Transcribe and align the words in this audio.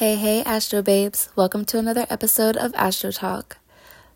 Hey, 0.00 0.16
hey, 0.16 0.42
Astro 0.44 0.80
Babes. 0.80 1.28
Welcome 1.36 1.66
to 1.66 1.78
another 1.78 2.06
episode 2.08 2.56
of 2.56 2.72
Astro 2.74 3.10
Talk. 3.10 3.58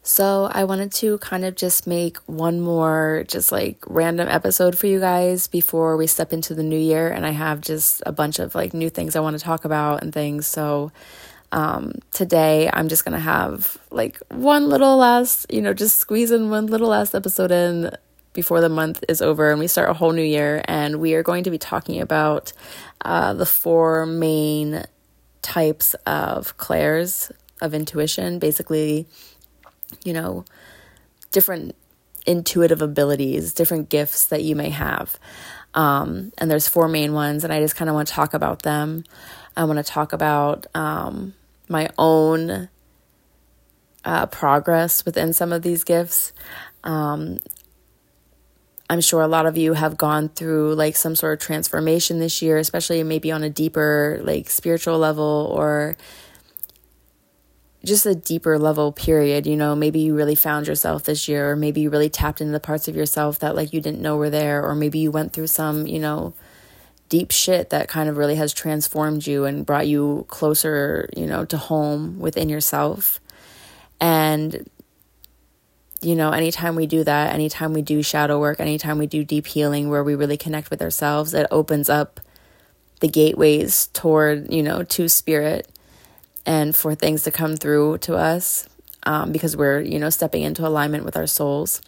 So, 0.03 0.49
I 0.51 0.65
wanted 0.65 0.93
to 0.93 1.19
kind 1.19 1.45
of 1.45 1.57
just 1.57 1.87
make 1.87 2.17
one 2.25 2.63
more, 2.63 3.27
just 3.29 3.53
like 3.53 3.77
random 3.87 4.27
episode 4.27 4.79
for 4.79 4.87
you 4.87 4.99
guys 4.99 5.47
before 5.47 5.99
we 5.99 6.07
step 6.07 6.33
into 6.33 6.55
the 6.55 6.63
new 6.63 6.79
year. 6.79 7.13
And 7.13 7.27
I 7.27 7.33
have 7.33 7.61
just 7.61 8.03
a 8.07 8.13
bunch 8.13 8.39
of 8.39 8.55
like 8.55 8.73
new 8.73 8.89
things 8.89 9.15
I 9.15 9.21
want 9.21 9.39
to 9.39 9.45
talk 9.45 9.67
about 9.67 10.03
and 10.03 10.11
things. 10.11 10.47
So, 10.47 10.91
um, 11.53 11.97
today 12.13 12.71
I'm 12.73 12.89
just 12.89 13.05
gonna 13.05 13.21
have 13.21 13.77
like 13.91 14.23
one 14.31 14.71
little 14.71 14.97
last, 14.97 15.53
you 15.53 15.61
know, 15.61 15.75
just 15.75 15.99
squeeze 15.99 16.31
in 16.31 16.49
one 16.49 16.65
little 16.65 16.89
last 16.89 17.15
episode 17.15 17.51
in 17.51 17.95
before 18.33 18.63
the 18.63 18.71
month 18.71 19.05
is 19.07 19.21
over 19.21 19.51
and 19.51 19.61
we 19.61 19.67
start 19.67 19.91
a 19.91 19.95
whole 19.95 20.13
new 20.13 20.23
year. 20.23 20.63
And 20.65 20.99
we 20.99 21.13
are 21.13 21.23
going 21.23 21.45
to 21.45 21.51
be 21.51 21.59
talking 21.59 22.01
about 22.01 22.55
uh, 23.05 23.35
the 23.35 23.45
four 23.45 24.07
main 24.07 24.85
types 25.45 25.95
of 26.07 26.57
clairs 26.57 27.31
of 27.61 27.75
intuition, 27.75 28.39
basically, 28.39 29.07
you 30.05 30.13
know, 30.13 30.45
different 31.31 31.77
intuitive 32.27 32.81
abilities, 32.81 33.53
different 33.53 33.91
gifts 33.91 34.27
that 34.27 34.43
you 34.43 34.57
may 34.57 34.71
have. 34.71 35.19
Um, 35.75 36.33
and 36.39 36.51
there's 36.51 36.67
four 36.67 36.89
main 36.89 37.13
ones, 37.13 37.45
and 37.45 37.53
I 37.53 37.61
just 37.61 37.77
kind 37.77 37.89
of 37.89 37.95
want 37.95 38.09
to 38.09 38.15
talk 38.15 38.33
about 38.33 38.63
them. 38.63 39.05
I 39.57 39.65
want 39.65 39.77
to 39.77 39.85
talk 39.85 40.13
about 40.13 40.67
um, 40.75 41.35
my 41.69 41.91
own 41.99 42.69
uh, 44.05 44.27
progress 44.27 45.05
within 45.05 45.33
some 45.33 45.53
of 45.53 45.63
these 45.63 45.85
gifts. 45.85 46.33
Um, 46.85 47.39
I'm 48.95 49.01
sure 49.01 49.23
a 49.23 49.27
lot 49.27 49.45
of 49.45 49.57
you 49.57 49.73
have 49.73 49.97
gone 49.97 50.29
through 50.29 50.77
like 50.77 50.95
some 50.95 51.17
sort 51.17 51.33
of 51.33 51.45
transformation 51.45 52.21
this 52.21 52.41
year, 52.41 52.59
especially 52.59 53.03
maybe 53.03 53.33
on 53.33 53.43
a 53.43 53.51
deeper, 53.51 54.21
like 54.23 54.49
spiritual 54.49 54.99
level 54.99 55.53
or 55.53 55.97
just 57.85 58.07
a 58.07 58.15
deeper 58.15 58.57
level 58.57 58.93
period. 58.93 59.49
You 59.49 59.57
know, 59.57 59.75
maybe 59.75 59.99
you 59.99 60.15
really 60.15 60.37
found 60.37 60.69
yourself 60.69 61.03
this 61.03 61.27
year, 61.27 61.51
or 61.51 61.57
maybe 61.57 61.81
you 61.81 61.91
really 61.91 62.09
tapped 62.09 62.41
into 62.41 62.53
the 62.53 62.61
parts 62.61 62.87
of 62.87 62.95
yourself 62.95 63.41
that 63.41 63.57
like 63.57 63.73
you 63.73 63.81
didn't 63.81 64.01
know 64.01 64.17
were 64.17 64.31
there, 64.31 64.65
or 64.65 64.77
maybe 64.77 65.01
you 65.01 65.11
went 65.11 65.33
through 65.33 65.49
some, 65.49 65.89
you 65.89 65.99
know, 65.99 66.33
deep 67.09 67.33
shit 67.33 67.71
that 67.71 67.89
kind 67.89 68.09
of 68.09 68.17
really 68.17 68.37
has 68.37 68.53
transformed 68.53 69.27
you 69.27 69.45
and 69.45 69.67
brought 69.67 69.89
you 69.89 70.25
closer, 70.29 71.09
you 71.17 71.27
know, 71.27 71.45
to 71.45 71.57
home 71.57 72.21
within 72.21 72.49
yourself. 72.49 73.19
And 74.01 74.71
you 76.05 76.15
know, 76.15 76.31
anytime 76.31 76.77
we 76.77 76.87
do 76.87 77.05
that, 77.05 77.35
anytime 77.35 77.73
we 77.73 77.83
do 77.83 78.03
shadow 78.03 78.39
work, 78.39 78.61
anytime 78.61 78.99
we 78.99 79.07
do 79.07 79.25
deep 79.25 79.47
healing 79.47 79.91
where 79.91 80.05
we 80.05 80.15
really 80.15 80.37
connect 80.37 80.71
with 80.71 80.83
ourselves, 80.83 81.35
it 81.35 81.47
opens 81.51 81.89
up 81.89 82.21
the 83.01 83.09
gateways 83.09 83.89
toward, 83.89 84.53
you 84.53 84.63
know, 84.63 84.83
to 84.83 85.09
spirit 85.09 85.69
and 86.47 86.75
for 86.75 86.95
things 86.95 87.23
to 87.25 87.31
come 87.31 87.57
through 87.57 87.99
to 87.99 88.17
us 88.17 88.69
um, 89.05 89.33
because 89.33 89.57
we're, 89.57 89.81
you 89.81 89.99
know, 89.99 90.11
stepping 90.11 90.43
into 90.43 90.67
alignment 90.67 91.05
with 91.05 91.17
our 91.17 91.27
souls. 91.27 91.81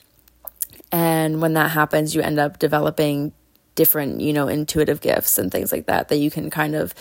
And 0.92 1.40
when 1.40 1.54
that 1.54 1.70
happens, 1.70 2.14
you 2.14 2.22
end 2.22 2.38
up 2.38 2.58
developing 2.58 3.32
different, 3.74 4.20
you 4.20 4.32
know, 4.32 4.48
intuitive 4.48 5.00
gifts 5.00 5.38
and 5.38 5.52
things 5.52 5.70
like 5.70 5.86
that 5.86 6.08
that 6.08 6.16
you 6.16 6.30
can 6.30 6.50
kind 6.50 6.74
of 6.74 6.94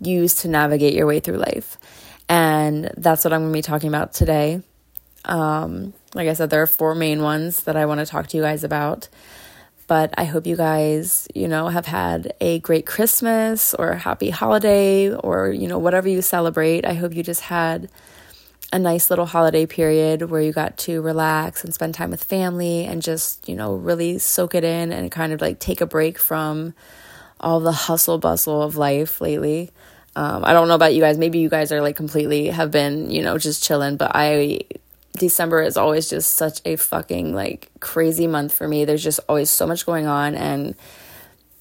use 0.00 0.36
to 0.36 0.48
navigate 0.48 0.94
your 0.94 1.06
way 1.06 1.20
through 1.20 1.38
life. 1.38 1.78
And 2.28 2.92
that's 2.96 3.24
what 3.24 3.32
I'm 3.32 3.40
going 3.40 3.52
to 3.52 3.58
be 3.58 3.62
talking 3.62 3.88
about 3.88 4.12
today. 4.12 4.62
Um, 5.24 5.92
like 6.14 6.28
I 6.28 6.32
said, 6.32 6.50
there 6.50 6.62
are 6.62 6.66
four 6.66 6.94
main 6.94 7.22
ones 7.22 7.64
that 7.64 7.76
I 7.76 7.86
want 7.86 8.00
to 8.00 8.06
talk 8.06 8.26
to 8.28 8.36
you 8.36 8.42
guys 8.42 8.64
about. 8.64 9.08
But 9.86 10.14
I 10.16 10.24
hope 10.24 10.46
you 10.46 10.56
guys, 10.56 11.26
you 11.34 11.48
know, 11.48 11.66
have 11.68 11.86
had 11.86 12.32
a 12.40 12.60
great 12.60 12.86
Christmas 12.86 13.74
or 13.74 13.90
a 13.90 13.98
happy 13.98 14.30
holiday 14.30 15.12
or, 15.12 15.48
you 15.50 15.66
know, 15.66 15.78
whatever 15.78 16.08
you 16.08 16.22
celebrate. 16.22 16.86
I 16.86 16.94
hope 16.94 17.12
you 17.12 17.24
just 17.24 17.40
had 17.42 17.90
a 18.72 18.78
nice 18.78 19.10
little 19.10 19.26
holiday 19.26 19.66
period 19.66 20.30
where 20.30 20.40
you 20.40 20.52
got 20.52 20.76
to 20.78 21.02
relax 21.02 21.64
and 21.64 21.74
spend 21.74 21.94
time 21.94 22.12
with 22.12 22.22
family 22.22 22.84
and 22.84 23.02
just, 23.02 23.48
you 23.48 23.56
know, 23.56 23.74
really 23.74 24.18
soak 24.18 24.54
it 24.54 24.62
in 24.62 24.92
and 24.92 25.10
kind 25.10 25.32
of 25.32 25.40
like 25.40 25.58
take 25.58 25.80
a 25.80 25.86
break 25.86 26.18
from 26.18 26.72
all 27.40 27.58
the 27.58 27.72
hustle 27.72 28.18
bustle 28.18 28.62
of 28.62 28.76
life 28.76 29.20
lately. 29.20 29.72
Um, 30.14 30.44
I 30.44 30.52
don't 30.52 30.68
know 30.68 30.74
about 30.74 30.94
you 30.94 31.00
guys. 31.00 31.18
Maybe 31.18 31.40
you 31.40 31.48
guys 31.48 31.72
are 31.72 31.82
like 31.82 31.96
completely 31.96 32.46
have 32.46 32.70
been, 32.70 33.10
you 33.10 33.22
know, 33.22 33.38
just 33.38 33.64
chilling, 33.64 33.96
but 33.96 34.12
I 34.14 34.60
December 35.20 35.62
is 35.62 35.76
always 35.76 36.08
just 36.08 36.34
such 36.34 36.62
a 36.64 36.76
fucking 36.76 37.34
like 37.34 37.70
crazy 37.78 38.26
month 38.26 38.54
for 38.54 38.66
me. 38.66 38.86
There's 38.86 39.04
just 39.04 39.20
always 39.28 39.50
so 39.50 39.66
much 39.66 39.84
going 39.84 40.06
on 40.06 40.34
and 40.34 40.74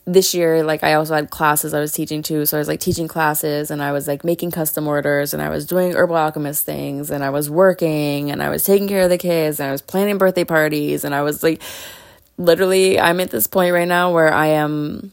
this 0.05 0.33
year 0.33 0.63
like 0.63 0.81
I 0.81 0.93
also 0.93 1.13
had 1.13 1.29
classes 1.29 1.73
I 1.73 1.81
was 1.81 1.91
teaching 1.91 2.23
too. 2.23 2.45
So 2.45 2.57
I 2.57 2.59
was 2.59 2.69
like 2.69 2.79
teaching 2.79 3.09
classes 3.09 3.69
and 3.69 3.83
I 3.83 3.91
was 3.91 4.07
like 4.07 4.23
making 4.23 4.51
custom 4.51 4.87
orders 4.87 5.33
and 5.33 5.43
I 5.43 5.49
was 5.49 5.65
doing 5.65 5.93
herbal 5.93 6.15
alchemist 6.15 6.65
things 6.65 7.11
and 7.11 7.21
I 7.21 7.31
was 7.31 7.49
working 7.49 8.31
and 8.31 8.41
I 8.41 8.49
was 8.49 8.63
taking 8.63 8.87
care 8.87 9.03
of 9.03 9.09
the 9.09 9.17
kids 9.17 9.59
and 9.59 9.67
I 9.67 9.73
was 9.73 9.81
planning 9.81 10.17
birthday 10.17 10.45
parties 10.45 11.03
and 11.03 11.13
I 11.13 11.21
was 11.21 11.43
like 11.43 11.61
literally 12.37 12.97
I'm 12.97 13.19
at 13.19 13.29
this 13.29 13.45
point 13.45 13.73
right 13.73 13.87
now 13.87 14.13
where 14.13 14.33
I 14.33 14.47
am 14.47 15.11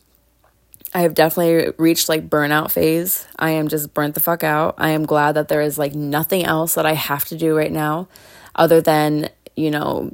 I 0.94 1.00
have 1.00 1.14
definitely 1.14 1.74
reached 1.78 2.08
like 2.08 2.30
burnout 2.30 2.70
phase. 2.70 3.26
I 3.40 3.50
am 3.50 3.66
just 3.66 3.92
burnt 3.92 4.14
the 4.14 4.20
fuck 4.20 4.44
out. 4.44 4.76
I 4.78 4.90
am 4.90 5.04
glad 5.04 5.32
that 5.32 5.48
there 5.48 5.62
is 5.62 5.78
like 5.78 5.96
nothing 5.96 6.44
else 6.44 6.76
that 6.76 6.86
I 6.86 6.92
have 6.92 7.24
to 7.26 7.36
do 7.36 7.56
right 7.56 7.72
now 7.72 8.06
other 8.56 8.80
than, 8.80 9.28
you 9.54 9.70
know, 9.70 10.10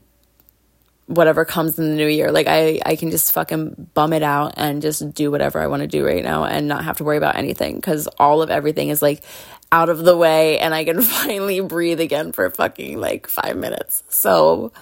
whatever 1.06 1.44
comes 1.44 1.78
in 1.78 1.90
the 1.90 1.96
new 1.96 2.06
year. 2.06 2.30
Like 2.30 2.46
I 2.48 2.80
I 2.84 2.96
can 2.96 3.10
just 3.10 3.32
fucking 3.32 3.90
bum 3.94 4.12
it 4.12 4.22
out 4.22 4.54
and 4.56 4.82
just 4.82 5.14
do 5.14 5.30
whatever 5.30 5.60
I 5.60 5.66
want 5.66 5.82
to 5.82 5.86
do 5.86 6.04
right 6.04 6.22
now 6.22 6.44
and 6.44 6.68
not 6.68 6.84
have 6.84 6.98
to 6.98 7.04
worry 7.04 7.16
about 7.16 7.36
anything 7.36 7.80
cuz 7.80 8.06
all 8.18 8.42
of 8.42 8.50
everything 8.50 8.88
is 8.88 9.02
like 9.02 9.22
out 9.70 9.88
of 9.88 10.04
the 10.04 10.16
way 10.16 10.58
and 10.58 10.74
I 10.74 10.84
can 10.84 11.02
finally 11.18 11.60
breathe 11.60 12.00
again 12.00 12.32
for 12.32 12.48
fucking 12.50 12.98
like 12.98 13.26
5 13.26 13.56
minutes. 13.56 14.02
So 14.08 14.72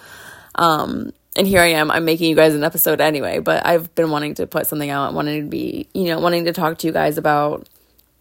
um 0.55 1.13
and 1.37 1.47
here 1.47 1.61
I 1.61 1.69
am. 1.69 1.91
I'm 1.91 2.05
making 2.05 2.29
you 2.29 2.37
guys 2.37 2.55
an 2.55 2.65
episode 2.65 3.01
anyway, 3.01 3.39
but 3.39 3.65
I've 3.65 3.95
been 3.95 4.11
wanting 4.11 4.35
to 4.35 4.49
put 4.49 4.67
something 4.67 4.91
out, 4.91 5.15
wanting 5.15 5.45
to 5.45 5.49
be, 5.49 5.89
you 5.95 6.07
know, 6.07 6.19
wanting 6.19 6.47
to 6.47 6.53
talk 6.53 6.79
to 6.79 6.89
you 6.89 6.93
guys 6.93 7.19
about 7.19 7.69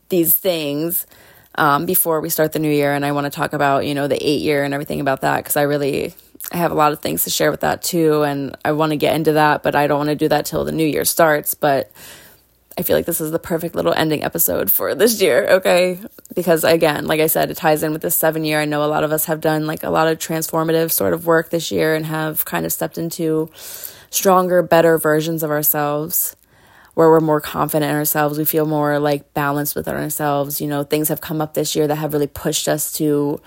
these 0.09 0.35
things 0.35 1.07
um, 1.56 1.86
before 1.86 2.22
we 2.22 2.30
start 2.30 2.54
the 2.54 2.60
new 2.60 2.72
year. 2.72 2.94
And 2.94 3.06
I 3.06 3.12
want 3.12 3.26
to 3.26 3.32
talk 3.32 3.54
about, 3.54 3.86
you 3.86 3.94
know, 3.94 4.08
the 4.08 4.22
eight 4.26 4.42
year 4.42 4.64
and 4.64 4.74
everything 4.74 5.00
about 5.00 5.22
that 5.22 5.38
because 5.38 5.58
I 5.58 5.64
really 5.64 6.14
I 6.52 6.58
have 6.58 6.72
a 6.72 6.76
lot 6.76 6.94
of 6.94 7.00
things 7.00 7.26
to 7.26 7.30
share 7.30 7.52
with 7.52 7.60
that 7.62 7.84
too, 7.84 8.24
and 8.24 8.58
I 8.64 8.72
want 8.72 8.92
to 8.92 8.98
get 8.98 9.16
into 9.16 9.34
that, 9.34 9.62
but 9.62 9.76
I 9.76 9.88
don't 9.88 10.00
want 10.00 10.10
to 10.10 10.16
do 10.16 10.30
that 10.30 10.46
till 10.46 10.64
the 10.64 10.72
new 10.72 10.86
year 10.86 11.06
starts. 11.06 11.54
But 11.54 11.92
I 12.78 12.82
feel 12.82 12.96
like 12.96 13.06
this 13.06 13.22
is 13.22 13.32
the 13.32 13.40
perfect 13.40 13.76
little 13.76 13.94
ending 13.94 14.24
episode 14.24 14.72
for 14.72 14.96
this 14.96 15.22
year, 15.22 15.46
okay? 15.48 16.00
Because 16.34 16.64
again, 16.64 17.08
like 17.08 17.20
I 17.20 17.28
said, 17.28 17.52
it 17.52 17.58
ties 17.58 17.84
in 17.84 17.92
with 17.92 18.02
this 18.02 18.16
seven 18.16 18.46
year. 18.46 18.62
I 18.62 18.66
know 18.66 18.84
a 18.84 18.88
lot 18.88 19.04
of 19.04 19.12
us 19.12 19.26
have 19.26 19.42
done 19.42 19.68
like 19.68 19.84
a 19.84 19.90
lot 19.90 20.08
of 20.08 20.18
transformative 20.18 20.92
sort 20.92 21.14
of 21.14 21.26
work 21.26 21.50
this 21.50 21.72
year 21.72 21.94
and 21.94 22.06
have 22.06 22.46
kind 22.46 22.66
of 22.66 22.72
stepped 22.72 22.98
into 22.98 23.50
stronger, 24.10 24.64
better 24.64 24.98
versions 24.98 25.44
of 25.44 25.52
ourselves 25.52 26.36
where 26.94 27.09
we're 27.09 27.19
more 27.19 27.41
confident 27.41 27.89
in 27.89 27.95
ourselves. 27.95 28.38
We 28.38 28.45
feel 28.45 28.66
more 28.66 29.00
like 29.00 29.33
balanced 29.33 29.75
within 29.75 29.95
ourselves. 29.95 30.59
You 30.59 30.67
know, 30.67 30.83
things 30.83 31.07
have 31.09 31.22
come 31.22 31.41
up 31.41 31.53
this 31.53 31.75
year 31.75 31.88
that 31.88 31.95
have 31.95 32.13
really 32.13 32.27
pushed 32.27 32.67
us 32.67 32.91
to, 32.94 33.41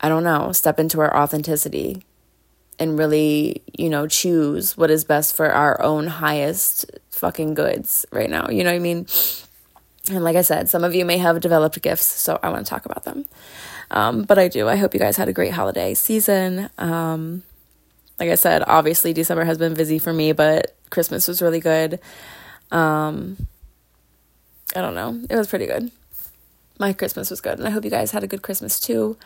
I 0.00 0.08
don't 0.08 0.24
know, 0.24 0.52
step 0.52 0.78
into 0.78 1.00
our 1.00 1.14
authenticity 1.16 2.02
and 2.78 2.98
really, 2.98 3.62
you 3.76 3.88
know, 3.88 4.06
choose 4.06 4.76
what 4.76 4.90
is 4.90 5.04
best 5.04 5.34
for 5.36 5.50
our 5.50 5.80
own 5.82 6.06
highest 6.06 6.90
fucking 7.10 7.54
goods 7.54 8.04
right 8.10 8.30
now. 8.30 8.48
You 8.48 8.64
know 8.64 8.70
what 8.70 8.76
I 8.76 8.80
mean? 8.80 9.06
And 10.10 10.22
like 10.22 10.36
I 10.36 10.42
said, 10.42 10.68
some 10.68 10.84
of 10.84 10.94
you 10.94 11.04
may 11.04 11.18
have 11.18 11.40
developed 11.40 11.80
gifts, 11.80 12.04
so 12.04 12.38
I 12.42 12.50
want 12.50 12.66
to 12.66 12.70
talk 12.70 12.84
about 12.84 13.04
them. 13.04 13.24
Um, 13.90 14.22
but 14.22 14.38
I 14.38 14.48
do. 14.48 14.68
I 14.68 14.76
hope 14.76 14.92
you 14.92 15.00
guys 15.00 15.16
had 15.16 15.28
a 15.28 15.32
great 15.32 15.52
holiday 15.52 15.94
season. 15.94 16.68
Um, 16.78 17.42
like 18.24 18.32
I 18.32 18.36
said, 18.36 18.62
obviously 18.66 19.12
December 19.12 19.44
has 19.44 19.58
been 19.58 19.74
busy 19.74 19.98
for 19.98 20.10
me, 20.10 20.32
but 20.32 20.74
Christmas 20.88 21.28
was 21.28 21.42
really 21.42 21.60
good. 21.60 22.00
Um, 22.70 23.36
I 24.74 24.80
don't 24.80 24.94
know. 24.94 25.20
It 25.28 25.36
was 25.36 25.46
pretty 25.46 25.66
good. 25.66 25.90
My 26.78 26.94
Christmas 26.94 27.28
was 27.28 27.42
good, 27.42 27.58
and 27.58 27.68
I 27.68 27.70
hope 27.70 27.84
you 27.84 27.90
guys 27.90 28.12
had 28.12 28.24
a 28.24 28.26
good 28.26 28.40
Christmas 28.40 28.80
too. 28.80 29.18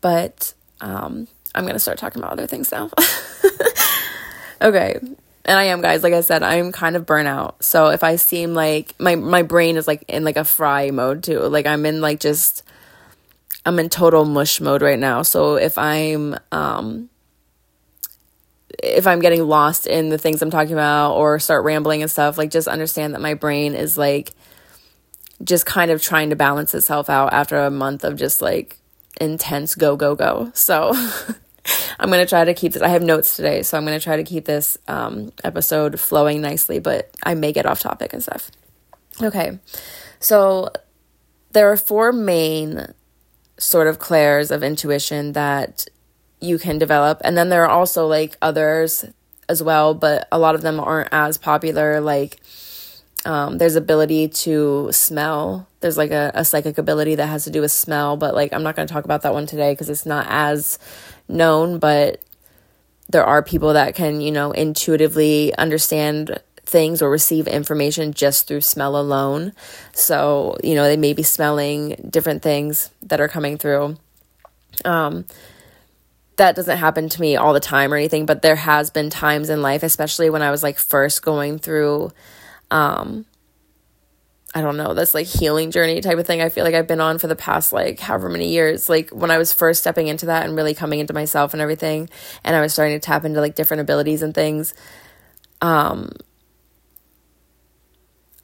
But 0.00 0.54
um, 0.80 1.26
I'm 1.52 1.64
going 1.64 1.74
to 1.74 1.80
start 1.80 1.98
talking 1.98 2.22
about 2.22 2.30
other 2.30 2.46
things 2.46 2.70
now. 2.70 2.90
okay. 4.62 5.00
And 5.44 5.58
I 5.58 5.64
am 5.64 5.80
guys, 5.80 6.04
like 6.04 6.14
I 6.14 6.20
said, 6.20 6.44
I'm 6.44 6.70
kind 6.70 6.94
of 6.94 7.06
burnout. 7.06 7.60
So 7.60 7.88
if 7.88 8.04
I 8.04 8.14
seem 8.14 8.54
like 8.54 8.94
my 9.00 9.16
my 9.16 9.42
brain 9.42 9.76
is 9.76 9.88
like 9.88 10.04
in 10.06 10.22
like 10.22 10.36
a 10.36 10.44
fry 10.44 10.92
mode 10.92 11.24
too. 11.24 11.40
Like 11.40 11.66
I'm 11.66 11.84
in 11.84 12.00
like 12.00 12.20
just 12.20 12.62
I'm 13.64 13.80
in 13.80 13.88
total 13.88 14.24
mush 14.24 14.60
mode 14.60 14.82
right 14.82 14.98
now. 14.98 15.22
So 15.22 15.56
if 15.56 15.76
I'm 15.76 16.36
um 16.52 17.10
if 18.82 19.06
I'm 19.06 19.20
getting 19.20 19.42
lost 19.46 19.86
in 19.86 20.08
the 20.08 20.18
things 20.18 20.42
I'm 20.42 20.50
talking 20.50 20.72
about 20.72 21.14
or 21.14 21.38
start 21.38 21.64
rambling 21.64 22.02
and 22.02 22.10
stuff, 22.10 22.38
like 22.38 22.50
just 22.50 22.68
understand 22.68 23.14
that 23.14 23.20
my 23.20 23.34
brain 23.34 23.74
is 23.74 23.96
like 23.96 24.32
just 25.42 25.66
kind 25.66 25.90
of 25.90 26.02
trying 26.02 26.30
to 26.30 26.36
balance 26.36 26.74
itself 26.74 27.10
out 27.10 27.32
after 27.32 27.58
a 27.58 27.70
month 27.70 28.04
of 28.04 28.16
just 28.16 28.40
like 28.40 28.78
intense 29.20 29.74
go 29.74 29.96
go 29.96 30.14
go. 30.14 30.50
So 30.54 30.92
I'm 31.98 32.08
going 32.08 32.24
to 32.24 32.28
try 32.28 32.44
to 32.44 32.54
keep 32.54 32.72
this. 32.72 32.82
I 32.82 32.88
have 32.88 33.02
notes 33.02 33.36
today, 33.36 33.62
so 33.62 33.76
I'm 33.76 33.84
going 33.84 33.98
to 33.98 34.02
try 34.02 34.16
to 34.16 34.24
keep 34.24 34.44
this 34.44 34.78
um, 34.88 35.32
episode 35.42 35.98
flowing 35.98 36.40
nicely, 36.40 36.78
but 36.78 37.10
I 37.22 37.34
may 37.34 37.52
get 37.52 37.66
off 37.66 37.80
topic 37.80 38.12
and 38.12 38.22
stuff. 38.22 38.50
Okay. 39.22 39.58
So 40.20 40.70
there 41.52 41.70
are 41.70 41.76
four 41.76 42.12
main 42.12 42.92
sort 43.58 43.86
of 43.86 43.98
clairs 43.98 44.50
of 44.50 44.62
intuition 44.62 45.32
that 45.32 45.86
you 46.46 46.58
can 46.58 46.78
develop. 46.78 47.20
And 47.24 47.36
then 47.36 47.48
there 47.48 47.64
are 47.64 47.70
also 47.70 48.06
like 48.06 48.36
others 48.40 49.04
as 49.48 49.62
well, 49.62 49.94
but 49.94 50.26
a 50.32 50.38
lot 50.38 50.54
of 50.54 50.62
them 50.62 50.80
aren't 50.80 51.08
as 51.12 51.38
popular. 51.38 52.00
Like, 52.00 52.40
um, 53.24 53.58
there's 53.58 53.76
ability 53.76 54.28
to 54.28 54.90
smell. 54.92 55.68
There's 55.80 55.96
like 55.96 56.12
a, 56.12 56.30
a 56.34 56.44
psychic 56.44 56.78
ability 56.78 57.16
that 57.16 57.26
has 57.26 57.44
to 57.44 57.50
do 57.50 57.60
with 57.60 57.72
smell, 57.72 58.16
but 58.16 58.34
like 58.34 58.52
I'm 58.52 58.62
not 58.62 58.76
going 58.76 58.86
to 58.86 58.92
talk 58.92 59.04
about 59.04 59.22
that 59.22 59.34
one 59.34 59.46
today 59.46 59.72
because 59.72 59.90
it's 59.90 60.06
not 60.06 60.26
as 60.28 60.78
known. 61.28 61.78
But 61.78 62.22
there 63.08 63.24
are 63.24 63.42
people 63.42 63.72
that 63.72 63.94
can, 63.94 64.20
you 64.20 64.30
know, 64.30 64.52
intuitively 64.52 65.54
understand 65.56 66.40
things 66.64 67.00
or 67.00 67.10
receive 67.10 67.46
information 67.46 68.12
just 68.12 68.48
through 68.48 68.60
smell 68.60 68.96
alone. 68.96 69.52
So, 69.92 70.56
you 70.62 70.74
know, 70.74 70.84
they 70.84 70.96
may 70.96 71.12
be 71.12 71.22
smelling 71.22 72.08
different 72.10 72.42
things 72.42 72.90
that 73.02 73.20
are 73.20 73.28
coming 73.28 73.56
through. 73.56 73.96
Um, 74.84 75.24
that 76.36 76.56
doesn't 76.56 76.78
happen 76.78 77.08
to 77.08 77.20
me 77.20 77.36
all 77.36 77.52
the 77.52 77.60
time 77.60 77.92
or 77.92 77.96
anything, 77.96 78.26
but 78.26 78.42
there 78.42 78.56
has 78.56 78.90
been 78.90 79.10
times 79.10 79.50
in 79.50 79.62
life, 79.62 79.82
especially 79.82 80.30
when 80.30 80.42
I 80.42 80.50
was 80.50 80.62
like 80.62 80.78
first 80.78 81.22
going 81.22 81.58
through 81.58 82.12
um 82.70 83.26
I 84.54 84.62
don't 84.62 84.78
know, 84.78 84.94
this 84.94 85.12
like 85.12 85.26
healing 85.26 85.70
journey 85.70 86.00
type 86.00 86.16
of 86.16 86.26
thing 86.26 86.40
I 86.40 86.48
feel 86.48 86.64
like 86.64 86.74
I've 86.74 86.86
been 86.86 87.00
on 87.00 87.18
for 87.18 87.26
the 87.26 87.36
past 87.36 87.74
like 87.74 88.00
however 88.00 88.30
many 88.30 88.48
years. 88.48 88.88
Like 88.88 89.10
when 89.10 89.30
I 89.30 89.36
was 89.36 89.52
first 89.52 89.80
stepping 89.80 90.08
into 90.08 90.26
that 90.26 90.46
and 90.46 90.56
really 90.56 90.72
coming 90.72 90.98
into 90.98 91.12
myself 91.12 91.52
and 91.52 91.60
everything, 91.60 92.08
and 92.42 92.56
I 92.56 92.62
was 92.62 92.72
starting 92.72 92.98
to 92.98 93.04
tap 93.04 93.26
into 93.26 93.40
like 93.42 93.54
different 93.54 93.82
abilities 93.82 94.22
and 94.22 94.34
things, 94.34 94.72
um, 95.60 96.10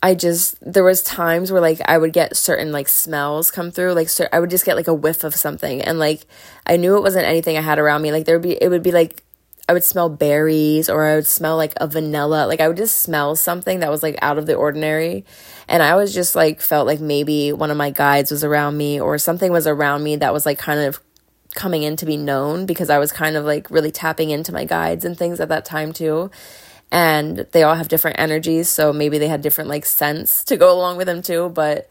I 0.02 0.14
just 0.14 0.56
there 0.60 0.82
was 0.82 1.02
times 1.02 1.52
where 1.52 1.60
like 1.60 1.80
I 1.86 1.96
would 1.96 2.12
get 2.12 2.36
certain 2.36 2.72
like 2.72 2.88
smells 2.88 3.52
come 3.52 3.70
through 3.70 3.92
like 3.92 4.08
cer- 4.08 4.28
I 4.32 4.40
would 4.40 4.50
just 4.50 4.64
get 4.64 4.76
like 4.76 4.88
a 4.88 4.94
whiff 4.94 5.22
of 5.22 5.34
something. 5.34 5.80
And 5.80 5.98
like 5.98 6.26
I 6.66 6.76
knew 6.76 6.96
it 6.96 7.02
wasn't 7.02 7.26
anything 7.26 7.56
I 7.56 7.60
had 7.60 7.78
around 7.78 8.02
me. 8.02 8.10
Like 8.10 8.24
there 8.24 8.36
would 8.36 8.42
be 8.42 8.60
it 8.60 8.68
would 8.68 8.82
be 8.82 8.90
like 8.90 9.22
I 9.68 9.72
would 9.72 9.84
smell 9.84 10.08
berries 10.08 10.88
or 10.90 11.04
I 11.06 11.14
would 11.14 11.26
smell 11.26 11.56
like 11.56 11.72
a 11.76 11.86
vanilla. 11.86 12.46
Like 12.48 12.60
I 12.60 12.66
would 12.66 12.76
just 12.76 12.98
smell 12.98 13.36
something 13.36 13.78
that 13.78 13.90
was 13.90 14.02
like 14.02 14.18
out 14.20 14.38
of 14.38 14.46
the 14.46 14.54
ordinary. 14.54 15.24
And 15.68 15.84
I 15.84 15.92
always 15.92 16.12
just 16.12 16.34
like 16.34 16.60
felt 16.60 16.88
like 16.88 17.00
maybe 17.00 17.52
one 17.52 17.70
of 17.70 17.76
my 17.76 17.90
guides 17.90 18.32
was 18.32 18.42
around 18.42 18.76
me 18.76 19.00
or 19.00 19.18
something 19.18 19.52
was 19.52 19.68
around 19.68 20.02
me 20.02 20.16
that 20.16 20.32
was 20.32 20.44
like 20.44 20.58
kind 20.58 20.80
of 20.80 21.00
coming 21.54 21.84
in 21.84 21.94
to 21.96 22.06
be 22.06 22.16
known 22.16 22.66
because 22.66 22.90
I 22.90 22.98
was 22.98 23.12
kind 23.12 23.36
of 23.36 23.44
like 23.44 23.70
really 23.70 23.92
tapping 23.92 24.30
into 24.30 24.52
my 24.52 24.64
guides 24.64 25.04
and 25.04 25.16
things 25.16 25.38
at 25.38 25.48
that 25.50 25.64
time 25.64 25.92
too 25.92 26.30
and 26.92 27.38
they 27.52 27.62
all 27.62 27.74
have 27.74 27.88
different 27.88 28.20
energies 28.20 28.68
so 28.68 28.92
maybe 28.92 29.18
they 29.18 29.26
had 29.26 29.40
different 29.40 29.68
like 29.68 29.84
scents 29.84 30.44
to 30.44 30.56
go 30.56 30.72
along 30.72 30.96
with 30.96 31.06
them 31.06 31.22
too 31.22 31.48
but 31.48 31.90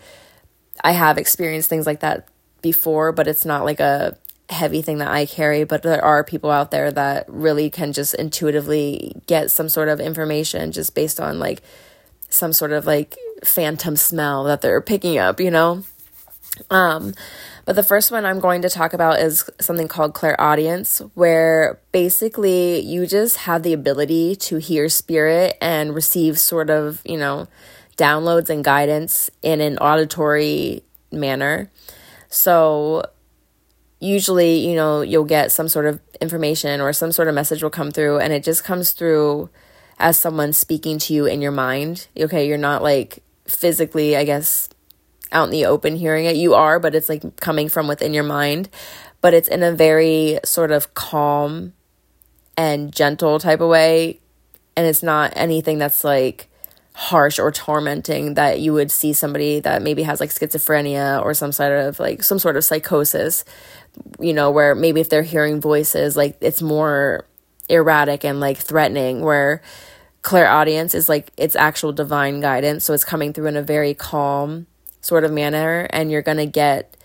i 0.83 0.91
have 0.91 1.17
experienced 1.17 1.67
things 1.67 1.85
like 1.87 1.99
that 1.99 2.27
before 2.61 3.11
but 3.11 3.27
it's 3.27 3.43
not 3.43 3.65
like 3.65 3.79
a 3.79 4.15
heavy 4.49 4.81
thing 4.81 4.99
that 4.99 5.09
i 5.09 5.25
carry 5.25 5.63
but 5.63 5.81
there 5.81 6.03
are 6.03 6.23
people 6.23 6.51
out 6.51 6.71
there 6.71 6.91
that 6.91 7.25
really 7.27 7.69
can 7.69 7.91
just 7.91 8.13
intuitively 8.13 9.19
get 9.25 9.49
some 9.49 9.67
sort 9.67 9.89
of 9.89 9.99
information 9.99 10.71
just 10.71 10.93
based 10.93 11.19
on 11.19 11.39
like 11.39 11.61
some 12.29 12.53
sort 12.53 12.71
of 12.71 12.85
like 12.85 13.17
phantom 13.43 13.95
smell 13.95 14.43
that 14.43 14.61
they're 14.61 14.81
picking 14.81 15.17
up 15.17 15.39
you 15.39 15.49
know 15.49 15.83
um 16.69 17.13
but 17.65 17.75
the 17.75 17.83
first 17.83 18.11
one 18.11 18.25
I'm 18.25 18.39
going 18.39 18.63
to 18.63 18.69
talk 18.69 18.93
about 18.93 19.19
is 19.19 19.49
something 19.59 19.87
called 19.87 20.13
clairaudience, 20.13 20.99
where 21.13 21.79
basically 21.91 22.79
you 22.79 23.05
just 23.05 23.37
have 23.37 23.63
the 23.63 23.73
ability 23.73 24.35
to 24.37 24.57
hear 24.57 24.89
spirit 24.89 25.57
and 25.61 25.93
receive 25.93 26.39
sort 26.39 26.69
of, 26.69 27.01
you 27.05 27.17
know, 27.17 27.47
downloads 27.97 28.49
and 28.49 28.63
guidance 28.63 29.29
in 29.43 29.61
an 29.61 29.77
auditory 29.77 30.83
manner. 31.11 31.69
So 32.29 33.03
usually, 33.99 34.67
you 34.67 34.75
know, 34.75 35.01
you'll 35.01 35.23
get 35.23 35.51
some 35.51 35.67
sort 35.67 35.85
of 35.85 35.99
information 36.19 36.81
or 36.81 36.93
some 36.93 37.11
sort 37.11 37.27
of 37.27 37.35
message 37.35 37.61
will 37.61 37.69
come 37.69 37.91
through 37.91 38.19
and 38.19 38.33
it 38.33 38.43
just 38.43 38.63
comes 38.63 38.91
through 38.91 39.49
as 39.99 40.17
someone 40.17 40.51
speaking 40.51 40.97
to 40.97 41.13
you 41.13 41.27
in 41.27 41.41
your 41.41 41.51
mind. 41.51 42.07
Okay, 42.17 42.47
you're 42.47 42.57
not 42.57 42.81
like 42.81 43.23
physically, 43.45 44.17
I 44.17 44.23
guess, 44.23 44.67
out 45.31 45.45
in 45.45 45.51
the 45.51 45.65
open 45.65 45.95
hearing 45.95 46.25
it. 46.25 46.35
You 46.35 46.53
are, 46.53 46.79
but 46.79 46.95
it's 46.95 47.09
like 47.09 47.37
coming 47.37 47.69
from 47.69 47.87
within 47.87 48.13
your 48.13 48.23
mind. 48.23 48.69
But 49.21 49.33
it's 49.33 49.47
in 49.47 49.63
a 49.63 49.71
very 49.71 50.39
sort 50.43 50.71
of 50.71 50.93
calm 50.93 51.73
and 52.57 52.93
gentle 52.93 53.39
type 53.39 53.61
of 53.61 53.69
way. 53.69 54.19
And 54.75 54.87
it's 54.87 55.03
not 55.03 55.33
anything 55.35 55.77
that's 55.77 56.03
like 56.03 56.47
harsh 56.93 57.39
or 57.39 57.51
tormenting 57.51 58.33
that 58.33 58.59
you 58.59 58.73
would 58.73 58.91
see 58.91 59.13
somebody 59.13 59.59
that 59.61 59.81
maybe 59.81 60.03
has 60.03 60.19
like 60.19 60.29
schizophrenia 60.29 61.23
or 61.23 61.33
some 61.33 61.51
sort 61.51 61.71
of 61.71 61.99
like 61.99 62.23
some 62.23 62.39
sort 62.39 62.57
of 62.57 62.63
psychosis, 62.63 63.45
you 64.19 64.33
know, 64.33 64.51
where 64.51 64.75
maybe 64.75 65.01
if 65.01 65.09
they're 65.09 65.23
hearing 65.23 65.61
voices, 65.61 66.17
like 66.17 66.37
it's 66.41 66.61
more 66.61 67.25
erratic 67.69 68.25
and 68.25 68.39
like 68.39 68.57
threatening, 68.57 69.21
where 69.21 69.61
clairaudience 70.21 70.93
is 70.93 71.07
like 71.07 71.31
it's 71.37 71.55
actual 71.55 71.93
divine 71.93 72.41
guidance. 72.41 72.83
So 72.85 72.93
it's 72.93 73.05
coming 73.05 73.33
through 73.33 73.47
in 73.47 73.57
a 73.57 73.63
very 73.63 73.93
calm 73.93 74.67
sort 75.01 75.23
of 75.23 75.31
manner 75.31 75.87
and 75.89 76.11
you're 76.11 76.21
going 76.21 76.37
to 76.37 76.45
get 76.45 76.95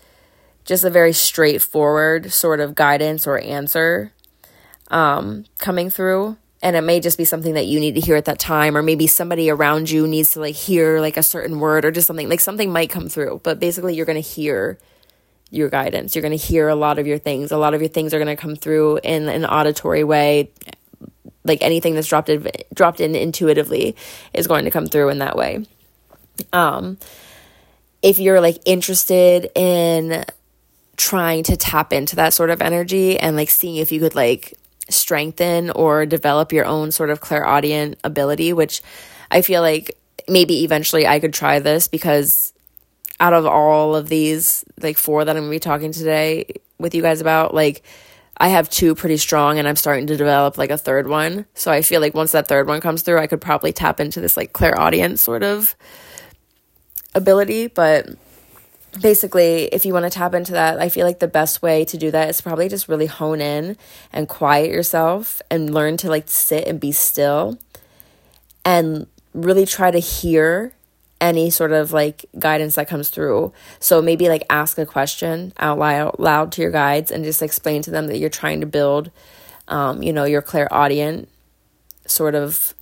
just 0.63 0.83
a 0.83 0.89
very 0.89 1.13
straightforward 1.13 2.31
sort 2.31 2.59
of 2.59 2.75
guidance 2.75 3.25
or 3.25 3.39
answer 3.39 4.13
um, 4.89 5.45
coming 5.57 5.89
through. 5.89 6.37
And 6.61 6.75
it 6.75 6.81
may 6.81 6.99
just 6.99 7.17
be 7.17 7.25
something 7.25 7.53
that 7.53 7.67
you 7.67 7.79
need 7.79 7.95
to 7.95 8.01
hear 8.01 8.15
at 8.15 8.25
that 8.25 8.39
time 8.39 8.75
or 8.75 8.81
maybe 8.81 9.07
somebody 9.07 9.49
around 9.49 9.89
you 9.89 10.07
needs 10.07 10.31
to 10.31 10.39
like 10.39 10.55
hear 10.55 10.99
like 10.99 11.17
a 11.17 11.23
certain 11.23 11.59
word 11.59 11.85
or 11.85 11.91
just 11.91 12.07
something 12.07 12.29
like 12.29 12.39
something 12.39 12.71
might 12.71 12.89
come 12.89 13.09
through. 13.09 13.41
But 13.43 13.59
basically 13.59 13.95
you're 13.95 14.05
going 14.05 14.21
to 14.21 14.27
hear 14.27 14.77
your 15.49 15.69
guidance. 15.69 16.15
You're 16.15 16.23
going 16.23 16.37
to 16.37 16.45
hear 16.45 16.67
a 16.67 16.75
lot 16.75 16.99
of 16.99 17.07
your 17.07 17.19
things. 17.19 17.51
A 17.51 17.57
lot 17.57 17.73
of 17.73 17.81
your 17.81 17.89
things 17.89 18.13
are 18.13 18.17
going 18.17 18.35
to 18.35 18.41
come 18.41 18.55
through 18.55 18.99
in 19.03 19.29
an 19.29 19.45
auditory 19.45 20.03
way. 20.03 20.51
Like 21.45 21.61
anything 21.61 21.93
that's 21.93 22.07
dropped 22.07 22.29
in, 22.29 22.49
dropped 22.73 22.99
in 22.99 23.15
intuitively 23.15 23.95
is 24.33 24.47
going 24.47 24.65
to 24.65 24.71
come 24.71 24.87
through 24.87 25.09
in 25.09 25.19
that 25.19 25.37
way. 25.37 25.65
Um 26.51 26.97
if 28.01 28.19
you're 28.19 28.41
like 28.41 28.59
interested 28.65 29.49
in 29.55 30.23
trying 30.97 31.43
to 31.43 31.55
tap 31.55 31.93
into 31.93 32.15
that 32.15 32.33
sort 32.33 32.49
of 32.49 32.61
energy 32.61 33.19
and 33.19 33.35
like 33.35 33.49
seeing 33.49 33.77
if 33.77 33.91
you 33.91 33.99
could 33.99 34.15
like 34.15 34.53
strengthen 34.89 35.69
or 35.71 36.05
develop 36.05 36.51
your 36.51 36.65
own 36.65 36.91
sort 36.91 37.09
of 37.09 37.21
clairaudient 37.21 37.97
ability, 38.03 38.53
which 38.53 38.81
I 39.29 39.41
feel 39.41 39.61
like 39.61 39.97
maybe 40.27 40.63
eventually 40.63 41.07
I 41.07 41.19
could 41.19 41.33
try 41.33 41.59
this 41.59 41.87
because 41.87 42.53
out 43.19 43.33
of 43.33 43.45
all 43.45 43.95
of 43.95 44.09
these, 44.09 44.63
like 44.81 44.97
four 44.97 45.25
that 45.25 45.35
I'm 45.35 45.43
gonna 45.43 45.51
be 45.51 45.59
talking 45.59 45.91
today 45.91 46.45
with 46.79 46.93
you 46.95 47.01
guys 47.01 47.21
about, 47.21 47.53
like 47.53 47.83
I 48.37 48.49
have 48.49 48.69
two 48.69 48.93
pretty 48.95 49.17
strong 49.17 49.57
and 49.57 49.67
I'm 49.67 49.75
starting 49.75 50.07
to 50.07 50.17
develop 50.17 50.57
like 50.57 50.69
a 50.69 50.77
third 50.77 51.07
one. 51.07 51.45
So 51.53 51.71
I 51.71 51.81
feel 51.81 52.01
like 52.01 52.13
once 52.13 52.31
that 52.33 52.47
third 52.47 52.67
one 52.67 52.81
comes 52.81 53.01
through, 53.01 53.19
I 53.19 53.27
could 53.27 53.41
probably 53.41 53.73
tap 53.73 53.99
into 53.99 54.21
this 54.21 54.37
like 54.37 54.53
clairaudient 54.53 55.19
sort 55.19 55.43
of 55.43 55.75
ability, 57.17 57.67
but 57.67 58.07
basically, 59.01 59.65
if 59.65 59.85
you 59.85 59.93
want 59.93 60.05
to 60.05 60.09
tap 60.09 60.33
into 60.33 60.53
that, 60.53 60.79
I 60.79 60.89
feel 60.89 61.05
like 61.05 61.19
the 61.19 61.27
best 61.27 61.61
way 61.61 61.83
to 61.85 61.97
do 61.97 62.11
that 62.11 62.29
is 62.29 62.41
probably 62.41 62.69
just 62.69 62.87
really 62.87 63.05
hone 63.05 63.41
in 63.41 63.77
and 64.13 64.27
quiet 64.27 64.71
yourself 64.71 65.41
and 65.51 65.73
learn 65.73 65.97
to 65.97 66.09
like 66.09 66.27
sit 66.27 66.67
and 66.67 66.79
be 66.79 66.91
still 66.91 67.57
and 68.63 69.07
really 69.33 69.65
try 69.65 69.91
to 69.91 69.99
hear 69.99 70.73
any 71.19 71.49
sort 71.49 71.71
of 71.71 71.91
like 71.91 72.25
guidance 72.37 72.75
that 72.75 72.87
comes 72.87 73.09
through. 73.09 73.51
So 73.79 74.01
maybe 74.01 74.29
like 74.29 74.43
ask 74.49 74.77
a 74.77 74.85
question 74.85 75.53
out 75.57 75.79
loud, 75.79 76.51
to 76.51 76.61
your 76.61 76.71
guides 76.71 77.11
and 77.11 77.23
just 77.23 77.41
explain 77.41 77.81
to 77.83 77.91
them 77.91 78.07
that 78.07 78.17
you're 78.17 78.29
trying 78.29 78.61
to 78.61 78.67
build, 78.67 79.11
um, 79.67 80.03
you 80.03 80.13
know, 80.13 80.25
your 80.25 80.41
clairaudient 80.41 81.27
sort 82.05 82.35
of 82.35 82.73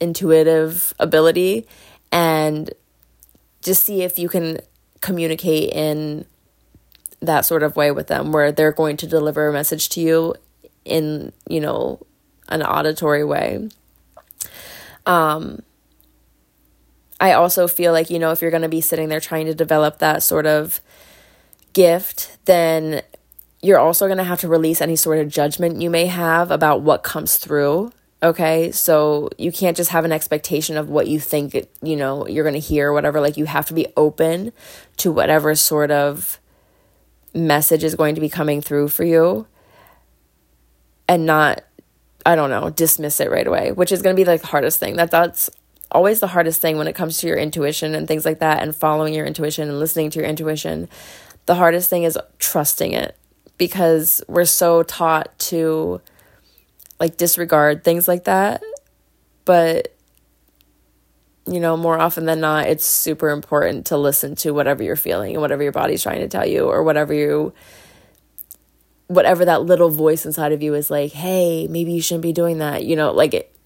intuitive 0.00 0.92
ability 0.98 1.66
and 2.36 2.70
just 3.62 3.84
see 3.84 4.02
if 4.02 4.18
you 4.18 4.28
can 4.28 4.58
communicate 5.00 5.70
in 5.70 6.24
that 7.20 7.44
sort 7.44 7.62
of 7.62 7.76
way 7.76 7.90
with 7.90 8.08
them 8.08 8.30
where 8.30 8.52
they're 8.52 8.72
going 8.72 8.96
to 8.98 9.06
deliver 9.06 9.48
a 9.48 9.52
message 9.52 9.88
to 9.88 10.00
you 10.00 10.34
in, 10.84 11.32
you 11.48 11.60
know, 11.60 11.98
an 12.48 12.62
auditory 12.62 13.24
way. 13.24 13.68
Um 15.06 15.62
I 17.18 17.32
also 17.32 17.66
feel 17.66 17.92
like, 17.92 18.10
you 18.10 18.18
know, 18.18 18.30
if 18.30 18.42
you're 18.42 18.50
going 18.50 18.62
to 18.62 18.68
be 18.68 18.82
sitting 18.82 19.08
there 19.08 19.20
trying 19.20 19.46
to 19.46 19.54
develop 19.54 19.98
that 19.98 20.22
sort 20.22 20.46
of 20.46 20.80
gift, 21.72 22.36
then 22.44 23.00
you're 23.62 23.78
also 23.78 24.06
going 24.06 24.18
to 24.18 24.24
have 24.24 24.40
to 24.40 24.48
release 24.48 24.82
any 24.82 24.96
sort 24.96 25.18
of 25.18 25.30
judgment 25.30 25.80
you 25.80 25.88
may 25.88 26.06
have 26.06 26.50
about 26.50 26.82
what 26.82 27.02
comes 27.02 27.38
through 27.38 27.90
Okay, 28.22 28.72
so 28.72 29.28
you 29.36 29.52
can't 29.52 29.76
just 29.76 29.90
have 29.90 30.06
an 30.06 30.12
expectation 30.12 30.78
of 30.78 30.88
what 30.88 31.06
you 31.06 31.20
think, 31.20 31.54
you 31.82 31.96
know, 31.96 32.26
you're 32.26 32.44
going 32.44 32.54
to 32.54 32.60
hear, 32.60 32.92
whatever. 32.92 33.20
Like, 33.20 33.36
you 33.36 33.44
have 33.44 33.66
to 33.66 33.74
be 33.74 33.86
open 33.96 34.52
to 34.96 35.12
whatever 35.12 35.54
sort 35.54 35.90
of 35.90 36.40
message 37.34 37.84
is 37.84 37.94
going 37.94 38.14
to 38.14 38.20
be 38.20 38.30
coming 38.30 38.62
through 38.62 38.88
for 38.88 39.04
you 39.04 39.46
and 41.06 41.26
not, 41.26 41.62
I 42.24 42.34
don't 42.34 42.48
know, 42.48 42.70
dismiss 42.70 43.20
it 43.20 43.30
right 43.30 43.46
away, 43.46 43.70
which 43.72 43.92
is 43.92 44.00
going 44.00 44.16
to 44.16 44.20
be 44.20 44.24
like 44.24 44.40
the 44.40 44.46
hardest 44.46 44.80
thing. 44.80 44.96
That 44.96 45.10
that's 45.10 45.50
always 45.92 46.20
the 46.20 46.28
hardest 46.28 46.60
thing 46.60 46.78
when 46.78 46.88
it 46.88 46.94
comes 46.94 47.18
to 47.18 47.26
your 47.26 47.36
intuition 47.36 47.94
and 47.94 48.08
things 48.08 48.24
like 48.24 48.38
that 48.38 48.62
and 48.62 48.74
following 48.74 49.12
your 49.14 49.26
intuition 49.26 49.68
and 49.68 49.78
listening 49.78 50.10
to 50.10 50.18
your 50.20 50.28
intuition. 50.28 50.88
The 51.44 51.56
hardest 51.56 51.90
thing 51.90 52.02
is 52.02 52.18
trusting 52.38 52.92
it 52.92 53.16
because 53.58 54.22
we're 54.26 54.46
so 54.46 54.82
taught 54.82 55.38
to 55.38 56.00
like 56.98 57.16
disregard 57.16 57.84
things 57.84 58.08
like 58.08 58.24
that. 58.24 58.62
But 59.44 59.96
you 61.46 61.60
know, 61.60 61.76
more 61.76 61.98
often 61.98 62.26
than 62.26 62.40
not, 62.40 62.66
it's 62.66 62.84
super 62.84 63.30
important 63.30 63.86
to 63.86 63.96
listen 63.96 64.34
to 64.36 64.50
whatever 64.50 64.82
you're 64.82 64.96
feeling 64.96 65.32
and 65.32 65.40
whatever 65.40 65.62
your 65.62 65.72
body's 65.72 66.02
trying 66.02 66.20
to 66.20 66.28
tell 66.28 66.46
you 66.46 66.64
or 66.64 66.82
whatever 66.82 67.14
you 67.14 67.52
whatever 69.06 69.44
that 69.44 69.62
little 69.62 69.88
voice 69.88 70.26
inside 70.26 70.50
of 70.50 70.62
you 70.62 70.74
is 70.74 70.90
like, 70.90 71.12
"Hey, 71.12 71.68
maybe 71.68 71.92
you 71.92 72.02
shouldn't 72.02 72.22
be 72.22 72.32
doing 72.32 72.58
that." 72.58 72.84
You 72.84 72.96
know, 72.96 73.12
like 73.12 73.34
it, 73.34 73.56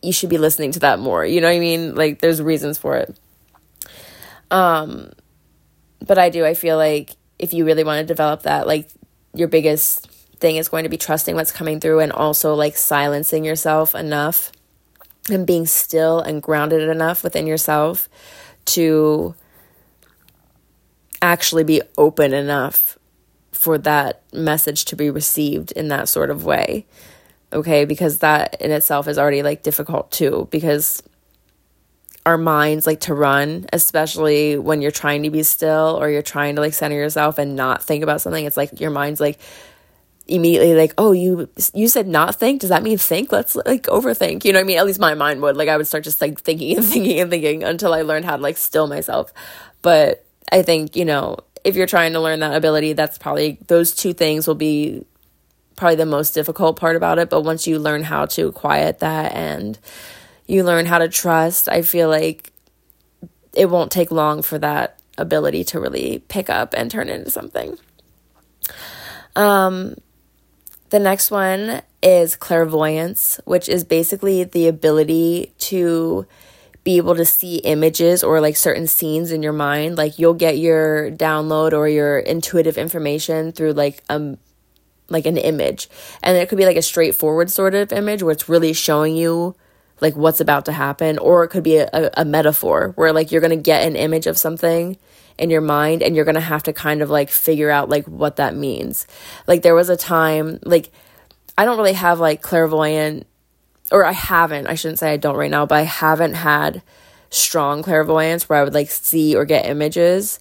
you 0.00 0.12
should 0.12 0.30
be 0.30 0.38
listening 0.38 0.72
to 0.72 0.80
that 0.80 0.98
more. 0.98 1.24
You 1.24 1.40
know 1.40 1.48
what 1.48 1.56
I 1.56 1.60
mean? 1.60 1.94
Like 1.94 2.20
there's 2.20 2.40
reasons 2.40 2.78
for 2.78 2.96
it. 2.96 3.16
Um 4.50 5.12
but 6.06 6.18
I 6.18 6.30
do 6.30 6.44
I 6.44 6.54
feel 6.54 6.76
like 6.76 7.12
if 7.38 7.52
you 7.54 7.64
really 7.64 7.84
want 7.84 8.00
to 8.00 8.06
develop 8.06 8.42
that 8.42 8.66
like 8.66 8.90
your 9.34 9.48
biggest 9.48 10.11
thing 10.42 10.56
is 10.56 10.68
going 10.68 10.82
to 10.82 10.90
be 10.90 10.98
trusting 10.98 11.34
what's 11.34 11.50
coming 11.50 11.80
through 11.80 12.00
and 12.00 12.12
also 12.12 12.54
like 12.54 12.76
silencing 12.76 13.44
yourself 13.44 13.94
enough 13.94 14.52
and 15.30 15.46
being 15.46 15.64
still 15.64 16.20
and 16.20 16.42
grounded 16.42 16.86
enough 16.88 17.24
within 17.24 17.46
yourself 17.46 18.10
to 18.66 19.34
actually 21.22 21.64
be 21.64 21.80
open 21.96 22.34
enough 22.34 22.98
for 23.52 23.78
that 23.78 24.22
message 24.32 24.84
to 24.84 24.96
be 24.96 25.08
received 25.08 25.72
in 25.72 25.88
that 25.88 26.08
sort 26.08 26.28
of 26.28 26.44
way 26.44 26.84
okay? 27.52 27.84
Because 27.84 28.18
that 28.18 28.60
in 28.60 28.70
itself 28.70 29.08
is 29.08 29.18
already 29.18 29.42
like 29.42 29.62
difficult 29.62 30.10
too 30.10 30.48
because 30.50 31.02
our 32.24 32.38
minds 32.38 32.86
like 32.86 33.00
to 33.00 33.14
run 33.14 33.66
especially 33.72 34.56
when 34.56 34.80
you're 34.80 34.92
trying 34.92 35.24
to 35.24 35.30
be 35.30 35.42
still 35.42 35.98
or 36.00 36.08
you're 36.08 36.22
trying 36.22 36.54
to 36.54 36.60
like 36.60 36.72
center 36.72 36.94
yourself 36.94 37.36
and 37.36 37.56
not 37.56 37.82
think 37.82 38.02
about 38.02 38.20
something. 38.20 38.44
It's 38.44 38.56
like 38.56 38.80
your 38.80 38.90
mind's 38.90 39.20
like 39.20 39.38
immediately 40.28 40.74
like 40.74 40.94
oh 40.98 41.12
you 41.12 41.48
you 41.74 41.88
said 41.88 42.06
not 42.06 42.36
think? 42.36 42.60
Does 42.60 42.70
that 42.70 42.82
mean 42.82 42.98
think? 42.98 43.32
Let's 43.32 43.56
like 43.56 43.84
overthink. 43.84 44.44
You 44.44 44.52
know 44.52 44.58
what 44.58 44.64
i 44.64 44.66
mean? 44.66 44.78
At 44.78 44.86
least 44.86 45.00
my 45.00 45.14
mind 45.14 45.42
would. 45.42 45.56
Like 45.56 45.68
i 45.68 45.76
would 45.76 45.86
start 45.86 46.04
just 46.04 46.20
like 46.20 46.40
thinking 46.40 46.76
and 46.76 46.86
thinking 46.92 47.20
and 47.20 47.30
thinking 47.30 47.64
until 47.64 47.92
i 47.92 48.02
learned 48.02 48.24
how 48.24 48.36
to 48.36 48.42
like 48.42 48.56
still 48.56 48.86
myself. 48.86 49.32
But 49.82 50.24
i 50.50 50.62
think 50.62 50.96
you 50.96 51.04
know 51.04 51.38
if 51.64 51.76
you're 51.76 51.86
trying 51.86 52.12
to 52.12 52.20
learn 52.20 52.40
that 52.40 52.54
ability 52.54 52.92
that's 52.92 53.18
probably 53.18 53.58
those 53.68 53.94
two 53.94 54.12
things 54.12 54.46
will 54.46 54.54
be 54.54 55.04
probably 55.76 55.96
the 55.96 56.06
most 56.06 56.32
difficult 56.32 56.76
part 56.76 56.96
about 56.96 57.18
it. 57.18 57.28
But 57.30 57.42
once 57.42 57.66
you 57.66 57.78
learn 57.78 58.04
how 58.04 58.26
to 58.26 58.52
quiet 58.52 59.00
that 59.00 59.34
and 59.34 59.78
you 60.46 60.64
learn 60.64 60.86
how 60.86 60.98
to 60.98 61.08
trust, 61.08 61.68
I 61.68 61.82
feel 61.82 62.08
like 62.08 62.52
it 63.52 63.68
won't 63.68 63.90
take 63.90 64.10
long 64.10 64.42
for 64.42 64.58
that 64.58 65.00
ability 65.18 65.64
to 65.64 65.80
really 65.80 66.22
pick 66.28 66.48
up 66.48 66.74
and 66.76 66.90
turn 66.90 67.08
into 67.08 67.30
something. 67.30 67.76
Um, 69.36 69.96
the 70.92 71.00
next 71.00 71.30
one 71.30 71.80
is 72.02 72.36
clairvoyance, 72.36 73.40
which 73.46 73.66
is 73.66 73.82
basically 73.82 74.44
the 74.44 74.68
ability 74.68 75.54
to 75.56 76.26
be 76.84 76.98
able 76.98 77.14
to 77.14 77.24
see 77.24 77.56
images 77.56 78.22
or 78.22 78.42
like 78.42 78.56
certain 78.56 78.86
scenes 78.86 79.32
in 79.32 79.42
your 79.42 79.54
mind. 79.54 79.96
Like 79.96 80.18
you'll 80.18 80.34
get 80.34 80.58
your 80.58 81.10
download 81.10 81.72
or 81.72 81.88
your 81.88 82.18
intuitive 82.18 82.76
information 82.76 83.52
through 83.52 83.72
like 83.72 84.02
a 84.10 84.36
like 85.08 85.24
an 85.24 85.38
image. 85.38 85.88
And 86.22 86.36
it 86.36 86.50
could 86.50 86.58
be 86.58 86.66
like 86.66 86.76
a 86.76 86.82
straightforward 86.82 87.50
sort 87.50 87.74
of 87.74 87.90
image 87.90 88.22
where 88.22 88.32
it's 88.32 88.50
really 88.50 88.74
showing 88.74 89.16
you 89.16 89.56
like 90.02 90.14
what's 90.14 90.40
about 90.40 90.66
to 90.66 90.72
happen 90.72 91.16
or 91.16 91.42
it 91.42 91.48
could 91.48 91.64
be 91.64 91.76
a, 91.76 91.88
a, 91.94 92.10
a 92.18 92.24
metaphor 92.26 92.92
where 92.96 93.14
like 93.14 93.32
you're 93.32 93.40
going 93.40 93.56
to 93.56 93.56
get 93.56 93.86
an 93.86 93.96
image 93.96 94.26
of 94.26 94.36
something 94.36 94.98
in 95.38 95.50
your 95.50 95.60
mind 95.60 96.02
and 96.02 96.14
you're 96.14 96.24
going 96.24 96.34
to 96.34 96.40
have 96.40 96.62
to 96.64 96.72
kind 96.72 97.02
of 97.02 97.10
like 97.10 97.30
figure 97.30 97.70
out 97.70 97.88
like 97.88 98.06
what 98.06 98.36
that 98.36 98.54
means. 98.54 99.06
Like 99.46 99.62
there 99.62 99.74
was 99.74 99.88
a 99.88 99.96
time 99.96 100.58
like 100.62 100.90
I 101.56 101.64
don't 101.64 101.76
really 101.76 101.92
have 101.92 102.20
like 102.20 102.42
clairvoyant 102.42 103.26
or 103.90 104.04
I 104.04 104.12
haven't, 104.12 104.66
I 104.66 104.74
shouldn't 104.74 104.98
say 104.98 105.12
I 105.12 105.16
don't 105.16 105.36
right 105.36 105.50
now, 105.50 105.66
but 105.66 105.78
I 105.78 105.82
haven't 105.82 106.34
had 106.34 106.82
strong 107.30 107.82
clairvoyance 107.82 108.48
where 108.48 108.58
I 108.58 108.64
would 108.64 108.74
like 108.74 108.90
see 108.90 109.36
or 109.36 109.44
get 109.44 109.66
images. 109.66 110.40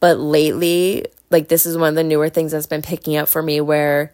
But 0.00 0.18
lately, 0.18 1.06
like 1.30 1.48
this 1.48 1.66
is 1.66 1.76
one 1.76 1.90
of 1.90 1.94
the 1.94 2.04
newer 2.04 2.28
things 2.28 2.52
that's 2.52 2.66
been 2.66 2.82
picking 2.82 3.16
up 3.16 3.28
for 3.28 3.42
me 3.42 3.60
where 3.60 4.12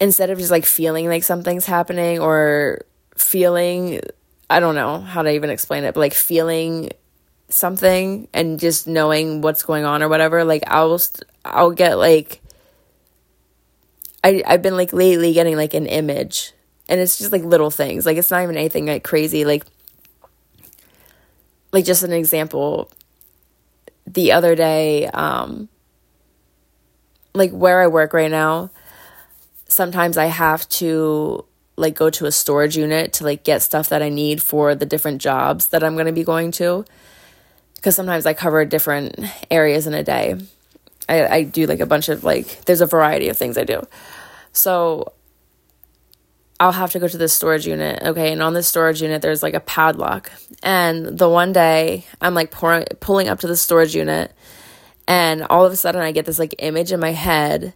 instead 0.00 0.30
of 0.30 0.38
just 0.38 0.50
like 0.50 0.66
feeling 0.66 1.08
like 1.08 1.24
something's 1.24 1.66
happening 1.66 2.18
or 2.18 2.84
feeling 3.16 4.00
I 4.50 4.60
don't 4.60 4.74
know 4.74 5.00
how 5.00 5.22
to 5.22 5.30
even 5.30 5.50
explain 5.50 5.84
it, 5.84 5.94
but 5.94 6.00
like 6.00 6.14
feeling 6.14 6.90
something 7.48 8.28
and 8.32 8.58
just 8.58 8.86
knowing 8.86 9.40
what's 9.40 9.62
going 9.62 9.84
on 9.84 10.02
or 10.02 10.08
whatever, 10.08 10.44
like 10.44 10.64
I'll 10.66 11.00
I'll 11.44 11.70
get 11.70 11.98
like 11.98 12.40
I 14.22 14.42
I've 14.46 14.62
been 14.62 14.76
like 14.76 14.92
lately 14.92 15.32
getting 15.32 15.56
like 15.56 15.74
an 15.74 15.86
image 15.86 16.52
and 16.88 17.00
it's 17.00 17.18
just 17.18 17.32
like 17.32 17.42
little 17.42 17.70
things. 17.70 18.06
Like 18.06 18.16
it's 18.16 18.30
not 18.30 18.42
even 18.42 18.56
anything 18.56 18.86
like 18.86 19.04
crazy 19.04 19.44
like 19.44 19.64
like 21.72 21.84
just 21.84 22.04
an 22.04 22.12
example 22.12 22.90
the 24.06 24.32
other 24.32 24.54
day, 24.54 25.08
um, 25.08 25.68
like 27.34 27.50
where 27.50 27.82
I 27.82 27.88
work 27.88 28.12
right 28.12 28.30
now, 28.30 28.70
sometimes 29.68 30.16
I 30.16 30.26
have 30.26 30.68
to 30.70 31.44
like 31.76 31.96
go 31.96 32.10
to 32.10 32.26
a 32.26 32.32
storage 32.32 32.76
unit 32.76 33.12
to 33.14 33.24
like 33.24 33.42
get 33.42 33.62
stuff 33.62 33.88
that 33.88 34.02
I 34.02 34.08
need 34.08 34.40
for 34.40 34.74
the 34.74 34.86
different 34.86 35.20
jobs 35.20 35.68
that 35.68 35.82
I'm 35.82 35.94
going 35.94 36.06
to 36.06 36.12
be 36.12 36.22
going 36.22 36.52
to. 36.52 36.84
Because 37.84 37.96
sometimes 37.96 38.24
I 38.24 38.32
cover 38.32 38.64
different 38.64 39.14
areas 39.50 39.86
in 39.86 39.92
a 39.92 40.02
day. 40.02 40.36
I, 41.06 41.26
I 41.26 41.42
do 41.42 41.66
like 41.66 41.80
a 41.80 41.86
bunch 41.86 42.08
of 42.08 42.24
like, 42.24 42.64
there's 42.64 42.80
a 42.80 42.86
variety 42.86 43.28
of 43.28 43.36
things 43.36 43.58
I 43.58 43.64
do. 43.64 43.82
So 44.52 45.12
I'll 46.58 46.72
have 46.72 46.92
to 46.92 46.98
go 46.98 47.08
to 47.08 47.18
this 47.18 47.34
storage 47.34 47.66
unit. 47.66 48.02
Okay. 48.02 48.32
And 48.32 48.42
on 48.42 48.54
this 48.54 48.66
storage 48.66 49.02
unit, 49.02 49.20
there's 49.20 49.42
like 49.42 49.52
a 49.52 49.60
padlock. 49.60 50.32
And 50.62 51.18
the 51.18 51.28
one 51.28 51.52
day 51.52 52.06
I'm 52.22 52.32
like 52.32 52.50
pour- 52.50 52.86
pulling 53.00 53.28
up 53.28 53.40
to 53.40 53.46
the 53.46 53.54
storage 53.54 53.94
unit, 53.94 54.32
and 55.06 55.42
all 55.42 55.66
of 55.66 55.72
a 55.74 55.76
sudden 55.76 56.00
I 56.00 56.10
get 56.12 56.24
this 56.24 56.38
like 56.38 56.54
image 56.60 56.90
in 56.90 57.00
my 57.00 57.12
head 57.12 57.74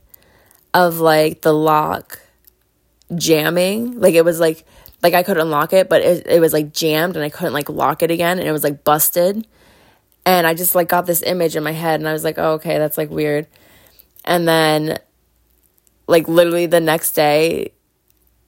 of 0.72 1.00
like 1.00 1.42
the 1.42 1.52
lock 1.52 2.22
jamming. 3.14 4.00
Like 4.00 4.14
it 4.14 4.24
was 4.24 4.40
like, 4.40 4.64
like 5.02 5.12
I 5.12 5.22
could 5.22 5.36
unlock 5.36 5.74
it, 5.74 5.90
but 5.90 6.00
it, 6.00 6.26
it 6.26 6.40
was 6.40 6.54
like 6.54 6.72
jammed 6.72 7.14
and 7.14 7.22
I 7.22 7.28
couldn't 7.28 7.52
like 7.52 7.68
lock 7.68 8.02
it 8.02 8.10
again. 8.10 8.38
And 8.38 8.48
it 8.48 8.52
was 8.52 8.64
like 8.64 8.84
busted. 8.84 9.46
And 10.28 10.46
I 10.46 10.52
just 10.52 10.74
like 10.74 10.88
got 10.88 11.06
this 11.06 11.22
image 11.22 11.56
in 11.56 11.62
my 11.62 11.72
head 11.72 12.00
and 12.00 12.06
I 12.06 12.12
was 12.12 12.22
like, 12.22 12.36
oh, 12.36 12.52
okay, 12.52 12.76
that's 12.76 12.98
like 12.98 13.08
weird. 13.08 13.46
And 14.26 14.46
then, 14.46 14.98
like, 16.06 16.28
literally 16.28 16.66
the 16.66 16.80
next 16.80 17.12
day, 17.12 17.72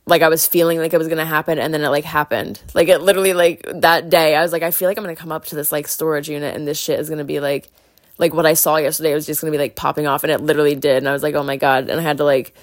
like 0.06 0.20
I 0.20 0.28
was 0.28 0.46
feeling 0.46 0.78
like 0.78 0.92
it 0.92 0.98
was 0.98 1.08
gonna 1.08 1.24
happen 1.24 1.58
and 1.58 1.72
then 1.72 1.80
it 1.80 1.88
like 1.88 2.04
happened. 2.04 2.60
Like 2.74 2.88
it 2.88 3.00
literally 3.00 3.32
like 3.32 3.64
that 3.72 4.10
day 4.10 4.36
I 4.36 4.42
was 4.42 4.52
like, 4.52 4.62
I 4.62 4.72
feel 4.72 4.88
like 4.88 4.98
I'm 4.98 5.04
gonna 5.04 5.16
come 5.16 5.32
up 5.32 5.46
to 5.46 5.54
this 5.54 5.72
like 5.72 5.88
storage 5.88 6.28
unit 6.28 6.54
and 6.54 6.68
this 6.68 6.78
shit 6.78 7.00
is 7.00 7.08
gonna 7.08 7.24
be 7.24 7.40
like 7.40 7.70
like 8.18 8.34
what 8.34 8.44
I 8.44 8.52
saw 8.52 8.76
yesterday 8.76 9.14
was 9.14 9.24
just 9.24 9.40
gonna 9.40 9.50
be 9.50 9.56
like 9.56 9.74
popping 9.74 10.06
off 10.06 10.22
and 10.22 10.30
it 10.30 10.42
literally 10.42 10.74
did 10.74 10.98
and 10.98 11.08
I 11.08 11.12
was 11.12 11.22
like, 11.22 11.34
Oh 11.34 11.44
my 11.44 11.56
god 11.56 11.88
and 11.88 11.98
I 11.98 12.02
had 12.02 12.18
to 12.18 12.24
like 12.24 12.54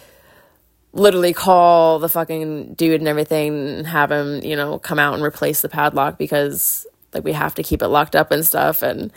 literally 0.94 1.34
call 1.34 1.98
the 1.98 2.10
fucking 2.10 2.76
dude 2.76 3.02
and 3.02 3.08
everything 3.08 3.68
and 3.68 3.88
have 3.88 4.12
him, 4.12 4.44
you 4.44 4.56
know, 4.56 4.78
come 4.78 5.00
out 5.00 5.16
and 5.16 5.24
replace 5.24 5.62
the 5.62 5.70
padlock 5.70 6.20
because 6.20 6.86
like 7.14 7.24
we 7.24 7.34
have 7.34 7.56
to 7.56 7.64
keep 7.64 7.82
it 7.82 7.88
locked 7.88 8.16
up 8.16 8.32
and 8.32 8.46
stuff 8.46 8.82
and 8.82 9.12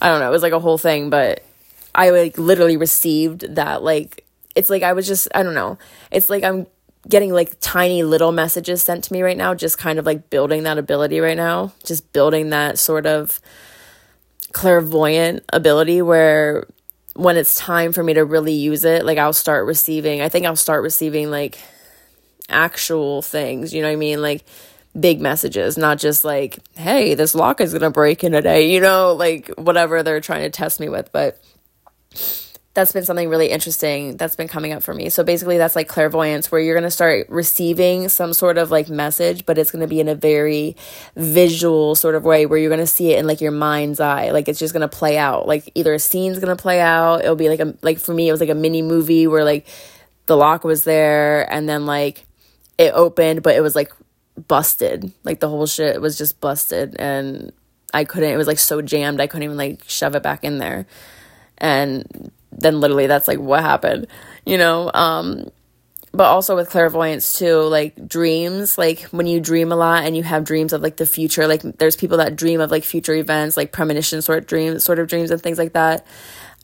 I 0.00 0.08
don't 0.08 0.20
know, 0.20 0.28
it 0.28 0.32
was 0.32 0.42
like 0.42 0.52
a 0.52 0.60
whole 0.60 0.78
thing, 0.78 1.10
but 1.10 1.42
I 1.94 2.10
like 2.10 2.38
literally 2.38 2.76
received 2.76 3.54
that 3.54 3.82
like 3.82 4.24
it's 4.54 4.70
like 4.70 4.82
I 4.82 4.92
was 4.92 5.06
just 5.06 5.28
I 5.34 5.42
don't 5.42 5.54
know. 5.54 5.78
It's 6.10 6.28
like 6.28 6.44
I'm 6.44 6.66
getting 7.08 7.32
like 7.32 7.56
tiny 7.60 8.02
little 8.02 8.32
messages 8.32 8.82
sent 8.82 9.04
to 9.04 9.12
me 9.12 9.22
right 9.22 9.36
now, 9.36 9.54
just 9.54 9.78
kind 9.78 9.98
of 9.98 10.06
like 10.06 10.28
building 10.30 10.64
that 10.64 10.78
ability 10.78 11.20
right 11.20 11.36
now, 11.36 11.72
just 11.84 12.12
building 12.12 12.50
that 12.50 12.78
sort 12.78 13.06
of 13.06 13.40
clairvoyant 14.52 15.44
ability 15.52 16.02
where 16.02 16.66
when 17.14 17.36
it's 17.36 17.54
time 17.54 17.92
for 17.92 18.02
me 18.02 18.14
to 18.14 18.24
really 18.24 18.52
use 18.52 18.84
it, 18.84 19.04
like 19.04 19.18
I'll 19.18 19.32
start 19.32 19.66
receiving, 19.66 20.20
I 20.20 20.28
think 20.28 20.46
I'll 20.46 20.56
start 20.56 20.82
receiving 20.82 21.30
like 21.30 21.58
actual 22.48 23.22
things, 23.22 23.72
you 23.72 23.82
know 23.82 23.88
what 23.88 23.94
I 23.94 23.96
mean? 23.96 24.20
Like 24.20 24.44
big 24.98 25.20
messages, 25.20 25.76
not 25.76 25.98
just 25.98 26.24
like, 26.24 26.58
hey, 26.76 27.14
this 27.14 27.34
lock 27.34 27.60
is 27.60 27.72
going 27.72 27.82
to 27.82 27.90
break 27.90 28.24
in 28.24 28.34
a 28.34 28.42
day, 28.42 28.72
you 28.72 28.80
know, 28.80 29.14
like 29.14 29.48
whatever 29.56 30.02
they're 30.02 30.20
trying 30.20 30.42
to 30.42 30.50
test 30.50 30.80
me 30.80 30.88
with. 30.88 31.10
But 31.12 31.40
that's 32.76 32.92
been 32.92 33.04
something 33.04 33.30
really 33.30 33.46
interesting 33.46 34.18
that's 34.18 34.36
been 34.36 34.48
coming 34.48 34.72
up 34.72 34.82
for 34.82 34.92
me. 34.92 35.08
So 35.08 35.24
basically 35.24 35.56
that's 35.56 35.74
like 35.74 35.88
clairvoyance 35.88 36.52
where 36.52 36.60
you're 36.60 36.74
going 36.74 36.84
to 36.84 36.90
start 36.90 37.26
receiving 37.30 38.10
some 38.10 38.34
sort 38.34 38.58
of 38.58 38.70
like 38.70 38.90
message, 38.90 39.46
but 39.46 39.56
it's 39.56 39.70
going 39.70 39.80
to 39.80 39.88
be 39.88 39.98
in 39.98 40.08
a 40.08 40.14
very 40.14 40.76
visual 41.16 41.94
sort 41.94 42.14
of 42.14 42.24
way 42.24 42.44
where 42.44 42.58
you're 42.58 42.68
going 42.68 42.78
to 42.78 42.86
see 42.86 43.14
it 43.14 43.18
in 43.18 43.26
like 43.26 43.40
your 43.40 43.50
mind's 43.50 43.98
eye. 43.98 44.30
Like 44.30 44.46
it's 44.46 44.58
just 44.58 44.74
going 44.74 44.88
to 44.88 44.94
play 44.94 45.16
out. 45.16 45.48
Like 45.48 45.70
either 45.74 45.94
a 45.94 45.98
scene's 45.98 46.38
going 46.38 46.54
to 46.54 46.60
play 46.60 46.78
out. 46.78 47.22
It'll 47.22 47.34
be 47.34 47.48
like 47.48 47.60
a 47.60 47.74
like 47.80 47.98
for 47.98 48.12
me 48.12 48.28
it 48.28 48.32
was 48.32 48.40
like 48.40 48.50
a 48.50 48.54
mini 48.54 48.82
movie 48.82 49.26
where 49.26 49.42
like 49.42 49.66
the 50.26 50.36
lock 50.36 50.62
was 50.62 50.84
there 50.84 51.50
and 51.50 51.66
then 51.66 51.86
like 51.86 52.26
it 52.76 52.92
opened, 52.92 53.42
but 53.42 53.54
it 53.54 53.62
was 53.62 53.74
like 53.74 53.90
busted. 54.48 55.12
Like 55.24 55.40
the 55.40 55.48
whole 55.48 55.66
shit 55.66 56.00
was 56.00 56.18
just 56.18 56.40
busted 56.40 56.96
and 56.98 57.52
I 57.92 58.04
couldn't 58.04 58.30
it 58.30 58.36
was 58.36 58.46
like 58.46 58.58
so 58.58 58.82
jammed 58.82 59.20
I 59.20 59.26
couldn't 59.26 59.44
even 59.44 59.56
like 59.56 59.82
shove 59.86 60.14
it 60.14 60.22
back 60.22 60.44
in 60.44 60.58
there. 60.58 60.86
And 61.58 62.30
then 62.52 62.80
literally 62.80 63.06
that's 63.06 63.28
like 63.28 63.38
what 63.38 63.62
happened, 63.62 64.06
you 64.44 64.58
know? 64.58 64.90
Um 64.92 65.50
but 66.12 66.24
also 66.24 66.56
with 66.56 66.70
clairvoyance 66.70 67.38
too, 67.38 67.60
like 67.60 68.08
dreams, 68.08 68.78
like 68.78 69.02
when 69.04 69.26
you 69.26 69.38
dream 69.38 69.70
a 69.70 69.76
lot 69.76 70.04
and 70.04 70.16
you 70.16 70.22
have 70.22 70.44
dreams 70.44 70.72
of 70.72 70.80
like 70.80 70.96
the 70.96 71.04
future, 71.04 71.46
like 71.46 71.60
there's 71.62 71.96
people 71.96 72.18
that 72.18 72.36
dream 72.36 72.60
of 72.60 72.70
like 72.70 72.84
future 72.84 73.14
events, 73.14 73.56
like 73.56 73.70
premonition 73.70 74.22
sort 74.22 74.38
of 74.38 74.46
dreams, 74.46 74.82
sort 74.82 74.98
of 74.98 75.08
dreams 75.08 75.30
and 75.30 75.42
things 75.42 75.58
like 75.58 75.74
that. 75.74 76.06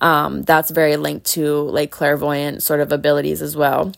Um, 0.01 0.43
that's 0.43 0.71
very 0.71 0.97
linked 0.97 1.27
to 1.33 1.63
like 1.71 1.91
clairvoyant 1.91 2.63
sort 2.63 2.81
of 2.81 2.93
abilities 2.93 3.43
as 3.43 3.55
well 3.55 3.93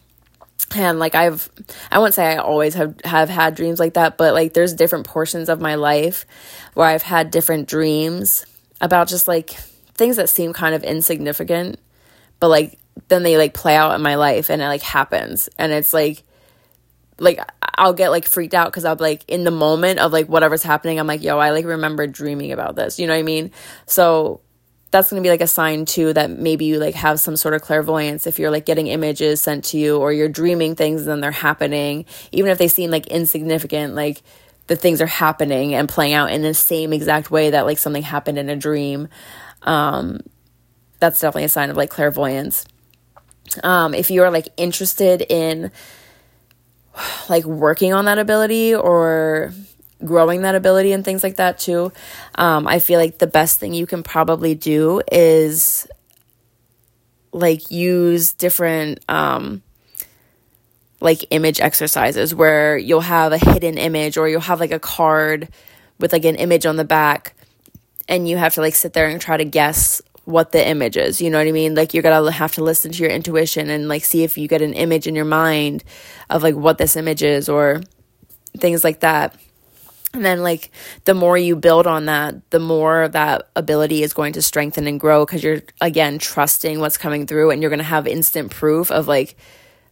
and 0.77 0.99
like 0.99 1.15
I've 1.15 1.49
I 1.91 1.99
won't 1.99 2.15
say 2.15 2.27
I 2.27 2.37
always 2.37 2.75
have 2.75 2.95
have 3.05 3.29
had 3.29 3.55
dreams 3.55 3.79
like 3.79 3.95
that, 3.95 4.17
but 4.17 4.35
like 4.35 4.55
there's 4.55 4.75
different 4.75 5.07
portions 5.07 5.49
of 5.49 5.61
my 5.61 5.75
life 5.75 6.27
where 6.75 6.87
I've 6.87 7.03
had 7.03 7.31
different 7.31 7.69
dreams 7.69 8.45
about 8.81 9.09
just 9.09 9.29
like 9.29 9.51
things 9.95 10.17
that 10.17 10.29
seem 10.29 10.53
kind 10.53 10.75
of 10.75 10.83
insignificant, 10.83 11.79
but 12.41 12.49
like 12.49 12.79
then 13.09 13.23
they 13.23 13.37
like 13.37 13.55
play 13.55 13.77
out 13.77 13.95
in 13.95 14.03
my 14.03 14.15
life 14.15 14.51
and 14.51 14.63
it 14.63 14.67
like 14.67 14.83
happens 14.83 15.49
and 15.59 15.73
it's 15.73 15.93
like 15.93 16.23
like 17.19 17.39
I'll 17.77 17.93
get 17.93 18.11
like 18.11 18.27
freaked 18.27 18.55
out 18.55 18.67
because 18.67 18.85
I'm 18.85 18.99
like 18.99 19.25
in 19.29 19.45
the 19.45 19.51
moment 19.51 19.99
of 19.99 20.13
like 20.13 20.27
whatever's 20.27 20.63
happening, 20.63 20.99
I'm 20.99 21.07
like, 21.07 21.23
yo, 21.23 21.39
I 21.39 21.51
like 21.51 21.65
remember 21.65 22.07
dreaming 22.07 22.53
about 22.53 22.77
this. 22.77 22.99
You 22.99 23.07
know 23.07 23.15
what 23.15 23.21
I 23.21 23.23
mean? 23.23 23.51
So 23.87 24.41
that's 24.95 25.11
going 25.11 25.21
to 25.21 25.27
be 25.27 25.31
like 25.31 25.41
a 25.41 25.47
sign 25.49 25.85
too 25.85 26.13
that 26.13 26.31
maybe 26.31 26.67
you 26.67 26.79
like 26.79 26.95
have 26.95 27.19
some 27.19 27.37
sort 27.37 27.53
of 27.53 27.61
clairvoyance 27.61 28.29
if 28.29 28.39
you're 28.39 28.53
like 28.53 28.65
getting 28.65 28.87
images 28.87 29.41
sent 29.41 29.65
to 29.65 29.77
you 29.77 29.99
or 29.99 30.13
you're 30.13 30.29
dreaming 30.29 30.77
things 30.77 31.01
and 31.01 31.11
then 31.11 31.21
they're 31.21 31.33
happening 31.33 32.05
even 32.31 32.49
if 32.49 32.59
they 32.59 32.69
seem 32.69 32.93
like 32.93 33.09
insignificant 33.09 33.97
like 33.97 34.23
the 34.69 34.77
things 34.77 35.01
are 35.01 35.07
happening 35.07 35.75
and 35.75 35.89
playing 35.89 36.13
out 36.13 36.31
in 36.31 36.43
the 36.43 36.55
same 36.55 36.93
exact 36.93 37.29
way 37.29 37.51
that 37.51 37.67
like 37.67 37.77
something 37.77 38.05
happened 38.05 38.39
in 38.39 38.49
a 38.49 38.55
dream 38.55 39.09
um 39.63 40.21
that's 41.01 41.19
definitely 41.19 41.43
a 41.43 41.49
sign 41.49 41.71
of 41.71 41.77
like 41.77 41.91
clairvoyance. 41.91 42.65
Um 43.65 43.95
if 43.95 44.13
you're 44.13 44.31
like 44.31 44.49
interested 44.57 45.27
in 45.29 45.73
like 47.29 47.45
working 47.45 47.93
on 47.93 48.05
that 48.05 48.21
ability 48.21 48.77
or 48.77 49.53
growing 50.05 50.43
that 50.43 50.55
ability 50.55 50.93
and 50.93 51.05
things 51.05 51.23
like 51.23 51.37
that 51.37 51.59
too. 51.59 51.93
Um, 52.35 52.67
I 52.67 52.79
feel 52.79 52.99
like 52.99 53.19
the 53.19 53.27
best 53.27 53.59
thing 53.59 53.75
you 53.75 53.87
can 53.87 54.03
probably 54.03 54.55
do 54.55 55.01
is 55.11 55.87
like 57.33 57.71
use 57.71 58.33
different 58.33 59.01
um, 59.09 59.63
like 61.01 61.25
image 61.31 61.61
exercises 61.61 62.35
where 62.35 62.79
you'll 62.79 63.01
have 63.01 63.33
a 63.33 63.39
hidden 63.39 63.77
image 63.77 64.17
or 64.17 64.29
you'll 64.29 64.41
have 64.41 64.61
like 64.61 64.73
a 64.73 64.79
card 64.79 65.49
with 65.99 66.13
like 66.13 66.25
an 66.25 66.37
image 66.37 66.65
on 66.67 66.77
the 66.77 66.85
back 66.85 67.35
and 68.09 68.29
you 68.29 68.37
have 68.37 68.55
to 68.55 68.61
like 68.61 68.75
sit 68.75 68.93
there 68.93 69.09
and 69.09 69.21
try 69.21 69.37
to 69.37 69.45
guess 69.45 70.01
what 70.25 70.53
the 70.53 70.67
image 70.67 70.97
is. 70.97 71.21
You 71.21 71.31
know 71.31 71.39
what 71.39 71.47
I 71.47 71.53
mean? 71.53 71.75
Like 71.75 71.93
you're 71.93 72.03
gonna 72.03 72.31
have 72.31 72.55
to 72.55 72.65
listen 72.65 72.93
to 72.93 73.03
your 73.03 73.11
intuition 73.11 73.71
and 73.71 73.89
like 73.89 74.05
see 74.05 74.23
if 74.23 74.39
you 74.39 74.49
get 74.49 74.63
an 74.63 74.73
image 74.73 75.07
in 75.07 75.15
your 75.15 75.25
mind 75.25 75.85
of 76.31 76.43
like 76.43 76.55
what 76.55 76.79
this 76.79 76.97
image 76.97 77.23
is 77.23 77.49
or 77.49 77.83
things 78.59 78.85
like 78.85 79.01
that. 79.01 79.37
And 80.15 80.25
then, 80.25 80.43
like, 80.43 80.71
the 81.05 81.15
more 81.15 81.37
you 81.37 81.57
build 81.57 81.87
on 81.87 82.07
that, 82.07 82.51
the 82.51 82.61
more 82.61 83.09
that 83.09 83.49
ability 83.57 84.03
is 84.03 84.15
going 84.15 84.33
to 84.35 84.43
strengthen 84.43 84.87
and 84.87 84.99
grow 84.99 85.27
because 85.27 85.43
you're, 85.43 85.63
again, 85.81 86.19
trusting 86.19 86.79
what's 86.79 86.97
coming 86.97 87.27
through 87.27 87.51
and 87.51 87.61
you're 87.61 87.71
going 87.71 87.79
to 87.79 87.85
have 87.85 88.07
instant 88.07 88.53
proof 88.53 88.93
of, 88.93 89.09
like, 89.09 89.37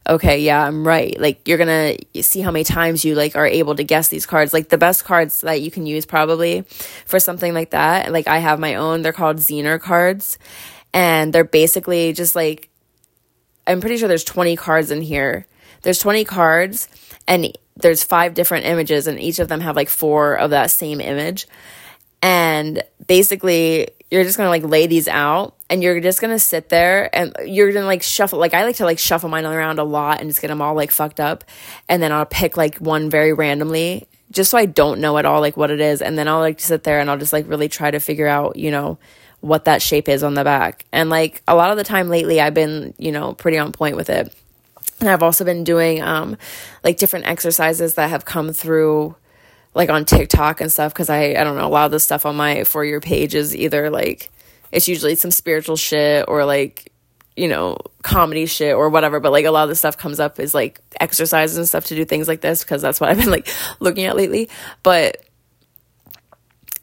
okay, 0.08 0.40
yeah, 0.40 0.64
I'm 0.64 0.86
right. 0.86 1.18
Like, 1.20 1.46
you're 1.46 1.58
going 1.58 1.98
to 2.12 2.22
see 2.22 2.40
how 2.40 2.50
many 2.52 2.64
times 2.64 3.04
you, 3.04 3.14
like, 3.14 3.36
are 3.36 3.46
able 3.46 3.74
to 3.74 3.84
guess 3.84 4.08
these 4.08 4.26
cards. 4.26 4.52
Like, 4.52 4.68
the 4.68 4.78
best 4.78 5.04
cards 5.04 5.42
that 5.42 5.60
you 5.60 5.70
can 5.70 5.86
use 5.86 6.06
probably 6.06 6.62
for 7.04 7.18
something 7.18 7.52
like 7.52 7.70
that, 7.70 8.12
like, 8.12 8.28
I 8.28 8.38
have 8.38 8.58
my 8.60 8.76
own, 8.76 9.02
they're 9.02 9.12
called 9.12 9.38
Zener 9.38 9.80
cards. 9.80 10.38
And 10.94 11.32
they're 11.32 11.44
basically 11.44 12.12
just 12.12 12.36
like, 12.36 12.68
I'm 13.66 13.80
pretty 13.80 13.96
sure 13.96 14.08
there's 14.08 14.24
20 14.24 14.56
cards 14.56 14.90
in 14.90 15.02
here. 15.02 15.46
There's 15.82 15.98
20 15.98 16.24
cards 16.24 16.88
and 17.26 17.56
there's 17.76 18.04
five 18.04 18.34
different 18.34 18.66
images 18.66 19.06
and 19.06 19.18
each 19.18 19.38
of 19.38 19.48
them 19.48 19.60
have 19.60 19.76
like 19.76 19.88
four 19.88 20.34
of 20.34 20.50
that 20.50 20.70
same 20.70 21.00
image. 21.00 21.46
And 22.22 22.82
basically 23.06 23.88
you're 24.12 24.24
just 24.24 24.36
gonna 24.36 24.50
like 24.50 24.62
lay 24.62 24.86
these 24.86 25.08
out 25.08 25.56
and 25.70 25.82
you're 25.82 25.98
just 25.98 26.20
gonna 26.20 26.38
sit 26.38 26.68
there 26.68 27.14
and 27.16 27.34
you're 27.46 27.72
gonna 27.72 27.86
like 27.86 28.02
shuffle 28.02 28.38
like 28.38 28.52
i 28.52 28.62
like 28.62 28.76
to 28.76 28.84
like 28.84 28.98
shuffle 28.98 29.30
mine 29.30 29.46
around 29.46 29.78
a 29.78 29.84
lot 29.84 30.20
and 30.20 30.28
just 30.28 30.42
get 30.42 30.48
them 30.48 30.60
all 30.60 30.74
like 30.74 30.90
fucked 30.90 31.18
up 31.18 31.44
and 31.88 32.02
then 32.02 32.12
i'll 32.12 32.26
pick 32.26 32.58
like 32.58 32.76
one 32.76 33.08
very 33.08 33.32
randomly 33.32 34.06
just 34.30 34.50
so 34.50 34.58
i 34.58 34.66
don't 34.66 35.00
know 35.00 35.16
at 35.16 35.24
all 35.24 35.40
like 35.40 35.56
what 35.56 35.70
it 35.70 35.80
is 35.80 36.02
and 36.02 36.18
then 36.18 36.28
i'll 36.28 36.40
like 36.40 36.60
sit 36.60 36.84
there 36.84 37.00
and 37.00 37.10
i'll 37.10 37.16
just 37.16 37.32
like 37.32 37.48
really 37.48 37.70
try 37.70 37.90
to 37.90 37.98
figure 37.98 38.28
out 38.28 38.56
you 38.56 38.70
know 38.70 38.98
what 39.40 39.64
that 39.64 39.82
shape 39.82 40.08
is 40.08 40.22
on 40.22 40.34
the 40.34 40.44
back. 40.44 40.84
And 40.92 41.10
like 41.10 41.42
a 41.48 41.56
lot 41.56 41.72
of 41.72 41.76
the 41.76 41.84
time 41.84 42.08
lately 42.08 42.40
i've 42.40 42.54
been 42.54 42.94
you 42.98 43.12
know 43.12 43.32
pretty 43.32 43.58
on 43.58 43.72
point 43.72 43.96
with 43.96 44.10
it 44.10 44.32
and 45.02 45.10
I've 45.10 45.22
also 45.22 45.44
been 45.44 45.64
doing 45.64 46.02
um, 46.02 46.36
like 46.82 46.96
different 46.96 47.26
exercises 47.26 47.94
that 47.94 48.10
have 48.10 48.24
come 48.24 48.52
through 48.52 49.14
like 49.74 49.90
on 49.90 50.04
TikTok 50.04 50.60
and 50.60 50.70
stuff 50.70 50.92
because 50.92 51.10
I 51.10 51.34
I 51.34 51.44
don't 51.44 51.56
know 51.56 51.66
a 51.66 51.68
lot 51.68 51.86
of 51.86 51.90
the 51.90 52.00
stuff 52.00 52.24
on 52.24 52.36
my 52.36 52.64
for 52.64 52.84
your 52.84 53.00
page 53.00 53.34
is 53.34 53.54
either 53.54 53.90
like 53.90 54.30
it's 54.70 54.88
usually 54.88 55.14
some 55.14 55.30
spiritual 55.30 55.76
shit 55.76 56.26
or 56.28 56.44
like 56.44 56.92
you 57.36 57.48
know 57.48 57.78
comedy 58.02 58.46
shit 58.46 58.74
or 58.74 58.90
whatever 58.90 59.18
but 59.18 59.32
like 59.32 59.46
a 59.46 59.50
lot 59.50 59.62
of 59.64 59.70
the 59.70 59.74
stuff 59.74 59.96
comes 59.96 60.20
up 60.20 60.38
is 60.38 60.54
like 60.54 60.80
exercises 61.00 61.56
and 61.56 61.66
stuff 61.66 61.86
to 61.86 61.96
do 61.96 62.04
things 62.04 62.28
like 62.28 62.42
this 62.42 62.62
because 62.62 62.82
that's 62.82 63.00
what 63.00 63.10
I've 63.10 63.18
been 63.18 63.30
like 63.30 63.48
looking 63.80 64.04
at 64.04 64.16
lately. 64.16 64.48
But 64.82 65.24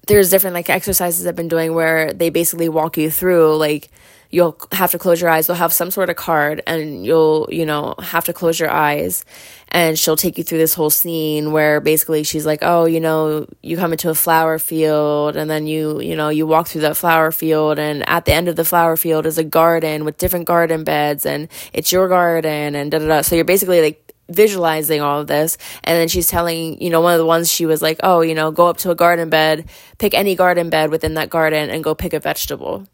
there's 0.10 0.30
different 0.30 0.56
like 0.56 0.70
exercises 0.70 1.26
I've 1.26 1.36
been 1.36 1.48
doing 1.48 1.74
where 1.74 2.12
they 2.12 2.30
basically 2.30 2.68
walk 2.68 2.98
you 2.98 3.10
through 3.10 3.56
like 3.58 3.90
you'll 4.32 4.58
have 4.72 4.92
to 4.92 5.00
close 5.00 5.20
your 5.20 5.30
eyes. 5.30 5.48
They'll 5.48 5.56
have 5.56 5.74
some 5.74 5.90
sort 5.90 6.10
of 6.10 6.16
card 6.16 6.62
and 6.68 7.04
you'll, 7.06 7.48
you 7.52 7.66
know, 7.66 7.96
have 8.00 8.26
to 8.26 8.34
close 8.34 8.60
your 8.60 8.70
eyes. 8.70 9.26
And 9.70 9.98
she'll 9.98 10.16
take 10.16 10.38
you 10.38 10.44
through 10.44 10.60
this 10.60 10.74
whole 10.74 10.90
scene 10.90 11.52
where 11.52 11.80
basically 11.80 12.24
she's 12.24 12.46
like, 12.46 12.60
oh, 12.62 12.86
you 12.86 13.00
know, 13.00 13.48
you 13.64 13.76
come 13.76 13.92
into 13.92 14.10
a 14.10 14.16
flower 14.16 14.60
field 14.60 15.36
and 15.36 15.50
then 15.50 15.66
you, 15.66 16.00
you 16.02 16.16
know, 16.16 16.30
you 16.30 16.46
walk 16.46 16.68
through 16.68 16.82
that 16.82 16.98
flower 16.98 17.32
field 17.32 17.80
and 17.80 18.08
at 18.08 18.26
the 18.26 18.34
end 18.34 18.48
of 18.48 18.56
the 18.56 18.66
flower 18.66 18.98
field 18.98 19.26
is 19.26 19.38
a 19.38 19.44
garden 19.44 20.06
with 20.06 20.18
different 20.18 20.46
garden 20.46 20.84
beds 20.84 21.26
and 21.26 21.48
it's 21.74 21.92
your 21.92 22.08
garden 22.08 22.76
and 22.76 22.92
da 22.92 23.00
da 23.00 23.08
da. 23.08 23.22
So 23.22 23.36
you're 23.36 23.46
basically 23.46 23.82
like, 23.82 24.09
visualizing 24.30 25.02
all 25.02 25.22
of 25.22 25.28
this. 25.28 25.58
And 25.84 25.98
then 25.98 26.08
she's 26.08 26.28
telling 26.28 26.82
you 26.82 26.90
know 26.90 27.02
one 27.02 27.14
of 27.14 27.20
the 27.20 27.26
ones 27.26 27.52
she 27.52 27.66
was 27.66 27.82
like 27.82 28.00
oh 28.04 28.22
you 28.22 28.36
know 28.36 28.52
go 28.52 28.68
up 28.68 28.78
to 28.78 28.92
a 28.92 28.96
garden 28.96 29.30
bed 29.30 29.66
pick 29.98 30.14
any 30.14 30.36
garden 30.36 30.70
bed 30.70 30.92
within 30.92 31.16
that 31.16 31.30
garden 31.30 31.70
and 31.70 31.84
go 31.84 31.96
pick 31.96 32.14
a 32.14 32.20
vegetable 32.20 32.88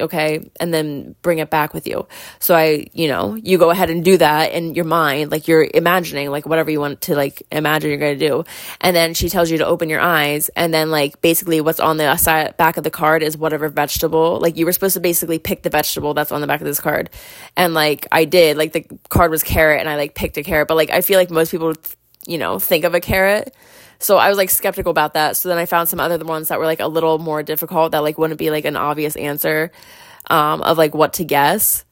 okay 0.00 0.50
and 0.60 0.72
then 0.72 1.14
bring 1.22 1.38
it 1.38 1.50
back 1.50 1.74
with 1.74 1.86
you. 1.86 2.06
So 2.38 2.54
i 2.54 2.86
you 2.92 3.08
know 3.08 3.34
you 3.34 3.58
go 3.58 3.70
ahead 3.70 3.90
and 3.90 4.04
do 4.04 4.16
that 4.18 4.52
in 4.52 4.74
your 4.74 4.84
mind 4.84 5.30
like 5.30 5.48
you're 5.48 5.66
imagining 5.74 6.30
like 6.30 6.46
whatever 6.46 6.70
you 6.70 6.80
want 6.80 7.00
to 7.02 7.14
like 7.14 7.42
imagine 7.52 7.90
you're 7.90 7.98
going 7.98 8.18
to 8.18 8.28
do. 8.28 8.44
And 8.80 8.94
then 8.94 9.14
she 9.14 9.28
tells 9.28 9.50
you 9.50 9.58
to 9.58 9.66
open 9.66 9.88
your 9.88 10.00
eyes 10.00 10.48
and 10.50 10.72
then 10.72 10.90
like 10.90 11.20
basically 11.20 11.60
what's 11.60 11.80
on 11.80 11.96
the 11.96 12.16
side 12.16 12.56
back 12.56 12.76
of 12.76 12.84
the 12.84 12.90
card 12.90 13.22
is 13.22 13.36
whatever 13.36 13.68
vegetable 13.68 14.40
like 14.40 14.56
you 14.56 14.66
were 14.66 14.72
supposed 14.72 14.94
to 14.94 15.00
basically 15.00 15.38
pick 15.38 15.62
the 15.62 15.70
vegetable 15.70 16.14
that's 16.14 16.32
on 16.32 16.40
the 16.40 16.46
back 16.46 16.60
of 16.60 16.66
this 16.66 16.80
card. 16.80 17.10
And 17.56 17.74
like 17.74 18.06
i 18.12 18.24
did 18.24 18.56
like 18.56 18.72
the 18.72 18.86
card 19.08 19.30
was 19.30 19.42
carrot 19.42 19.80
and 19.80 19.88
i 19.88 19.96
like 19.96 20.14
picked 20.14 20.36
a 20.36 20.42
carrot. 20.42 20.68
But 20.68 20.76
like 20.76 20.90
i 20.90 21.00
feel 21.00 21.18
like 21.18 21.30
most 21.30 21.50
people 21.50 21.74
you 22.26 22.38
know 22.38 22.58
think 22.58 22.84
of 22.84 22.94
a 22.94 23.00
carrot 23.00 23.54
so 23.98 24.18
I 24.18 24.28
was 24.28 24.38
like 24.38 24.50
skeptical 24.50 24.90
about 24.90 25.14
that. 25.14 25.36
So 25.36 25.48
then 25.48 25.58
I 25.58 25.66
found 25.66 25.88
some 25.88 26.00
other 26.00 26.22
ones 26.24 26.48
that 26.48 26.58
were 26.58 26.66
like 26.66 26.80
a 26.80 26.86
little 26.86 27.18
more 27.18 27.42
difficult 27.42 27.92
that 27.92 28.02
like 28.02 28.18
wouldn't 28.18 28.38
be 28.38 28.50
like 28.50 28.64
an 28.64 28.76
obvious 28.76 29.16
answer 29.16 29.70
um, 30.28 30.62
of 30.62 30.78
like 30.78 30.94
what 30.94 31.14
to 31.14 31.24
guess. 31.24 31.84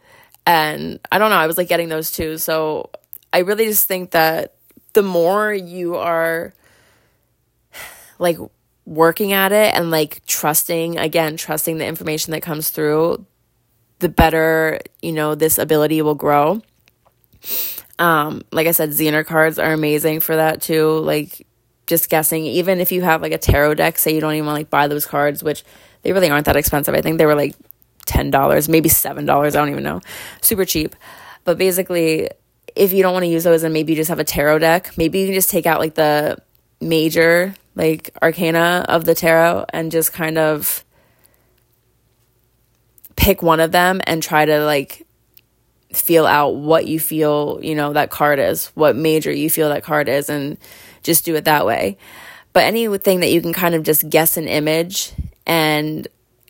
And 0.47 1.01
I 1.11 1.19
don't 1.19 1.31
know, 1.31 1.37
I 1.37 1.47
was 1.47 1.57
like 1.57 1.69
getting 1.69 1.89
those 1.89 2.11
too. 2.11 2.39
So 2.39 2.91
I 3.33 3.39
really 3.39 3.67
just 3.67 3.89
think 3.89 4.11
that 4.11 4.55
the 4.93 5.03
more 5.03 5.53
you 5.53 5.97
are 5.97 6.55
like 8.19 8.39
working 8.85 9.33
at 9.33 9.53
it 9.53 9.75
and 9.75 9.91
like 9.91 10.25
trusting, 10.27 10.99
again, 10.99 11.37
trusting 11.37 11.79
the 11.79 11.87
information 11.87 12.33
that 12.33 12.43
comes 12.43 12.71
through, 12.71 13.25
the 14.01 14.09
better, 14.09 14.81
you 15.01 15.13
know, 15.13 15.35
this 15.35 15.59
ability 15.59 16.03
will 16.03 16.15
grow. 16.15 16.61
Um, 17.99 18.43
like 18.53 18.67
I 18.67 18.73
said, 18.73 18.91
Zener 18.91 19.25
cards 19.25 19.59
are 19.59 19.73
amazing 19.73 20.21
for 20.21 20.37
that 20.37 20.61
too. 20.61 20.99
Like 20.99 21.47
just 21.87 22.09
guessing, 22.09 22.47
even 22.47 22.81
if 22.81 22.93
you 22.93 23.03
have 23.03 23.23
like 23.23 23.33
a 23.33 23.39
tarot 23.39 23.75
deck, 23.75 23.99
say 23.99 24.15
you 24.15 24.21
don't 24.21 24.35
even 24.35 24.47
want 24.47 24.57
to 24.57 24.61
like 24.61 24.71
buy 24.71 24.89
those 24.89 25.07
cards, 25.07 25.43
which 25.43 25.65
they 26.03 26.13
really 26.13 26.31
aren't 26.31 26.47
that 26.47 26.57
expensive. 26.57 26.95
I 26.95 27.01
think 27.01 27.19
they 27.19 27.27
were 27.27 27.35
like 27.35 27.55
$10, 28.07 28.69
maybe 28.69 28.89
$7. 28.89 29.47
I 29.47 29.51
don't 29.51 29.71
even 29.71 29.83
know. 29.83 30.01
Super 30.41 30.65
cheap. 30.65 30.95
But 31.45 31.59
basically, 31.59 32.31
if 32.75 32.93
you 32.93 33.03
don't 33.03 33.13
want 33.13 33.25
to 33.25 33.29
use 33.31 33.45
those 33.45 33.63
and 33.63 33.73
maybe 33.73 33.93
you 33.93 33.97
just 33.97 34.09
have 34.09 34.19
a 34.19 34.25
tarot 34.25 34.61
deck, 34.61 34.97
maybe 34.97 35.21
you 35.21 35.27
can 35.27 35.35
just 35.35 35.51
take 35.51 35.67
out 35.67 35.81
like 35.81 35.95
the 35.95 36.39
major 36.81 37.55
like 37.75 38.11
arcana 38.23 38.85
of 38.89 39.05
the 39.05 39.15
tarot 39.15 39.67
and 39.71 39.91
just 39.91 40.13
kind 40.13 40.39
of 40.39 40.85
pick 43.17 43.43
one 43.43 43.61
of 43.61 43.73
them 43.73 44.01
and 44.07 44.23
try 44.23 44.45
to 44.45 44.65
like 44.65 45.07
feel 45.93 46.27
out 46.27 46.57
what 46.57 46.87
you 46.87 46.99
feel, 46.99 47.59
you 47.63 47.75
know, 47.75 47.93
that 47.93 48.11
card 48.11 48.39
is, 48.39 48.67
what 48.75 48.97
major 48.97 49.31
you 49.31 49.49
feel 49.49 49.69
that 49.69 49.85
card 49.85 50.09
is 50.09 50.29
and 50.29 50.59
just 51.05 51.25
do 51.25 51.37
it 51.37 51.45
that 51.45 51.65
way. 51.65 51.97
But 52.53 52.65
anything 52.65 53.21
that 53.21 53.31
you 53.31 53.41
can 53.41 53.53
kind 53.53 53.77
of 53.77 53.85
just 53.85 54.09
guess 54.09 54.37
an 54.37 54.49
image 54.49 55.13
and 55.47 56.09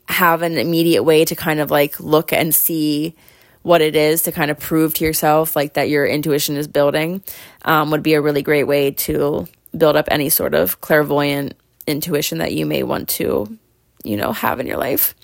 have 0.09 0.43
an 0.43 0.57
immediate 0.57 1.03
way 1.03 1.25
to 1.27 1.35
kind 1.35 1.61
of 1.61 1.71
like 1.71 2.01
look 2.01 2.33
and 2.33 2.55
see 2.55 3.15
what 3.63 3.81
it 3.81 3.97
is 3.97 4.23
to 4.23 4.33
kind 4.33 4.51
of 4.51 4.59
prove 4.59 4.93
to 4.95 5.05
yourself 5.05 5.57
like 5.57 5.75
that 5.75 5.89
your 5.89 6.07
intuition 6.07 6.57
is 6.57 6.69
building 6.69 7.23
um, 7.65 7.91
would 7.91 8.03
be 8.03 8.13
a 8.13 8.21
really 8.21 8.43
great 8.43 8.65
way 8.65 8.91
to 8.91 9.47
build 9.77 9.97
up 9.97 10.07
any 10.11 10.29
sort 10.29 10.55
of 10.55 10.83
clairvoyant 10.83 11.55
intuition 11.87 12.39
that 12.39 12.53
you 12.53 12.67
may 12.67 12.83
want 12.83 13.09
to 13.09 13.59
you 14.05 14.19
know 14.19 14.33
have 14.33 14.61
in 14.61 14.67
your 14.67 14.77
life 14.77 15.15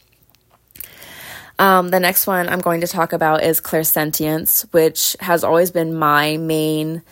um, 1.61 1.91
the 1.91 2.01
next 2.01 2.27
one 2.27 2.49
I'm 2.49 2.63
going 2.63 2.81
to 2.81 2.87
talk 2.87 3.13
about 3.13 3.43
is 3.43 3.61
clairsentience, 3.61 4.63
which 4.73 5.15
has 5.21 5.45
always 5.45 5.71
been 5.71 5.95
my 5.95 6.39
main 6.39 7.03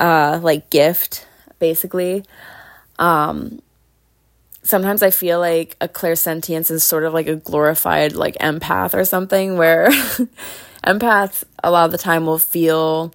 uh, 0.00 0.40
like 0.42 0.68
gift, 0.68 1.28
basically. 1.58 2.24
Um, 2.98 3.60
sometimes 4.62 5.02
I 5.02 5.10
feel 5.10 5.38
like 5.40 5.76
a 5.80 5.88
clairsentience 5.88 6.70
is 6.70 6.82
sort 6.82 7.04
of 7.04 7.12
like 7.12 7.26
a 7.26 7.36
glorified 7.36 8.14
like 8.14 8.36
empath 8.38 8.94
or 8.94 9.04
something, 9.04 9.56
where 9.56 9.88
empaths 10.86 11.44
a 11.62 11.70
lot 11.70 11.86
of 11.86 11.92
the 11.92 11.98
time 11.98 12.26
will 12.26 12.38
feel 12.38 13.12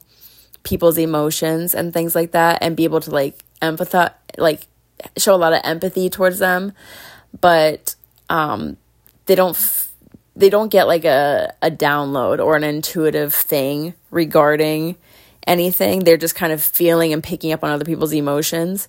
people's 0.64 0.98
emotions 0.98 1.74
and 1.74 1.94
things 1.94 2.16
like 2.16 2.32
that, 2.32 2.60
and 2.62 2.78
be 2.78 2.84
able 2.84 3.02
to 3.02 3.12
like 3.12 3.44
empathize, 3.62 4.14
like 4.38 4.68
show 5.18 5.36
a 5.36 5.38
lot 5.38 5.54
of 5.54 5.62
empathy 5.64 6.10
towards 6.10 6.40
them, 6.40 6.74
but 7.40 7.96
um, 8.30 8.78
they 9.26 9.36
don't. 9.36 9.56
F- 9.56 9.88
they 10.36 10.50
don't 10.50 10.70
get 10.70 10.88
like 10.88 11.04
a, 11.04 11.54
a 11.62 11.70
download 11.70 12.40
or 12.40 12.56
an 12.56 12.64
intuitive 12.64 13.34
thing 13.34 13.94
regarding 14.10 14.96
anything. 15.50 16.02
They're 16.02 16.18
just 16.18 16.36
kind 16.36 16.54
of 16.54 16.64
feeling 16.64 17.12
and 17.12 17.24
picking 17.24 17.52
up 17.52 17.64
on 17.64 17.72
other 17.72 17.86
people's 17.86 18.14
emotions. 18.14 18.88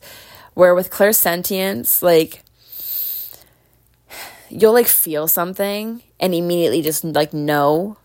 Where 0.54 0.74
with 0.74 0.90
clairsentience, 0.90 2.02
like 2.02 2.44
you'll 4.48 4.72
like 4.72 4.88
feel 4.88 5.26
something 5.26 6.02
and 6.18 6.34
immediately 6.34 6.82
just 6.82 7.02
like 7.04 7.32
know. 7.32 7.96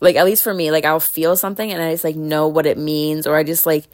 Like 0.00 0.16
at 0.16 0.24
least 0.24 0.42
for 0.42 0.54
me, 0.54 0.70
like 0.70 0.84
I'll 0.84 0.98
feel 0.98 1.36
something 1.36 1.70
and 1.70 1.82
I 1.82 1.92
just 1.92 2.04
like 2.04 2.16
know 2.16 2.48
what 2.48 2.66
it 2.66 2.78
means 2.78 3.26
or 3.26 3.36
I 3.36 3.42
just 3.44 3.66
like 3.66 3.86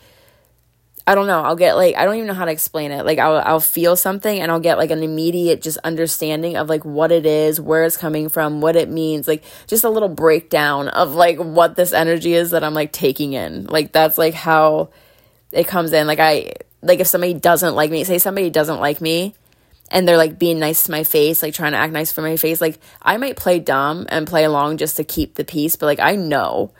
I 1.08 1.14
don't 1.14 1.28
know. 1.28 1.40
I'll 1.40 1.56
get 1.56 1.76
like 1.76 1.94
I 1.94 2.04
don't 2.04 2.16
even 2.16 2.26
know 2.26 2.34
how 2.34 2.46
to 2.46 2.50
explain 2.50 2.90
it. 2.90 3.06
Like 3.06 3.20
I'll 3.20 3.36
I'll 3.38 3.60
feel 3.60 3.94
something 3.94 4.40
and 4.40 4.50
I'll 4.50 4.58
get 4.58 4.76
like 4.76 4.90
an 4.90 5.04
immediate 5.04 5.62
just 5.62 5.78
understanding 5.84 6.56
of 6.56 6.68
like 6.68 6.84
what 6.84 7.12
it 7.12 7.24
is, 7.26 7.60
where 7.60 7.84
it's 7.84 7.96
coming 7.96 8.28
from, 8.28 8.60
what 8.60 8.74
it 8.74 8.88
means, 8.88 9.28
like 9.28 9.44
just 9.68 9.84
a 9.84 9.90
little 9.90 10.08
breakdown 10.08 10.88
of 10.88 11.14
like 11.14 11.38
what 11.38 11.76
this 11.76 11.92
energy 11.92 12.34
is 12.34 12.50
that 12.50 12.64
I'm 12.64 12.74
like 12.74 12.90
taking 12.90 13.34
in. 13.34 13.66
Like 13.66 13.92
that's 13.92 14.18
like 14.18 14.34
how 14.34 14.90
it 15.52 15.68
comes 15.68 15.92
in. 15.92 16.08
Like 16.08 16.18
I 16.18 16.54
like 16.82 16.98
if 16.98 17.06
somebody 17.06 17.34
doesn't 17.34 17.76
like 17.76 17.90
me, 17.92 18.02
say 18.02 18.18
somebody 18.18 18.50
doesn't 18.50 18.80
like 18.80 19.00
me 19.00 19.36
and 19.92 20.08
they're 20.08 20.16
like 20.16 20.40
being 20.40 20.58
nice 20.58 20.84
to 20.84 20.90
my 20.90 21.04
face, 21.04 21.40
like 21.40 21.54
trying 21.54 21.70
to 21.70 21.78
act 21.78 21.92
nice 21.92 22.10
for 22.10 22.22
my 22.22 22.36
face, 22.36 22.60
like 22.60 22.80
I 23.00 23.16
might 23.16 23.36
play 23.36 23.60
dumb 23.60 24.06
and 24.08 24.26
play 24.26 24.42
along 24.42 24.78
just 24.78 24.96
to 24.96 25.04
keep 25.04 25.36
the 25.36 25.44
peace, 25.44 25.76
but 25.76 25.86
like 25.86 26.00
I 26.00 26.16
know 26.16 26.72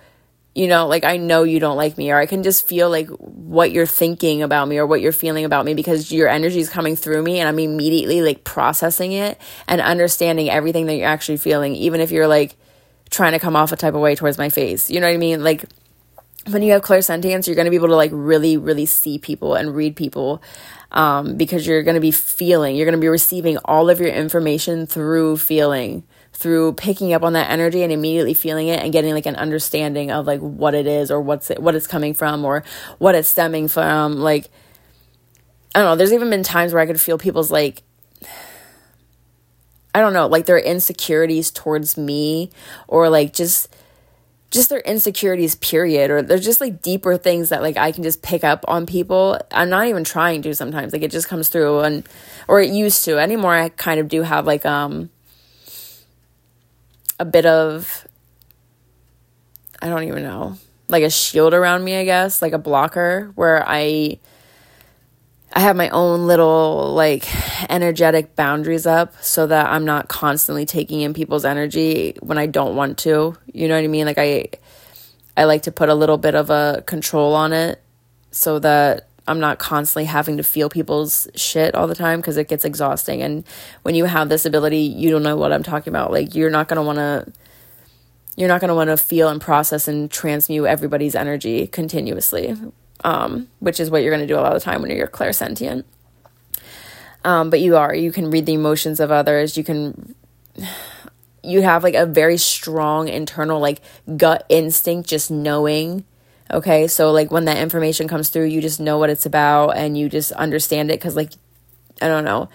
you 0.57 0.69
know, 0.69 0.87
like 0.87 1.05
I 1.05 1.19
know 1.19 1.43
you 1.43 1.61
don't 1.61 1.77
like 1.77 1.99
me, 1.99 2.11
or 2.11 2.17
I 2.17 2.25
can 2.25 2.43
just 2.43 2.67
feel 2.67 2.89
like 2.89 3.09
what 3.11 3.73
you're 3.73 3.85
thinking 3.85 4.43
about 4.43 4.67
me 4.69 4.79
or 4.79 4.87
what 4.87 5.03
you're 5.03 5.13
feeling 5.13 5.45
about 5.45 5.67
me 5.67 5.75
because 5.75 6.11
your 6.11 6.29
energy 6.29 6.59
is 6.59 6.71
coming 6.71 6.97
through 6.97 7.23
me 7.23 7.41
and 7.41 7.47
I'm 7.47 7.59
immediately 7.59 8.23
like 8.23 8.43
processing 8.43 9.13
it 9.13 9.39
and 9.69 9.83
understanding 9.83 10.49
everything 10.49 10.87
that 10.87 10.95
you're 10.95 11.09
actually 11.09 11.37
feeling, 11.37 11.75
even 11.75 12.01
if 12.01 12.11
you're 12.11 12.27
like 12.27 12.57
trying 13.11 13.33
to 13.33 13.39
come 13.39 13.55
off 13.55 13.71
a 13.71 13.77
type 13.77 13.93
of 13.93 14.01
way 14.01 14.15
towards 14.15 14.39
my 14.39 14.49
face. 14.49 14.89
You 14.89 14.99
know 14.99 15.07
what 15.07 15.13
I 15.13 15.19
mean? 15.19 15.45
Like 15.45 15.67
when 16.49 16.63
you 16.63 16.73
have 16.73 16.81
clairsentience, 16.81 17.47
you're 17.47 17.55
going 17.55 17.67
to 17.67 17.71
be 17.71 17.77
able 17.77 17.89
to 17.89 17.97
like 17.97 18.13
really, 18.15 18.57
really 18.57 18.87
see 18.87 19.19
people 19.19 19.57
and 19.57 19.77
read 19.77 19.95
people 19.95 20.43
um, 20.93 21.37
because 21.37 21.67
you're 21.67 21.83
going 21.83 21.97
to 21.97 22.01
be 22.01 22.11
feeling, 22.11 22.77
you're 22.77 22.87
going 22.87 22.99
to 22.99 23.01
be 23.01 23.09
receiving 23.09 23.59
all 23.67 23.91
of 23.91 24.01
your 24.01 24.09
information 24.09 24.87
through 24.87 25.37
feeling 25.37 26.03
through 26.37 26.75
picking 26.75 27.15
up 27.15 27.23
on 27.23 27.33
that 27.33 27.51
energy 27.51 27.83
and 27.83 27.91
immediately 27.91 28.35
feeling 28.35 28.69
it 28.69 28.81
and 28.81 28.93
getting 28.93 29.15
like 29.15 29.27
an 29.27 29.37
understanding 29.37 30.11
of 30.11 30.27
like 30.27 30.41
what 30.41 30.75
it 30.75 30.87
is 30.87 31.11
or 31.11 31.21
what's 31.21 31.51
it, 31.51 31.61
what 31.61 31.75
it's 31.75 31.87
coming 31.87 32.13
from 32.13 32.45
or 32.45 32.63
what 32.99 33.15
it's 33.15 33.29
stemming 33.29 33.69
from 33.69 34.19
like 34.19 34.51
I 35.75 35.81
don't 35.81 35.87
know 35.87 35.97
there's 35.97 36.13
even 36.13 36.29
been 36.29 36.43
times 36.43 36.73
where 36.73 36.83
I 36.83 36.87
could 36.87 37.01
feel 37.01 37.17
people's 37.17 37.51
like 37.51 37.83
I 39.95 40.01
don't 40.01 40.13
know 40.13 40.27
like 40.27 40.45
their 40.45 40.59
insecurities 40.59 41.51
towards 41.51 41.97
me 41.97 42.51
or 42.87 43.09
like 43.09 43.33
just 43.33 43.75
just 44.51 44.69
their 44.69 44.81
insecurities 44.81 45.55
period 45.55 46.11
or 46.11 46.21
there's 46.21 46.45
just 46.45 46.61
like 46.61 46.83
deeper 46.83 47.17
things 47.17 47.49
that 47.49 47.63
like 47.63 47.79
I 47.79 47.93
can 47.93 48.03
just 48.03 48.23
pick 48.23 48.45
up 48.45 48.65
on 48.69 48.85
people. 48.85 49.41
I'm 49.51 49.71
not 49.71 49.87
even 49.87 50.05
trying 50.05 50.43
to 50.43 50.55
sometimes 50.55 50.93
like 50.93 51.03
it 51.03 51.11
just 51.11 51.29
comes 51.29 51.49
through 51.49 51.81
and 51.81 52.07
or 52.47 52.61
it 52.61 52.71
used 52.71 53.07
to 53.07 53.19
anymore 53.19 53.55
I 53.55 53.71
kind 53.71 53.99
of 53.99 54.09
do 54.09 54.21
have 54.23 54.47
like 54.47 54.67
um 54.67 55.09
a 57.19 57.25
bit 57.25 57.47
of 57.47 58.07
I 59.81 59.89
don't 59.89 60.05
even 60.05 60.23
know, 60.23 60.57
like 60.89 61.03
a 61.03 61.11
shield 61.11 61.55
around 61.55 61.85
me, 61.85 61.97
I 61.97 62.05
guess, 62.05 62.41
like 62.41 62.53
a 62.53 62.59
blocker 62.59 63.33
where 63.35 63.65
I 63.67 64.19
I 65.53 65.61
have 65.61 65.77
my 65.77 65.89
own 65.91 66.27
little 66.27 66.93
like 66.95 67.27
energetic 67.71 68.37
boundaries 68.37 68.87
up 68.87 69.15
so 69.23 69.47
that 69.47 69.67
I'm 69.67 69.85
not 69.85 70.09
constantly 70.09 70.67
taking 70.67 71.01
in 71.01 71.15
people's 71.15 71.45
energy 71.45 72.17
when 72.21 72.37
I 72.37 72.47
don't 72.47 72.77
want 72.77 72.99
to. 72.99 73.37
You 73.53 73.69
know 73.69 73.75
what 73.75 73.85
I 73.85 73.89
mean? 73.89 74.07
Like 74.07 74.19
I 74.19 74.49
I 75.37 75.45
like 75.45 75.63
to 75.63 75.73
put 75.73 75.89
a 75.89 75.95
little 75.95 76.19
bit 76.19 76.35
of 76.35 76.51
a 76.51 76.83
control 76.87 77.35
on 77.35 77.53
it 77.53 77.83
so 78.31 78.59
that 78.59 79.06
I'm 79.29 79.41
not 79.41 79.59
constantly 79.59 80.05
having 80.05 80.37
to 80.37 80.43
feel 80.43 80.69
people's 80.69 81.29
shit 81.35 81.75
all 81.75 81.87
the 81.87 81.95
time 81.95 82.21
because 82.21 82.37
it 82.37 82.49
gets 82.49 82.65
exhausting. 82.65 83.23
And 83.23 83.45
when 83.83 83.95
you 83.95 84.05
have 84.05 84.29
this 84.29 84.47
ability, 84.47 84.81
you 84.81 85.11
don't 85.11 85.23
know 85.23 85.37
what 85.37 85.53
I'm 85.53 85.63
talking 85.63 85.91
about. 85.91 86.13
Like 86.13 86.35
you're 86.35 86.51
not 86.51 86.69
gonna 86.69 86.83
want 86.83 86.99
to. 86.99 87.33
You're 88.37 88.49
not 88.49 88.61
going 88.61 88.69
to 88.69 88.75
want 88.75 88.91
to 88.91 88.99
feel 88.99 89.31
and 89.31 89.41
process 89.41 89.89
and 89.89 90.11
transmute 90.11 90.67
everybody's 90.67 91.15
energy 91.15 91.67
continuously, 91.67 92.55
um, 93.03 93.49
which 93.61 93.81
is 93.81 93.91
what 93.91 94.03
you're 94.03 94.15
going 94.15 94.21
to 94.21 94.27
do 94.27 94.39
a 94.39 94.43
lot 94.43 94.55
of 94.55 94.61
the 94.61 94.65
time 94.65 94.83
when 94.83 94.91
you're 94.91 95.07
clairsentient. 95.07 95.85
Um, 97.25 97.49
but 97.49 97.61
you 97.61 97.79
are. 97.79 97.95
You 97.95 98.13
can 98.13 98.31
read 98.31 98.45
the 98.45 98.53
emotions 98.53 99.01
of 99.01 99.11
others. 99.11 99.57
You 99.57 99.65
can. 99.65 100.15
You 101.43 101.63
have 101.63 101.85
like 101.85 101.95
a 101.95 102.07
very 102.07 102.39
strong 102.39 103.07
internal 103.07 103.61
like 103.61 103.81
gut 104.17 104.45
instinct, 104.49 105.09
just 105.09 105.31
knowing 105.31 106.05
Okay, 106.53 106.87
so 106.87 107.11
like 107.11 107.31
when 107.31 107.47
that 107.47 107.59
information 107.59 108.07
comes 108.07 108.29
through, 108.29 108.47
you 108.47 108.61
just 108.61 108.79
know 108.79 108.99
what 108.99 109.11
it's 109.11 109.27
about 109.27 109.71
and 109.71 109.99
you 109.99 110.09
just 110.09 110.33
understand 110.33 110.91
it 110.91 111.01
because, 111.01 111.17
like, 111.17 111.33
I 112.01 112.07
don't 112.07 112.25
know, 112.25 112.49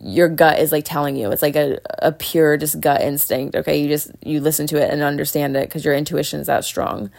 your 0.00 0.28
gut 0.28 0.58
is 0.58 0.72
like 0.72 0.84
telling 0.84 1.16
you. 1.16 1.30
It's 1.30 1.42
like 1.42 1.56
a, 1.56 1.78
a 2.00 2.12
pure 2.12 2.56
just 2.56 2.80
gut 2.80 3.00
instinct. 3.00 3.56
Okay, 3.56 3.80
you 3.80 3.88
just 3.88 4.10
you 4.22 4.40
listen 4.40 4.66
to 4.68 4.76
it 4.76 4.90
and 4.90 5.02
understand 5.02 5.56
it 5.56 5.68
because 5.68 5.84
your 5.84 5.94
intuition 5.94 6.40
is 6.40 6.46
that 6.48 6.64
strong. 6.64 7.10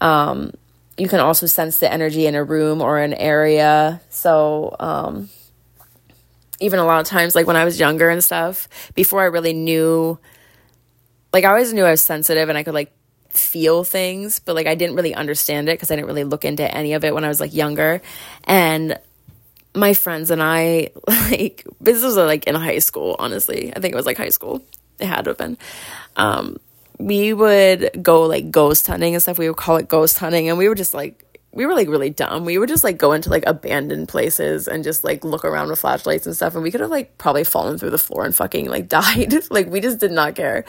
Um, 0.00 0.52
you 0.96 1.08
can 1.08 1.20
also 1.20 1.46
sense 1.46 1.78
the 1.78 1.92
energy 1.92 2.26
in 2.26 2.34
a 2.34 2.44
room 2.44 2.80
or 2.80 2.98
an 2.98 3.12
area. 3.14 4.00
So, 4.08 4.74
um, 4.78 5.28
even 6.60 6.78
a 6.78 6.84
lot 6.84 7.00
of 7.00 7.06
times, 7.06 7.34
like 7.34 7.46
when 7.46 7.56
I 7.56 7.64
was 7.64 7.80
younger 7.80 8.08
and 8.08 8.22
stuff, 8.22 8.68
before 8.94 9.20
I 9.20 9.26
really 9.26 9.52
knew, 9.52 10.18
like 11.32 11.44
I 11.44 11.48
always 11.48 11.72
knew 11.72 11.84
I 11.84 11.90
was 11.90 12.02
sensitive 12.02 12.48
and 12.48 12.56
I 12.56 12.62
could 12.62 12.74
like 12.74 12.92
feel 13.32 13.84
things, 13.84 14.38
but 14.38 14.54
like 14.54 14.66
I 14.66 14.74
didn't 14.74 14.96
really 14.96 15.14
understand 15.14 15.68
it 15.68 15.72
because 15.72 15.90
I 15.90 15.96
didn't 15.96 16.08
really 16.08 16.24
look 16.24 16.44
into 16.44 16.72
any 16.74 16.92
of 16.92 17.04
it 17.04 17.14
when 17.14 17.24
I 17.24 17.28
was 17.28 17.40
like 17.40 17.54
younger. 17.54 18.02
And 18.44 18.98
my 19.74 19.94
friends 19.94 20.30
and 20.30 20.42
I, 20.42 20.90
like, 21.06 21.66
this 21.80 22.02
was 22.02 22.16
like 22.16 22.46
in 22.46 22.54
high 22.54 22.78
school, 22.78 23.16
honestly. 23.18 23.74
I 23.74 23.80
think 23.80 23.92
it 23.92 23.96
was 23.96 24.06
like 24.06 24.18
high 24.18 24.28
school. 24.28 24.64
It 24.98 25.06
had 25.06 25.24
to 25.24 25.30
have 25.30 25.38
been. 25.38 25.58
Um, 26.16 26.58
we 26.98 27.32
would 27.32 27.90
go 28.02 28.22
like 28.26 28.50
ghost 28.50 28.86
hunting 28.86 29.14
and 29.14 29.22
stuff. 29.22 29.38
We 29.38 29.48
would 29.48 29.56
call 29.56 29.76
it 29.76 29.88
ghost 29.88 30.18
hunting. 30.18 30.48
And 30.48 30.58
we 30.58 30.68
were 30.68 30.74
just 30.74 30.94
like, 30.94 31.24
we 31.52 31.66
were 31.66 31.74
like 31.74 31.88
really 31.88 32.10
dumb. 32.10 32.44
We 32.44 32.58
would 32.58 32.68
just 32.68 32.84
like 32.84 32.98
go 32.98 33.12
into 33.12 33.28
like 33.28 33.44
abandoned 33.46 34.08
places 34.08 34.68
and 34.68 34.84
just 34.84 35.04
like 35.04 35.24
look 35.24 35.44
around 35.44 35.68
with 35.68 35.80
flashlights 35.80 36.26
and 36.26 36.34
stuff. 36.34 36.54
And 36.54 36.62
we 36.62 36.70
could 36.70 36.80
have 36.80 36.90
like 36.90 37.18
probably 37.18 37.44
fallen 37.44 37.78
through 37.78 37.90
the 37.90 37.98
floor 37.98 38.24
and 38.24 38.34
fucking 38.34 38.68
like 38.68 38.88
died. 38.88 39.34
like 39.50 39.68
we 39.68 39.80
just 39.80 39.98
did 39.98 40.12
not 40.12 40.34
care. 40.34 40.64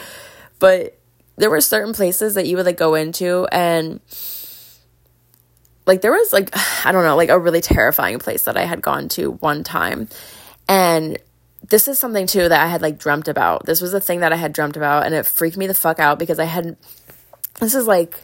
But 0.60 0.98
there 1.36 1.50
were 1.50 1.62
certain 1.62 1.94
places 1.94 2.36
that 2.36 2.48
you 2.48 2.58
would 2.58 2.66
like 2.66 2.78
go 2.78 2.96
into 2.96 3.48
and 3.52 4.00
like 5.86 6.02
there 6.02 6.12
was 6.12 6.32
like 6.34 6.50
I 6.86 6.92
don't 6.92 7.04
know, 7.04 7.16
like 7.16 7.30
a 7.30 7.40
really 7.40 7.62
terrifying 7.62 8.20
place 8.20 8.44
that 8.44 8.58
I 8.58 8.66
had 8.66 8.82
gone 8.82 9.10
to 9.10 9.32
one 9.32 9.64
time. 9.64 10.10
And 10.68 11.18
this 11.70 11.88
is 11.88 11.98
something 11.98 12.28
too 12.28 12.50
that 12.50 12.62
I 12.62 12.68
had 12.68 12.82
like 12.82 12.98
dreamt 12.98 13.28
about. 13.28 13.66
This 13.66 13.82
was 13.82 13.94
a 13.94 14.00
thing 14.00 14.20
that 14.20 14.34
I 14.34 14.36
had 14.36 14.54
dreamt 14.54 14.78
about 14.78 15.06
and 15.06 15.16
it 15.16 15.26
freaked 15.26 15.58
me 15.58 15.68
the 15.68 15.74
fuck 15.74 16.00
out 16.00 16.20
because 16.20 16.40
I 16.40 16.46
had 16.46 16.78
this 17.60 17.74
is 17.74 17.88
like 17.88 18.20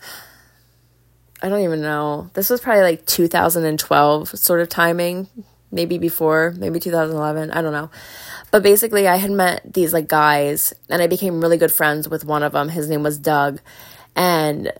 I 1.42 1.48
don't 1.48 1.62
even 1.62 1.80
know. 1.80 2.30
This 2.34 2.50
was 2.50 2.60
probably 2.60 2.82
like 2.82 3.06
2012 3.06 4.28
sort 4.30 4.60
of 4.60 4.68
timing, 4.68 5.28
maybe 5.70 5.96
before, 5.98 6.52
maybe 6.56 6.80
2011, 6.80 7.52
I 7.52 7.62
don't 7.62 7.72
know. 7.72 7.90
But 8.50 8.62
basically, 8.62 9.06
I 9.06 9.16
had 9.16 9.30
met 9.30 9.72
these 9.74 9.92
like 9.92 10.08
guys, 10.08 10.72
and 10.88 11.02
I 11.02 11.06
became 11.06 11.40
really 11.40 11.58
good 11.58 11.72
friends 11.72 12.08
with 12.08 12.24
one 12.24 12.42
of 12.42 12.52
them. 12.52 12.68
His 12.68 12.88
name 12.88 13.02
was 13.02 13.18
Doug, 13.18 13.60
and 14.16 14.72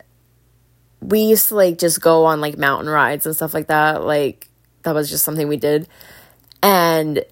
we 1.01 1.21
used 1.21 1.49
to 1.49 1.55
like 1.55 1.79
just 1.79 2.01
go 2.01 2.25
on 2.25 2.41
like 2.41 2.59
mountain 2.59 2.89
rides 2.89 3.27
and 3.27 3.35
stuff 3.35 3.55
like 3.55 3.69
that. 3.69 4.05
Like 4.05 4.49
that 4.83 4.95
was 4.95 5.11
just 5.11 5.25
something 5.25 5.49
we 5.49 5.57
did. 5.57 5.89
And 6.63 7.25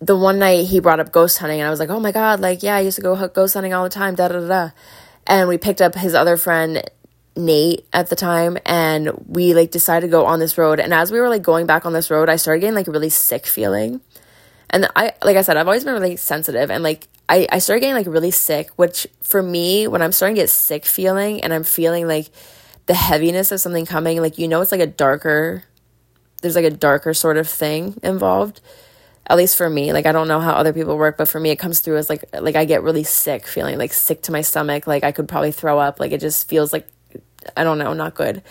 the 0.00 0.16
one 0.16 0.38
night 0.38 0.66
he 0.66 0.80
brought 0.80 1.00
up 1.00 1.12
ghost 1.12 1.38
hunting 1.38 1.60
and 1.60 1.66
I 1.66 1.70
was 1.70 1.80
like, 1.80 1.90
"Oh 1.90 2.00
my 2.00 2.12
god, 2.12 2.40
like 2.40 2.62
yeah, 2.62 2.76
I 2.76 2.80
used 2.80 2.96
to 2.96 3.02
go 3.02 3.28
ghost 3.28 3.54
hunting 3.54 3.72
all 3.72 3.84
the 3.84 3.90
time." 3.90 4.14
Da 4.14 4.28
da 4.28 4.40
da. 4.40 4.70
And 5.26 5.48
we 5.48 5.58
picked 5.58 5.80
up 5.80 5.94
his 5.94 6.14
other 6.14 6.36
friend 6.36 6.82
Nate 7.36 7.86
at 7.92 8.08
the 8.08 8.16
time 8.16 8.58
and 8.66 9.12
we 9.26 9.54
like 9.54 9.70
decided 9.70 10.06
to 10.06 10.10
go 10.10 10.26
on 10.26 10.40
this 10.40 10.58
road 10.58 10.80
and 10.80 10.92
as 10.92 11.12
we 11.12 11.20
were 11.20 11.28
like 11.28 11.42
going 11.42 11.66
back 11.66 11.86
on 11.86 11.92
this 11.92 12.10
road, 12.10 12.28
I 12.28 12.36
started 12.36 12.60
getting 12.60 12.74
like 12.74 12.88
a 12.88 12.90
really 12.90 13.10
sick 13.10 13.46
feeling. 13.46 14.00
And 14.70 14.88
I 14.94 15.12
like 15.22 15.36
I 15.36 15.42
said, 15.42 15.56
I've 15.56 15.66
always 15.66 15.84
been 15.84 15.94
really 15.94 16.16
sensitive 16.16 16.70
and 16.70 16.82
like 16.82 17.08
I, 17.28 17.46
I 17.52 17.58
started 17.58 17.80
getting 17.80 17.94
like 17.94 18.06
really 18.06 18.30
sick, 18.30 18.70
which 18.76 19.06
for 19.22 19.42
me, 19.42 19.86
when 19.86 20.02
I'm 20.02 20.12
starting 20.12 20.36
to 20.36 20.42
get 20.42 20.50
sick 20.50 20.84
feeling 20.84 21.42
and 21.42 21.52
I'm 21.52 21.64
feeling 21.64 22.08
like 22.08 22.30
the 22.86 22.94
heaviness 22.94 23.52
of 23.52 23.60
something 23.60 23.86
coming, 23.86 24.20
like 24.20 24.38
you 24.38 24.48
know 24.48 24.60
it's 24.60 24.72
like 24.72 24.80
a 24.80 24.86
darker 24.86 25.64
there's 26.40 26.56
like 26.56 26.64
a 26.64 26.70
darker 26.70 27.14
sort 27.14 27.36
of 27.36 27.48
thing 27.48 27.98
involved. 28.02 28.60
At 29.26 29.36
least 29.36 29.56
for 29.56 29.70
me. 29.70 29.92
Like 29.92 30.06
I 30.06 30.12
don't 30.12 30.26
know 30.28 30.40
how 30.40 30.52
other 30.52 30.72
people 30.72 30.96
work, 30.96 31.16
but 31.16 31.28
for 31.28 31.38
me 31.38 31.50
it 31.50 31.58
comes 31.58 31.80
through 31.80 31.98
as 31.98 32.08
like 32.08 32.24
like 32.32 32.56
I 32.56 32.64
get 32.64 32.82
really 32.82 33.04
sick, 33.04 33.46
feeling 33.46 33.78
like 33.78 33.92
sick 33.92 34.22
to 34.22 34.32
my 34.32 34.40
stomach, 34.40 34.86
like 34.86 35.04
I 35.04 35.12
could 35.12 35.28
probably 35.28 35.52
throw 35.52 35.78
up. 35.78 36.00
Like 36.00 36.12
it 36.12 36.20
just 36.20 36.48
feels 36.48 36.72
like 36.72 36.88
I 37.56 37.64
don't 37.64 37.78
know, 37.78 37.92
not 37.92 38.14
good. 38.14 38.42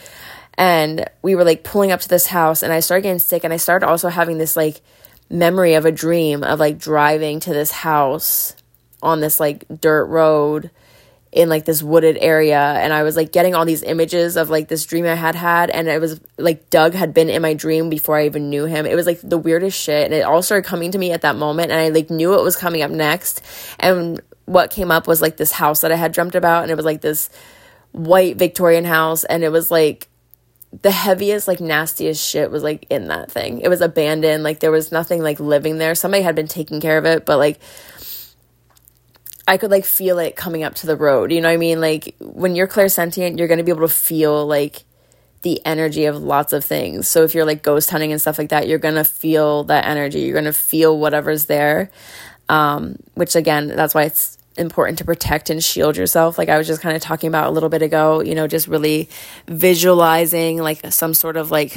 And 0.56 1.10
we 1.22 1.36
were 1.36 1.44
like 1.44 1.64
pulling 1.64 1.92
up 1.92 2.02
to 2.02 2.10
this 2.10 2.28
house 2.28 2.64
and 2.64 2.72
I 2.72 2.82
started 2.82 3.04
getting 3.04 3.20
sick 3.20 3.44
and 3.44 3.54
I 3.54 3.58
started 3.58 3.88
also 3.88 4.10
having 4.10 4.38
this 4.38 4.56
like 4.56 4.82
memory 5.30 5.76
of 5.76 5.86
a 5.86 5.92
dream 5.92 6.44
of 6.44 6.60
like 6.60 6.78
driving 6.78 7.40
to 7.40 7.54
this 7.54 7.72
house 7.72 8.56
on 9.02 9.22
this 9.22 9.40
like 9.40 9.66
dirt 9.80 10.06
road 10.06 10.72
in 11.32 11.48
like 11.48 11.66
this 11.66 11.84
wooded 11.84 12.18
area 12.20 12.60
and 12.60 12.92
I 12.92 13.04
was 13.04 13.16
like 13.16 13.32
getting 13.32 13.54
all 13.54 13.64
these 13.64 13.84
images 13.84 14.36
of 14.36 14.50
like 14.50 14.68
this 14.68 14.86
dream 14.86 15.06
I 15.06 15.14
had 15.14 15.36
had 15.36 15.70
and 15.70 15.88
it 15.88 16.02
was 16.02 16.20
like 16.40 16.72
Doug 16.72 16.96
had 16.96 17.14
been 17.14 17.30
in 17.30 17.44
my 17.44 17.54
dream 17.54 17.90
before 17.90 18.18
I 18.18 18.26
even 18.26 18.50
knew 18.50 18.66
him. 18.66 18.88
It 18.88 18.96
was 18.96 19.06
like 19.06 19.22
the 19.22 19.38
weirdest 19.38 19.80
shit 19.80 20.06
and 20.06 20.14
it 20.14 20.24
all 20.24 20.42
started 20.42 20.68
coming 20.68 20.92
to 20.92 20.98
me 20.98 21.12
at 21.12 21.22
that 21.22 21.36
moment 21.36 21.72
and 21.72 21.80
I 21.80 21.90
like 21.90 22.10
knew 22.10 22.32
what 22.32 22.44
was 22.44 22.56
coming 22.56 22.82
up 22.82 22.90
next 22.90 23.44
and 23.80 24.20
what 24.46 24.72
came 24.72 24.90
up 24.90 25.06
was 25.06 25.22
like 25.22 25.38
this 25.38 25.52
house 25.52 25.82
that 25.82 25.92
I 25.92 25.96
had 25.96 26.14
dreamt 26.14 26.34
about 26.34 26.64
and 26.64 26.72
it 26.72 26.76
was 26.76 26.86
like 26.86 27.02
this 27.02 27.30
white 27.92 28.38
Victorian 28.38 28.86
house 28.86 29.24
and 29.24 29.44
it 29.44 29.52
was 29.52 29.70
like 29.70 30.09
the 30.82 30.92
heaviest 30.92 31.48
like 31.48 31.60
nastiest 31.60 32.26
shit 32.26 32.52
was 32.52 32.64
like 32.64 32.86
in 32.90 33.08
that 33.08 33.32
thing. 33.32 33.62
It 33.62 33.70
was 33.70 33.82
abandoned, 33.82 34.44
like 34.44 34.60
there 34.60 34.72
was 34.72 34.92
nothing 34.92 35.22
like 35.22 35.40
living 35.40 35.78
there. 35.78 35.96
Somebody 35.96 36.24
had 36.24 36.36
been 36.36 36.48
taking 36.48 36.80
care 36.80 36.98
of 36.98 37.06
it, 37.06 37.26
but 37.26 37.38
like 37.38 37.60
I 39.48 39.58
could 39.58 39.72
like 39.72 39.86
feel 39.86 40.20
it 40.20 40.36
coming 40.36 40.64
up 40.64 40.76
to 40.76 40.88
the 40.88 40.96
road. 40.96 41.32
You 41.32 41.42
know 41.42 41.48
what 41.48 41.56
I 41.56 41.58
mean? 41.58 41.82
Like 41.82 42.16
when 42.20 42.56
you're 42.56 42.68
clairsentient, 42.68 43.40
you're 43.40 43.48
to 43.58 43.64
be 43.64 43.72
able 43.72 43.88
to 43.88 43.94
feel 43.94 44.46
like 44.46 44.84
the 45.42 45.66
energy 45.66 46.06
of 46.06 46.18
lots 46.18 46.54
of 46.54 46.64
things. 46.64 47.08
So 47.08 47.24
if 47.24 47.34
you're 47.34 47.46
like 47.46 47.64
ghost 47.64 47.90
hunting 47.90 48.12
and 48.12 48.22
stuff 48.22 48.38
like 48.38 48.50
that, 48.50 48.68
you're 48.68 48.78
to 48.96 49.04
feel 49.04 49.64
that 49.66 49.86
energy. 49.86 50.22
You're 50.22 50.34
to 50.46 50.54
feel 50.54 51.00
whatever's 51.00 51.46
there. 51.46 51.90
Um, 52.48 52.98
which 53.14 53.36
again, 53.36 53.68
that's 53.68 53.96
why 53.96 54.04
it's 54.04 54.39
important 54.60 54.98
to 55.00 55.06
protect 55.06 55.50
and 55.50 55.64
shield 55.64 55.98
yourself. 55.98 56.38
Like 56.38 56.50
I 56.50 56.58
was 56.58 56.68
just 56.68 56.82
kind 56.82 56.96
of 56.96 57.02
talking 57.02 57.28
about 57.28 57.48
a 57.48 57.52
little 57.52 57.70
bit 57.70 57.82
ago, 57.82 58.22
you 58.22 58.36
know, 58.36 58.48
just 58.48 58.68
really 58.68 59.10
visualizing 59.48 60.58
like 60.58 60.82
some 60.92 61.14
sort 61.14 61.38
of 61.38 61.50
like 61.50 61.76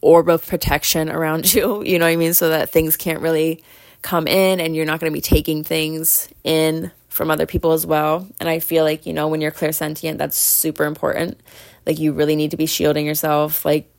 orb 0.00 0.28
of 0.28 0.46
protection 0.46 1.10
around 1.10 1.52
you, 1.54 1.82
you 1.82 1.98
know 1.98 2.04
what 2.04 2.12
I 2.12 2.16
mean? 2.16 2.34
So 2.34 2.50
that 2.50 2.70
things 2.70 2.96
can't 2.96 3.20
really 3.20 3.62
come 4.02 4.28
in 4.28 4.60
and 4.60 4.76
you're 4.76 4.84
not 4.84 5.00
going 5.00 5.10
to 5.10 5.16
be 5.16 5.22
taking 5.22 5.64
things 5.64 6.28
in 6.44 6.92
from 7.08 7.30
other 7.30 7.46
people 7.46 7.72
as 7.72 7.86
well. 7.86 8.28
And 8.38 8.48
I 8.48 8.60
feel 8.60 8.84
like, 8.84 9.06
you 9.06 9.12
know, 9.12 9.28
when 9.28 9.40
you're 9.40 9.50
clairsentient, 9.50 10.18
that's 10.18 10.36
super 10.36 10.84
important. 10.84 11.40
Like 11.86 11.98
you 11.98 12.12
really 12.12 12.36
need 12.36 12.50
to 12.50 12.56
be 12.56 12.66
shielding 12.66 13.06
yourself, 13.06 13.64
like 13.64 13.90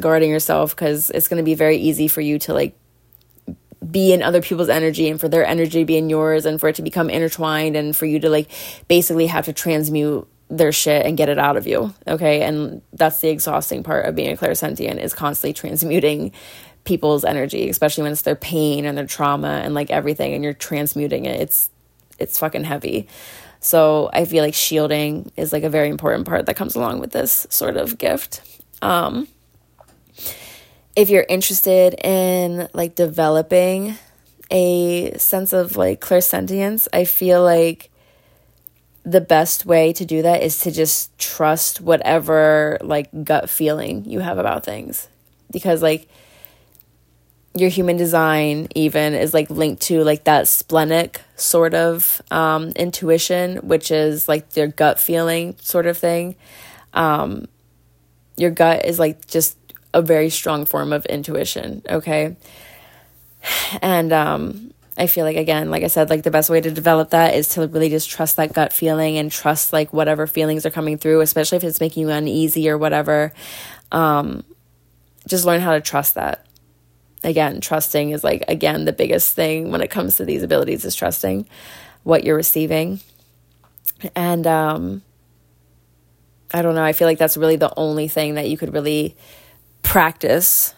guarding 0.00 0.30
yourself 0.30 0.74
because 0.74 1.10
it's 1.10 1.28
going 1.28 1.38
to 1.38 1.44
be 1.44 1.54
very 1.54 1.76
easy 1.76 2.08
for 2.08 2.20
you 2.20 2.38
to 2.40 2.54
like 2.54 2.76
be 3.90 4.12
in 4.12 4.22
other 4.22 4.40
people's 4.40 4.68
energy 4.68 5.08
and 5.08 5.20
for 5.20 5.28
their 5.28 5.46
energy 5.46 5.80
to 5.80 5.84
be 5.84 5.96
in 5.96 6.10
yours 6.10 6.46
and 6.46 6.60
for 6.60 6.68
it 6.68 6.76
to 6.76 6.82
become 6.82 7.10
intertwined 7.10 7.76
and 7.76 7.94
for 7.96 8.06
you 8.06 8.18
to 8.18 8.28
like 8.28 8.50
basically 8.88 9.26
have 9.26 9.44
to 9.44 9.52
transmute 9.52 10.26
their 10.48 10.72
shit 10.72 11.04
and 11.04 11.16
get 11.16 11.28
it 11.28 11.38
out 11.38 11.56
of 11.56 11.66
you. 11.66 11.92
Okay. 12.06 12.42
And 12.42 12.82
that's 12.92 13.20
the 13.20 13.28
exhausting 13.28 13.82
part 13.82 14.06
of 14.06 14.14
being 14.14 14.32
a 14.32 14.36
clairsentient 14.36 14.98
is 14.98 15.12
constantly 15.12 15.52
transmuting 15.52 16.32
people's 16.84 17.24
energy, 17.24 17.68
especially 17.68 18.02
when 18.02 18.12
it's 18.12 18.22
their 18.22 18.36
pain 18.36 18.84
and 18.84 18.96
their 18.96 19.06
trauma 19.06 19.60
and 19.64 19.74
like 19.74 19.90
everything 19.90 20.34
and 20.34 20.44
you're 20.44 20.54
transmuting 20.54 21.24
it. 21.24 21.40
It's 21.40 21.70
it's 22.18 22.38
fucking 22.38 22.64
heavy. 22.64 23.08
So 23.60 24.08
I 24.12 24.24
feel 24.24 24.44
like 24.44 24.54
shielding 24.54 25.32
is 25.36 25.52
like 25.52 25.64
a 25.64 25.70
very 25.70 25.88
important 25.88 26.26
part 26.26 26.46
that 26.46 26.54
comes 26.54 26.76
along 26.76 27.00
with 27.00 27.10
this 27.10 27.46
sort 27.50 27.76
of 27.76 27.98
gift. 27.98 28.40
Um 28.82 29.28
if 30.96 31.10
you're 31.10 31.26
interested 31.28 31.94
in 32.02 32.68
like 32.72 32.94
developing 32.94 33.96
a 34.50 35.16
sense 35.18 35.52
of 35.52 35.76
like 35.76 36.00
clairsentience, 36.00 36.88
I 36.92 37.04
feel 37.04 37.42
like 37.42 37.90
the 39.04 39.20
best 39.20 39.66
way 39.66 39.92
to 39.92 40.04
do 40.04 40.22
that 40.22 40.42
is 40.42 40.58
to 40.60 40.72
just 40.72 41.16
trust 41.18 41.80
whatever 41.80 42.78
like 42.80 43.08
gut 43.22 43.48
feeling 43.48 44.04
you 44.04 44.18
have 44.18 44.38
about 44.38 44.64
things 44.64 45.08
because 45.52 45.80
like 45.80 46.08
your 47.54 47.70
human 47.70 47.96
design 47.96 48.66
even 48.74 49.14
is 49.14 49.32
like 49.32 49.48
linked 49.48 49.82
to 49.82 50.02
like 50.02 50.24
that 50.24 50.48
splenic 50.48 51.20
sort 51.36 51.72
of 51.72 52.20
um, 52.30 52.68
intuition, 52.70 53.56
which 53.58 53.90
is 53.90 54.28
like 54.28 54.56
your 54.56 54.66
gut 54.66 54.98
feeling 55.00 55.56
sort 55.60 55.86
of 55.86 55.96
thing. 55.96 56.36
Um, 56.92 57.46
your 58.36 58.50
gut 58.50 58.84
is 58.84 58.98
like 58.98 59.26
just 59.26 59.56
a 59.96 60.02
very 60.02 60.28
strong 60.28 60.66
form 60.66 60.92
of 60.92 61.06
intuition, 61.06 61.82
okay? 61.88 62.36
And 63.80 64.12
um, 64.12 64.74
I 64.98 65.06
feel 65.06 65.24
like 65.24 65.36
again, 65.36 65.70
like 65.70 65.82
I 65.82 65.86
said, 65.86 66.10
like 66.10 66.22
the 66.22 66.30
best 66.30 66.50
way 66.50 66.60
to 66.60 66.70
develop 66.70 67.10
that 67.10 67.34
is 67.34 67.48
to 67.50 67.66
really 67.66 67.88
just 67.88 68.10
trust 68.10 68.36
that 68.36 68.52
gut 68.52 68.72
feeling 68.72 69.16
and 69.16 69.32
trust 69.32 69.72
like 69.72 69.92
whatever 69.94 70.26
feelings 70.26 70.66
are 70.66 70.70
coming 70.70 70.98
through, 70.98 71.22
especially 71.22 71.56
if 71.56 71.64
it's 71.64 71.80
making 71.80 72.02
you 72.02 72.10
uneasy 72.10 72.68
or 72.68 72.76
whatever. 72.76 73.32
Um, 73.90 74.44
just 75.26 75.46
learn 75.46 75.62
how 75.62 75.72
to 75.72 75.80
trust 75.80 76.14
that 76.16 76.46
again, 77.24 77.60
trusting 77.60 78.10
is 78.10 78.22
like, 78.22 78.44
again, 78.48 78.84
the 78.84 78.92
biggest 78.92 79.34
thing 79.34 79.70
when 79.70 79.80
it 79.80 79.90
comes 79.90 80.16
to 80.16 80.26
these 80.26 80.42
abilities 80.42 80.84
is 80.84 80.94
trusting 80.94 81.48
what 82.02 82.22
you're 82.22 82.36
receiving. 82.36 83.00
And 84.14 84.46
um, 84.46 85.02
I 86.52 86.60
don't 86.62 86.74
know, 86.74 86.84
I 86.84 86.92
feel 86.92 87.08
like 87.08 87.18
that's 87.18 87.36
really 87.36 87.56
the 87.56 87.72
only 87.76 88.08
thing 88.08 88.34
that 88.34 88.48
you 88.48 88.58
could 88.58 88.74
really 88.74 89.16
practice 89.82 90.74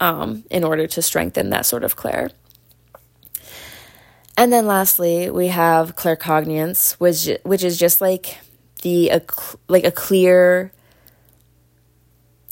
um, 0.00 0.44
in 0.50 0.64
order 0.64 0.86
to 0.86 1.02
strengthen 1.02 1.50
that 1.50 1.64
sort 1.66 1.84
of 1.84 1.96
clair. 1.96 2.30
And 4.36 4.52
then 4.52 4.66
lastly, 4.66 5.30
we 5.30 5.48
have 5.48 5.94
claircognizance, 5.94 6.94
which 6.94 7.28
which 7.44 7.62
is 7.62 7.78
just 7.78 8.00
like 8.00 8.38
the 8.82 9.12
like 9.68 9.84
a 9.84 9.90
clear 9.90 10.72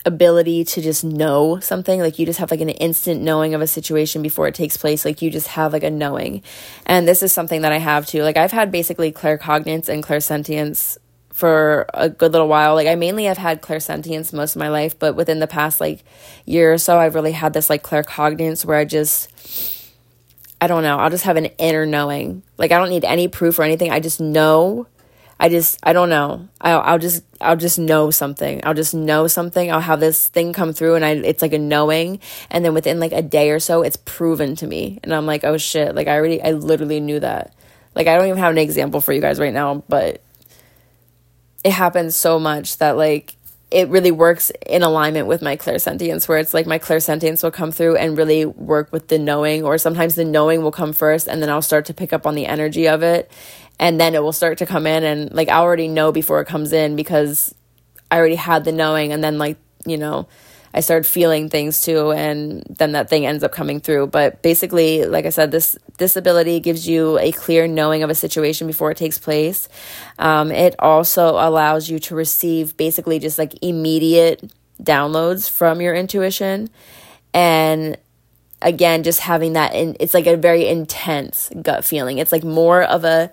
ability 0.05 0.64
to 0.64 0.81
just 0.81 1.05
know 1.05 1.59
something. 1.61 2.00
Like 2.00 2.18
you 2.18 2.26
just 2.26 2.38
have 2.38 2.50
like 2.50 2.61
an 2.61 2.68
instant 2.68 3.22
knowing 3.22 3.55
of 3.55 3.61
a 3.61 3.66
situation 3.66 4.22
before 4.22 4.46
it 4.46 4.55
takes 4.55 4.76
place. 4.76 5.05
Like 5.05 5.22
you 5.22 5.31
just 5.31 5.48
have 5.48 5.72
like 5.72 5.83
a 5.83 5.90
knowing. 5.90 6.42
And 6.87 7.09
this 7.09 7.22
is 7.22 7.33
something 7.33 7.62
that 7.62 7.72
i 7.72 7.79
have 7.79 8.07
too. 8.07 8.22
Like 8.22 8.37
i've 8.37 8.53
had 8.53 8.70
basically 8.70 9.12
claircognizance 9.12 9.88
and 9.88 10.05
clairsentience 10.05 10.98
for 11.40 11.87
a 11.94 12.09
good 12.09 12.33
little 12.33 12.48
while 12.48 12.74
like 12.74 12.87
i 12.87 12.94
mainly 12.94 13.24
have 13.24 13.38
had 13.38 13.62
clairsentience 13.62 14.33
most 14.33 14.55
of 14.55 14.61
my 14.61 14.68
life 14.68 14.98
but 14.98 15.16
within 15.16 15.40
the 15.40 15.46
past 15.46 15.81
like 15.81 16.05
year 16.44 16.74
or 16.74 16.79
so 16.79 16.98
i've 16.98 17.14
really 17.14 17.33
had 17.33 17.55
this 17.55 17.70
like 17.70 17.83
claircognizance 17.83 18.64
where 18.64 18.76
i 18.76 18.85
just 18.85 19.90
i 20.61 20.66
don't 20.66 20.83
know 20.83 20.98
i'll 20.98 21.11
just 21.11 21.24
have 21.24 21.38
an 21.38 21.46
inner 21.59 21.87
knowing 21.87 22.42
like 22.59 22.70
i 22.70 22.79
don't 22.79 22.90
need 22.90 23.05
any 23.05 23.26
proof 23.26 23.59
or 23.59 23.62
anything 23.62 23.90
i 23.90 23.98
just 23.98 24.20
know 24.20 24.87
I 25.42 25.48
just 25.48 25.79
I 25.83 25.94
don't 25.94 26.11
know. 26.11 26.48
I'll 26.61 26.81
I'll 26.81 26.98
just 26.98 27.24
I'll 27.40 27.57
just 27.57 27.79
know 27.79 28.11
something. 28.11 28.61
I'll 28.62 28.74
just 28.74 28.92
know 28.92 29.26
something. 29.26 29.72
I'll 29.72 29.81
have 29.81 29.98
this 29.98 30.29
thing 30.29 30.53
come 30.53 30.74
through 30.74 30.96
and 30.96 31.05
I 31.05 31.12
it's 31.12 31.40
like 31.40 31.55
a 31.55 31.59
knowing 31.59 32.20
and 32.50 32.62
then 32.62 32.74
within 32.74 33.00
like 33.00 33.12
a 33.12 33.22
day 33.22 33.50
or 33.50 33.59
so 33.59 33.81
it's 33.81 33.96
proven 33.96 34.55
to 34.57 34.66
me 34.66 35.00
and 35.03 35.14
I'm 35.14 35.24
like, 35.24 35.42
"Oh 35.42 35.57
shit, 35.57 35.94
like 35.94 36.09
I 36.09 36.16
already 36.16 36.42
I 36.42 36.50
literally 36.50 37.00
knew 37.00 37.20
that." 37.20 37.55
Like 37.94 38.07
I 38.07 38.16
don't 38.16 38.26
even 38.26 38.38
have 38.38 38.53
an 38.53 38.59
example 38.59 39.00
for 39.00 39.14
you 39.14 39.22
guys 39.22 39.40
right 39.40 39.55
now, 39.55 39.83
but 39.88 40.20
it 41.64 41.73
happens 41.73 42.14
so 42.14 42.38
much 42.38 42.79
that 42.79 42.96
like 42.96 43.37
it 43.70 43.88
really 43.88 44.11
works 44.11 44.51
in 44.66 44.83
alignment 44.83 45.27
with 45.27 45.42
my 45.42 45.57
clairsentience 45.57 46.27
where 46.27 46.38
it's 46.38 46.53
like 46.53 46.66
my 46.66 46.79
clairsentience 46.79 47.42
will 47.42 47.53
come 47.53 47.70
through 47.70 47.96
and 47.96 48.16
really 48.16 48.44
work 48.44 48.92
with 48.92 49.09
the 49.09 49.18
knowing 49.18 49.62
or 49.62 49.79
sometimes 49.79 50.16
the 50.16 50.25
knowing 50.25 50.62
will 50.62 50.73
come 50.73 50.92
first 50.92 51.29
and 51.29 51.40
then 51.40 51.49
I'll 51.49 51.62
start 51.62 51.87
to 51.87 51.94
pick 51.94 52.12
up 52.12 52.27
on 52.27 52.35
the 52.35 52.46
energy 52.46 52.88
of 52.88 53.03
it. 53.03 53.31
And 53.79 54.01
then 54.01 54.14
it 54.14 54.23
will 54.23 54.33
start 54.33 54.59
to 54.59 54.66
come 54.66 54.87
in 54.87 55.05
and 55.05 55.33
like 55.33 55.49
I 55.49 55.59
already 55.59 55.88
know 55.88 56.11
before 56.11 56.40
it 56.40 56.46
comes 56.46 56.73
in 56.73 56.96
because 56.96 57.55
I 58.11 58.18
already 58.18 58.35
had 58.35 58.64
the 58.64 58.73
knowing 58.73 59.12
and 59.12 59.23
then 59.23 59.38
like, 59.38 59.57
you 59.87 59.96
know, 59.96 60.27
I 60.72 60.80
started 60.80 61.06
feeling 61.06 61.48
things 61.48 61.80
too, 61.80 62.12
and 62.12 62.62
then 62.68 62.92
that 62.92 63.11
thing 63.11 63.26
ends 63.26 63.42
up 63.42 63.52
coming 63.52 63.80
through. 63.80 64.09
But 64.09 64.42
basically, 64.42 65.04
like 65.04 65.26
I 65.26 65.30
said, 65.30 65.50
this 65.50 65.76
disability 65.98 66.61
gives 66.61 66.87
you 66.87 67.18
a 67.18 67.33
clear 67.33 67.66
knowing 67.66 68.02
of 68.02 68.11
a 68.11 68.14
situation 68.14 68.66
before 68.66 68.90
it 68.90 68.96
takes 68.96 69.18
place. 69.18 69.68
Um, 70.18 70.50
it 70.52 70.76
also 70.78 71.30
allows 71.30 71.90
you 71.90 71.98
to 72.00 72.14
receive 72.14 72.76
basically 72.76 73.18
just 73.18 73.38
like 73.38 73.54
immediate 73.62 74.48
downloads 74.80 75.50
from 75.50 75.80
your 75.80 75.94
intuition, 75.94 76.70
and 77.35 77.98
again, 78.62 79.02
just 79.02 79.20
having 79.20 79.54
that, 79.54 79.74
in, 79.74 79.96
it's 80.00 80.14
like 80.14 80.26
a 80.26 80.37
very 80.37 80.68
intense 80.68 81.50
gut 81.62 81.85
feeling. 81.85 82.18
It's 82.18 82.33
like 82.33 82.44
more 82.44 82.83
of 82.83 83.04
a 83.04 83.33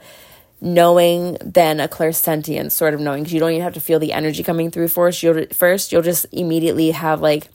knowing 0.60 1.38
than 1.43 1.80
a 1.80 1.88
clairsentient 1.88 2.72
sort 2.72 2.93
of 2.93 3.00
knowing 3.00 3.24
because 3.24 3.34
you 3.34 3.39
don't 3.39 3.52
even 3.52 3.62
have 3.62 3.76
to 3.76 3.80
feel 3.80 4.00
the 4.00 4.12
energy 4.13 4.43
coming 4.43 4.72
through 4.72 4.88
first. 4.88 5.22
You'll 5.22 5.46
first 5.48 5.91
you'll 5.91 6.02
just 6.02 6.26
immediately 6.32 6.91
have 6.91 7.22
like 7.22 7.50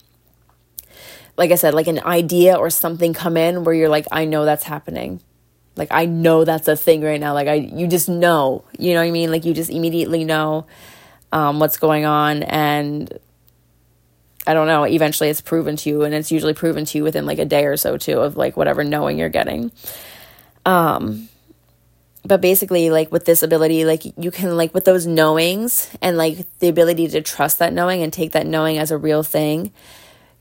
like 1.37 1.51
I 1.51 1.57
said, 1.57 1.75
like 1.75 1.87
an 1.87 2.01
idea 2.05 2.57
or 2.57 2.71
something 2.71 3.15
come 3.15 3.37
in 3.37 3.65
where 3.65 3.75
you're 3.75 3.89
like, 3.89 4.07
I 4.13 4.27
know 4.27 4.45
that's 4.45 4.65
happening. 4.65 5.21
Like 5.77 5.89
I 5.91 6.05
know 6.05 6.45
that's 6.45 6.69
a 6.69 6.77
thing 6.77 7.03
right 7.03 7.21
now. 7.21 7.33
Like 7.33 7.49
I 7.49 7.55
you 7.55 7.87
just 7.89 8.09
know. 8.09 8.65
You 8.79 8.95
know 8.95 9.01
what 9.01 9.09
I 9.09 9.11
mean? 9.11 9.31
Like 9.31 9.45
you 9.45 9.55
just 9.55 9.71
immediately 9.71 10.25
know 10.25 10.67
um, 11.33 11.59
what's 11.59 11.79
going 11.79 12.05
on 12.05 12.43
and 12.43 13.19
I 14.47 14.55
don't 14.55 14.67
know, 14.67 14.85
eventually 14.85 15.31
it's 15.31 15.41
proven 15.41 15.77
to 15.77 15.89
you 15.89 16.03
and 16.03 16.15
it's 16.15 16.33
usually 16.33 16.53
proven 16.53 16.85
to 16.85 16.99
you 16.99 17.05
within 17.05 17.27
like 17.27 17.39
a 17.39 17.45
day 17.45 17.65
or 17.65 17.77
so 17.77 17.97
too 17.97 18.21
of 18.21 18.37
like 18.37 18.57
whatever 18.57 18.85
knowing 18.85 19.19
you're 19.19 19.29
getting. 19.29 19.73
Um 20.67 21.29
but 22.25 22.41
basically 22.41 22.91
like 22.91 23.11
with 23.11 23.25
this 23.25 23.43
ability 23.43 23.85
like 23.85 24.05
you 24.17 24.31
can 24.31 24.57
like 24.57 24.73
with 24.75 24.85
those 24.85 25.07
knowings 25.07 25.91
and 26.01 26.17
like 26.17 26.47
the 26.59 26.69
ability 26.69 27.09
to 27.09 27.21
trust 27.21 27.59
that 27.59 27.73
knowing 27.73 28.03
and 28.03 28.13
take 28.13 28.33
that 28.33 28.47
knowing 28.47 28.79
as 28.79 28.91
a 28.91 28.99
real 28.99 29.23
thing 29.23 29.73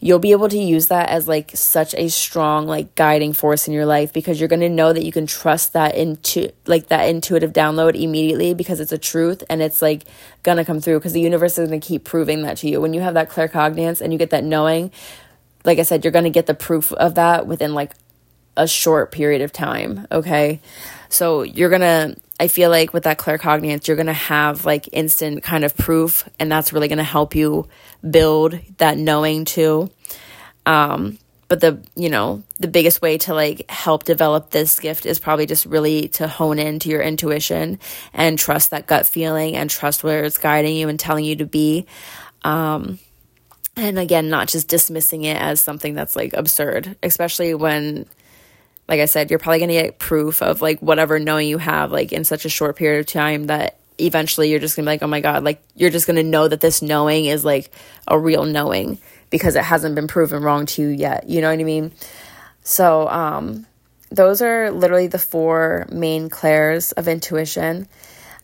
you'll 0.03 0.19
be 0.19 0.31
able 0.31 0.49
to 0.49 0.57
use 0.57 0.87
that 0.87 1.09
as 1.09 1.27
like 1.27 1.51
such 1.53 1.93
a 1.93 2.09
strong 2.09 2.65
like 2.65 2.95
guiding 2.95 3.33
force 3.33 3.67
in 3.67 3.73
your 3.73 3.85
life 3.85 4.11
because 4.11 4.39
you're 4.39 4.49
going 4.49 4.59
to 4.59 4.69
know 4.69 4.91
that 4.91 5.05
you 5.05 5.11
can 5.11 5.27
trust 5.27 5.73
that 5.73 5.95
into 5.95 6.51
like 6.65 6.87
that 6.87 7.07
intuitive 7.07 7.53
download 7.53 7.93
immediately 7.93 8.53
because 8.53 8.79
it's 8.79 8.91
a 8.91 8.97
truth 8.97 9.43
and 9.49 9.61
it's 9.61 9.81
like 9.81 10.03
going 10.41 10.57
to 10.57 10.65
come 10.65 10.79
through 10.79 10.97
because 10.97 11.13
the 11.13 11.21
universe 11.21 11.57
is 11.59 11.69
going 11.69 11.79
to 11.79 11.87
keep 11.87 12.03
proving 12.03 12.41
that 12.41 12.57
to 12.57 12.67
you. 12.67 12.81
When 12.81 12.95
you 12.95 13.01
have 13.01 13.13
that 13.13 13.29
claircognizance 13.29 14.01
and 14.01 14.11
you 14.11 14.17
get 14.17 14.31
that 14.31 14.43
knowing 14.43 14.91
like 15.65 15.79
i 15.79 15.83
said 15.83 16.03
you're 16.03 16.11
going 16.11 16.23
to 16.23 16.29
get 16.29 16.45
the 16.45 16.53
proof 16.53 16.91
of 16.93 17.15
that 17.15 17.47
within 17.47 17.73
like 17.73 17.93
a 18.57 18.67
short 18.67 19.11
period 19.11 19.41
of 19.41 19.51
time 19.51 20.07
okay 20.11 20.59
so 21.11 21.43
you're 21.43 21.69
going 21.69 21.81
to, 21.81 22.15
I 22.39 22.47
feel 22.47 22.69
like 22.69 22.93
with 22.93 23.03
that 23.03 23.19
claircognizance, 23.19 23.87
you're 23.87 23.97
going 23.97 24.07
to 24.07 24.13
have 24.13 24.65
like 24.65 24.89
instant 24.91 25.43
kind 25.43 25.63
of 25.63 25.75
proof, 25.75 26.27
and 26.39 26.51
that's 26.51 26.73
really 26.73 26.87
going 26.87 26.97
to 26.97 27.03
help 27.03 27.35
you 27.35 27.67
build 28.09 28.57
that 28.77 28.97
knowing 28.97 29.45
too. 29.45 29.91
Um, 30.65 31.17
but 31.47 31.59
the, 31.59 31.83
you 31.97 32.09
know, 32.09 32.43
the 32.61 32.69
biggest 32.69 33.01
way 33.01 33.17
to 33.19 33.33
like 33.33 33.69
help 33.69 34.05
develop 34.05 34.51
this 34.51 34.79
gift 34.79 35.05
is 35.05 35.19
probably 35.19 35.45
just 35.45 35.65
really 35.65 36.07
to 36.09 36.29
hone 36.29 36.59
into 36.59 36.87
your 36.87 37.01
intuition 37.01 37.77
and 38.13 38.39
trust 38.39 38.71
that 38.71 38.87
gut 38.87 39.05
feeling 39.05 39.57
and 39.57 39.69
trust 39.69 40.01
where 40.01 40.23
it's 40.23 40.37
guiding 40.37 40.77
you 40.77 40.87
and 40.87 40.97
telling 40.97 41.25
you 41.25 41.35
to 41.35 41.45
be. 41.45 41.85
Um, 42.43 42.99
and 43.75 43.99
again, 43.99 44.29
not 44.29 44.47
just 44.47 44.69
dismissing 44.69 45.23
it 45.25 45.35
as 45.35 45.59
something 45.59 45.93
that's 45.93 46.15
like 46.15 46.31
absurd, 46.33 46.95
especially 47.03 47.53
when 47.53 48.05
like 48.91 48.99
I 48.99 49.05
said, 49.05 49.29
you're 49.29 49.39
probably 49.39 49.59
going 49.59 49.69
to 49.69 49.75
get 49.75 49.99
proof 49.99 50.41
of 50.41 50.61
like 50.61 50.81
whatever 50.81 51.17
knowing 51.17 51.47
you 51.47 51.57
have 51.59 51.93
like 51.93 52.11
in 52.11 52.25
such 52.25 52.43
a 52.43 52.49
short 52.49 52.75
period 52.75 52.99
of 52.99 53.05
time 53.05 53.47
that 53.47 53.79
eventually 53.97 54.49
you're 54.49 54.59
just 54.59 54.75
going 54.75 54.83
to 54.83 54.89
be 54.89 54.91
like, 54.91 55.01
"Oh 55.01 55.07
my 55.07 55.21
god, 55.21 55.45
like 55.45 55.63
you're 55.77 55.89
just 55.89 56.07
going 56.07 56.17
to 56.17 56.23
know 56.23 56.49
that 56.49 56.59
this 56.59 56.81
knowing 56.81 57.23
is 57.23 57.45
like 57.45 57.71
a 58.05 58.19
real 58.19 58.43
knowing 58.43 58.97
because 59.29 59.55
it 59.55 59.63
hasn't 59.63 59.95
been 59.95 60.09
proven 60.09 60.43
wrong 60.43 60.65
to 60.65 60.81
you 60.81 60.89
yet." 60.89 61.29
You 61.29 61.39
know 61.39 61.49
what 61.49 61.59
I 61.59 61.63
mean? 61.63 61.93
So, 62.63 63.07
um 63.07 63.65
those 64.13 64.41
are 64.41 64.71
literally 64.71 65.07
the 65.07 65.17
four 65.17 65.87
main 65.89 66.29
clairs 66.29 66.91
of 66.91 67.07
intuition. 67.07 67.87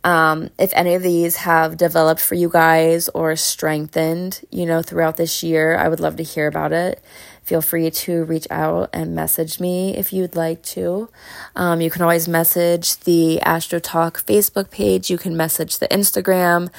Um, 0.05 0.49
if 0.57 0.71
any 0.73 0.93
of 0.93 1.03
these 1.03 1.35
have 1.35 1.75
developed 1.75 2.21
for 2.21 2.35
you 2.35 2.47
guys 2.47 3.09
or 3.09 3.35
strengthened, 3.35 4.39
you 4.49 4.65
know, 4.65 4.81
throughout 4.81 5.17
this 5.17 5.43
year, 5.43 5.75
I 5.75 5.89
would 5.89 5.99
love 5.99 6.15
to 6.15 6.23
hear 6.23 6.47
about 6.47 6.71
it 6.71 7.03
feel 7.47 7.61
free 7.61 7.89
to 7.89 8.25
reach 8.25 8.45
out 8.51 8.89
and 8.91 9.15
message 9.15 9.57
me 9.57 9.95
if 9.95 10.11
you'd 10.11 10.35
like 10.35 10.61
to. 10.61 11.07
Um, 11.55 11.79
you 11.79 11.89
can 11.89 12.01
always 12.01 12.27
message 12.27 12.99
the 12.99 13.39
Astro 13.39 13.79
Talk 13.79 14.25
Facebook 14.25 14.69
page. 14.69 15.09
You 15.09 15.17
can 15.17 15.37
message 15.37 15.77
the 15.77 15.87
Instagram. 15.87 16.69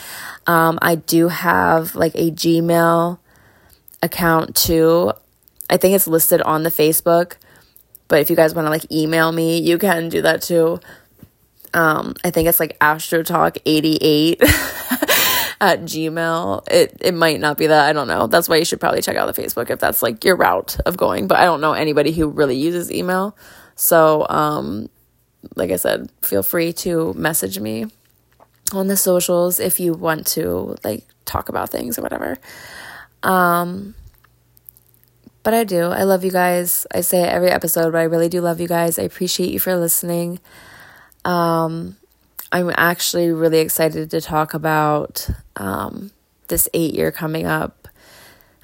Um, 0.46 0.78
I 0.82 0.96
do 0.96 1.28
have 1.28 1.94
like 1.94 2.14
a 2.14 2.30
Gmail 2.30 3.18
account 4.02 4.54
too. 4.54 5.12
I 5.70 5.78
think 5.78 5.94
it's 5.94 6.06
listed 6.06 6.42
on 6.42 6.64
the 6.64 6.70
Facebook, 6.70 7.36
but 8.06 8.20
if 8.20 8.28
you 8.28 8.36
guys 8.36 8.54
want 8.54 8.66
to 8.66 8.70
like 8.70 8.92
email 8.92 9.32
me, 9.32 9.58
you 9.58 9.78
can 9.78 10.10
do 10.10 10.20
that 10.20 10.42
too. 10.42 10.80
Um, 11.72 12.12
I 12.22 12.30
think 12.30 12.46
it's 12.46 12.60
like 12.60 12.78
astrotalk88 12.78 14.38
at 15.60 15.82
Gmail. 15.82 16.68
It 16.70 16.96
it 17.00 17.14
might 17.14 17.40
not 17.40 17.58
be 17.58 17.66
that. 17.66 17.88
I 17.88 17.92
don't 17.92 18.08
know. 18.08 18.26
That's 18.26 18.48
why 18.48 18.56
you 18.56 18.64
should 18.64 18.80
probably 18.80 19.02
check 19.02 19.16
out 19.16 19.32
the 19.32 19.40
Facebook 19.40 19.70
if 19.70 19.78
that's 19.78 20.02
like 20.02 20.24
your 20.24 20.36
route 20.36 20.78
of 20.86 20.96
going. 20.96 21.26
But 21.26 21.38
I 21.38 21.44
don't 21.44 21.60
know 21.60 21.72
anybody 21.72 22.12
who 22.12 22.28
really 22.28 22.56
uses 22.56 22.92
email. 22.92 23.36
So 23.74 24.26
um 24.28 24.88
like 25.56 25.70
I 25.70 25.76
said, 25.76 26.10
feel 26.22 26.42
free 26.42 26.72
to 26.74 27.14
message 27.14 27.58
me 27.58 27.86
on 28.72 28.86
the 28.86 28.96
socials 28.96 29.60
if 29.60 29.80
you 29.80 29.94
want 29.94 30.26
to 30.28 30.76
like 30.84 31.04
talk 31.24 31.48
about 31.48 31.70
things 31.70 31.98
or 31.98 32.02
whatever. 32.02 32.38
Um 33.22 33.94
but 35.42 35.54
I 35.54 35.64
do. 35.64 35.86
I 35.86 36.02
love 36.02 36.24
you 36.24 36.30
guys. 36.30 36.86
I 36.92 37.00
say 37.00 37.22
it 37.22 37.28
every 37.28 37.48
episode, 37.48 37.92
but 37.92 37.98
I 37.98 38.02
really 38.02 38.28
do 38.28 38.40
love 38.40 38.60
you 38.60 38.68
guys. 38.68 38.98
I 38.98 39.02
appreciate 39.02 39.50
you 39.50 39.58
for 39.58 39.76
listening. 39.76 40.40
Um 41.24 41.96
I'm 42.50 42.72
actually 42.76 43.30
really 43.30 43.58
excited 43.58 44.10
to 44.10 44.20
talk 44.20 44.54
about 44.54 45.28
um, 45.56 46.12
this 46.48 46.68
eight 46.72 46.94
year 46.94 47.12
coming 47.12 47.46
up. 47.46 47.88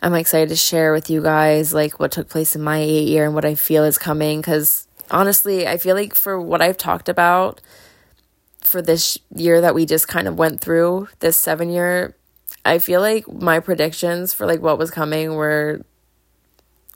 I'm 0.02 0.14
excited 0.14 0.48
to 0.50 0.56
share 0.56 0.92
with 0.92 1.10
you 1.10 1.22
guys 1.22 1.74
like 1.74 2.00
what 2.00 2.12
took 2.12 2.28
place 2.28 2.56
in 2.56 2.62
my 2.62 2.78
eight 2.78 3.08
year 3.08 3.24
and 3.24 3.34
what 3.34 3.44
I 3.44 3.54
feel 3.54 3.84
is 3.84 3.98
coming 3.98 4.40
because 4.40 4.88
honestly, 5.10 5.66
I 5.66 5.76
feel 5.76 5.94
like 5.94 6.14
for 6.14 6.40
what 6.40 6.62
I've 6.62 6.76
talked 6.76 7.08
about 7.08 7.60
for 8.60 8.80
this 8.80 9.18
year 9.34 9.60
that 9.60 9.74
we 9.74 9.84
just 9.84 10.08
kind 10.08 10.28
of 10.28 10.38
went 10.38 10.60
through, 10.60 11.08
this 11.20 11.36
seven 11.36 11.68
year, 11.68 12.16
I 12.64 12.78
feel 12.78 13.00
like 13.00 13.30
my 13.30 13.60
predictions 13.60 14.32
for 14.32 14.46
like 14.46 14.60
what 14.60 14.78
was 14.78 14.90
coming 14.90 15.34
were 15.34 15.82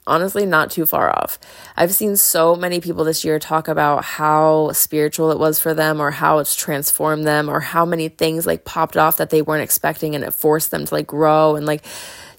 honestly 0.08 0.46
not 0.46 0.70
too 0.70 0.86
far 0.86 1.10
off. 1.10 1.38
I've 1.76 1.92
seen 1.92 2.16
so 2.16 2.56
many 2.56 2.80
people 2.80 3.04
this 3.04 3.24
year 3.24 3.38
talk 3.38 3.68
about 3.68 4.04
how 4.04 4.72
spiritual 4.72 5.30
it 5.30 5.38
was 5.38 5.60
for 5.60 5.74
them 5.74 6.00
or 6.00 6.10
how 6.10 6.38
it's 6.38 6.56
transformed 6.56 7.26
them 7.26 7.48
or 7.48 7.60
how 7.60 7.84
many 7.84 8.08
things 8.08 8.46
like 8.46 8.64
popped 8.64 8.96
off 8.96 9.18
that 9.18 9.30
they 9.30 9.42
weren't 9.42 9.62
expecting 9.62 10.14
and 10.14 10.24
it 10.24 10.32
forced 10.32 10.70
them 10.70 10.84
to 10.84 10.94
like 10.94 11.06
grow 11.06 11.54
and 11.54 11.66
like 11.66 11.84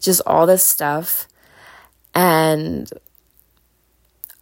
just 0.01 0.21
all 0.25 0.45
this 0.45 0.63
stuff. 0.63 1.27
And 2.13 2.89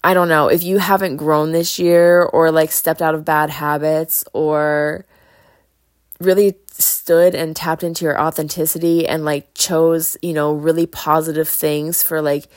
I 0.03 0.13
don't 0.13 0.29
know, 0.29 0.47
if 0.47 0.63
you 0.63 0.77
haven't 0.77 1.17
grown 1.17 1.51
this 1.51 1.77
year 1.77 2.23
or 2.23 2.49
like 2.49 2.71
stepped 2.71 3.01
out 3.01 3.13
of 3.13 3.25
bad 3.25 3.49
habits 3.49 4.23
or 4.33 5.05
really 6.19 6.55
stood 6.71 7.35
and 7.35 7.55
tapped 7.55 7.83
into 7.83 8.05
your 8.05 8.19
authenticity 8.19 9.07
and 9.07 9.25
like 9.25 9.53
chose, 9.53 10.15
you 10.21 10.33
know, 10.33 10.53
really 10.53 10.85
positive 10.85 11.47
things 11.47 12.03
for 12.03 12.21
like 12.21 12.47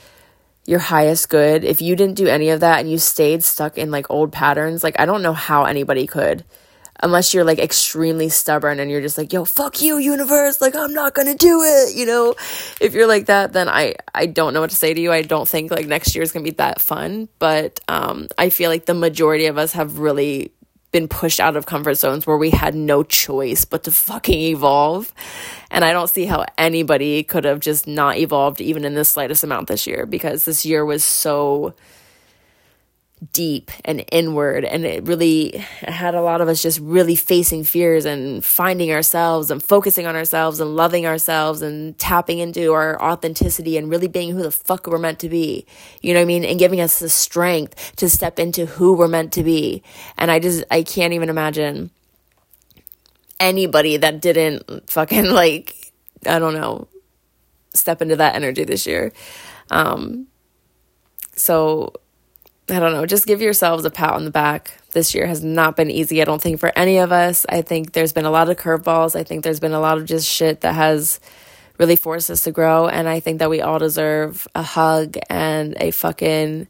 your 0.67 0.79
highest 0.79 1.29
good, 1.29 1.65
if 1.65 1.83
you 1.83 1.97
didn't 1.97 2.17
do 2.17 2.27
any 2.27 2.51
of 2.51 2.61
that 2.61 2.81
and 2.81 2.91
you 2.91 2.99
stayed 2.99 3.43
stuck 3.43 3.79
in 3.79 3.91
like 3.91 4.11
old 4.11 4.33
patterns, 4.33 4.83
like 4.83 4.99
I 4.99 5.07
don't 5.07 5.23
know 5.23 5.33
how 5.33 5.65
anybody 5.65 6.07
could. 6.07 6.45
Unless 7.03 7.33
you're 7.33 7.45
like 7.45 7.59
extremely 7.59 8.29
stubborn 8.29 8.79
and 8.79 8.91
you're 8.91 9.01
just 9.01 9.17
like, 9.17 9.33
yo, 9.33 9.47
fuck 9.47 9.81
you, 9.81 9.97
universe, 9.97 10.61
like 10.61 10.77
I'm 10.77 10.93
not 10.93 11.15
gonna 11.15 11.35
do 11.35 11.63
it, 11.63 11.97
you 11.97 12.05
know? 12.05 12.35
If 12.79 12.93
you're 12.93 13.07
like 13.07 13.27
that, 13.27 13.55
then 13.55 13.71
I 13.71 13.95
I 14.15 14.27
don't 14.27 14.53
know 14.53 14.61
what 14.61 14.71
to 14.71 14.77
say 14.77 14.93
to 14.93 15.01
you. 15.01 15.11
I 15.11 15.23
don't 15.23 15.49
think 15.49 15.71
like 15.71 15.87
next 15.87 16.15
year 16.15 16.23
is 16.23 16.31
gonna 16.31 16.45
be 16.45 16.51
that 16.53 16.81
fun. 16.81 17.29
But 17.39 17.81
um 17.89 18.29
I 18.37 18.51
feel 18.51 18.71
like 18.71 18.85
the 18.85 18.95
majority 18.95 19.47
of 19.47 19.57
us 19.57 19.73
have 19.73 19.99
really 19.99 20.53
been 20.93 21.09
pushed 21.09 21.41
out 21.41 21.57
of 21.57 21.67
comfort 21.67 21.95
zones 21.95 22.27
where 22.27 22.37
we 22.37 22.51
had 22.51 22.75
no 22.75 23.03
choice 23.03 23.65
but 23.65 23.85
to 23.85 23.91
fucking 23.91 24.41
evolve. 24.41 25.13
And 25.71 25.85
I 25.85 25.93
don't 25.93 26.11
see 26.11 26.25
how 26.25 26.45
anybody 26.59 27.23
could 27.23 27.45
have 27.45 27.61
just 27.61 27.87
not 27.87 28.17
evolved 28.17 28.61
even 28.61 28.85
in 28.85 28.95
the 28.95 29.05
slightest 29.05 29.45
amount 29.45 29.69
this 29.69 29.87
year 29.87 30.07
because 30.07 30.45
this 30.45 30.65
year 30.65 30.85
was 30.85 31.05
so 31.05 31.75
deep 33.33 33.71
and 33.85 34.05
inward 34.11 34.65
and 34.65 34.87
it 34.87 35.05
really 35.05 35.59
had 35.83 36.15
a 36.15 36.23
lot 36.23 36.41
of 36.41 36.49
us 36.49 36.63
just 36.63 36.81
really 36.81 37.15
facing 37.15 37.63
fears 37.63 38.07
and 38.07 38.43
finding 38.45 38.91
ourselves 38.91 39.51
and 39.51 39.63
focusing 39.63 40.07
on 40.07 40.17
ourselves 40.17 40.59
and 40.59 40.75
loving 40.75 41.05
ourselves 41.07 41.61
and 41.61 41.99
tapping 41.99 42.39
into 42.39 42.73
our 42.73 43.01
authenticity 43.03 43.77
and 43.77 43.91
really 43.91 44.09
being 44.09 44.31
who 44.31 44.43
the 44.43 44.51
fuck 44.51 44.87
we're 44.87 44.99
meant 44.99 45.19
to 45.19 45.29
be. 45.29 45.67
You 46.01 46.15
know 46.15 46.21
what 46.21 46.25
i 46.25 46.27
mean? 46.27 46.45
And 46.45 46.59
giving 46.59 46.81
us 46.81 46.99
the 46.99 47.11
strength 47.11 47.95
to 47.97 48.09
step 48.09 48.39
into 48.39 48.65
who 48.65 48.95
we're 48.97 49.09
meant 49.09 49.33
to 49.35 49.45
be. 49.45 49.83
And 50.17 50.31
i 50.31 50.39
just 50.39 50.65
i 50.71 50.83
can't 50.83 51.13
even 51.13 51.29
imagine 51.29 51.91
anybody 53.39 53.99
that 53.99 54.21
didn't 54.21 54.89
fucking 54.91 55.27
like 55.31 55.93
i 56.27 56.39
don't 56.39 56.55
know 56.55 56.89
step 57.75 58.03
into 58.03 58.17
that 58.17 58.35
energy 58.35 58.65
this 58.65 58.87
year. 58.87 59.13
Um, 59.71 60.27
so 61.37 61.95
I 62.71 62.81
don't 62.81 62.93
know, 62.93 63.07
just 63.07 63.27
give 63.27 63.41
yourselves 63.41 63.85
a 63.85 63.91
pat 63.91 64.15
on 64.15 64.25
the 64.25 64.31
back. 64.31 64.79
This 64.93 65.15
year 65.15 65.27
has 65.27 65.43
not 65.43 65.77
been 65.77 65.91
easy, 65.91 66.21
I 66.21 66.25
don't 66.25 66.41
think, 66.41 66.61
for 66.61 66.73
any 66.77 66.99
of 66.99 67.13
us. 67.13 67.47
I 67.49 67.63
think 67.63 67.93
there's 67.93 68.13
been 68.13 68.25
a 68.25 68.31
lot 68.31 68.49
of 68.49 68.57
curveballs. 68.57 69.19
I 69.19 69.25
think 69.25 69.45
there's 69.45 69.61
been 69.61 69.73
a 69.73 69.81
lot 69.81 69.99
of 69.99 70.05
just 70.05 70.29
shit 70.29 70.63
that 70.63 70.75
has 70.75 71.21
really 71.79 71.97
forced 71.97 72.31
us 72.31 72.43
to 72.43 72.53
grow. 72.53 72.89
And 72.89 73.09
I 73.09 73.21
think 73.21 73.39
that 73.39 73.51
we 73.51 73.61
all 73.61 73.79
deserve 73.79 74.47
a 74.55 74.63
hug 74.63 75.17
and 75.29 75.77
a 75.81 75.91
fucking, 75.91 76.69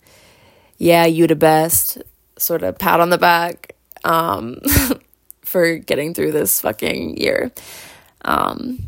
yeah, 0.79 1.07
you 1.07 1.27
the 1.27 1.37
best 1.37 1.99
sort 2.39 2.63
of 2.63 2.79
pat 2.79 3.01
on 3.01 3.11
the 3.11 3.19
back 3.19 3.75
um, 4.05 4.61
for 5.43 5.77
getting 5.79 6.15
through 6.15 6.33
this 6.33 6.61
fucking 6.61 7.17
year. 7.17 7.51
Um, 8.23 8.79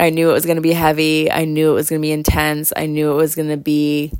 I 0.00 0.10
knew 0.10 0.30
it 0.30 0.34
was 0.34 0.46
going 0.46 0.56
to 0.56 0.62
be 0.62 0.72
heavy. 0.72 1.30
I 1.30 1.44
knew 1.44 1.70
it 1.70 1.74
was 1.74 1.88
going 1.90 2.00
to 2.00 2.06
be 2.06 2.12
intense. 2.12 2.72
I 2.76 2.86
knew 2.86 3.12
it 3.12 3.16
was 3.16 3.34
going 3.34 3.48
to 3.48 3.56
be 3.56 4.12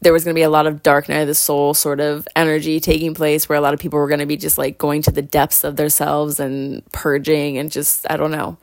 there 0.00 0.12
was 0.12 0.24
going 0.24 0.34
to 0.34 0.38
be 0.38 0.44
a 0.44 0.50
lot 0.50 0.66
of 0.66 0.82
dark 0.82 1.08
night 1.08 1.20
of 1.20 1.26
the 1.26 1.34
soul 1.34 1.74
sort 1.74 2.00
of 2.00 2.28
energy 2.36 2.78
taking 2.80 3.14
place 3.14 3.48
where 3.48 3.58
a 3.58 3.60
lot 3.60 3.74
of 3.74 3.80
people 3.80 3.98
were 3.98 4.08
going 4.08 4.20
to 4.20 4.26
be 4.26 4.36
just 4.36 4.58
like 4.58 4.78
going 4.78 5.02
to 5.02 5.10
the 5.10 5.22
depths 5.22 5.64
of 5.64 5.76
themselves 5.76 6.38
and 6.38 6.84
purging 6.92 7.58
and 7.58 7.72
just 7.72 8.06
I 8.10 8.16
don't 8.16 8.30
know. 8.30 8.58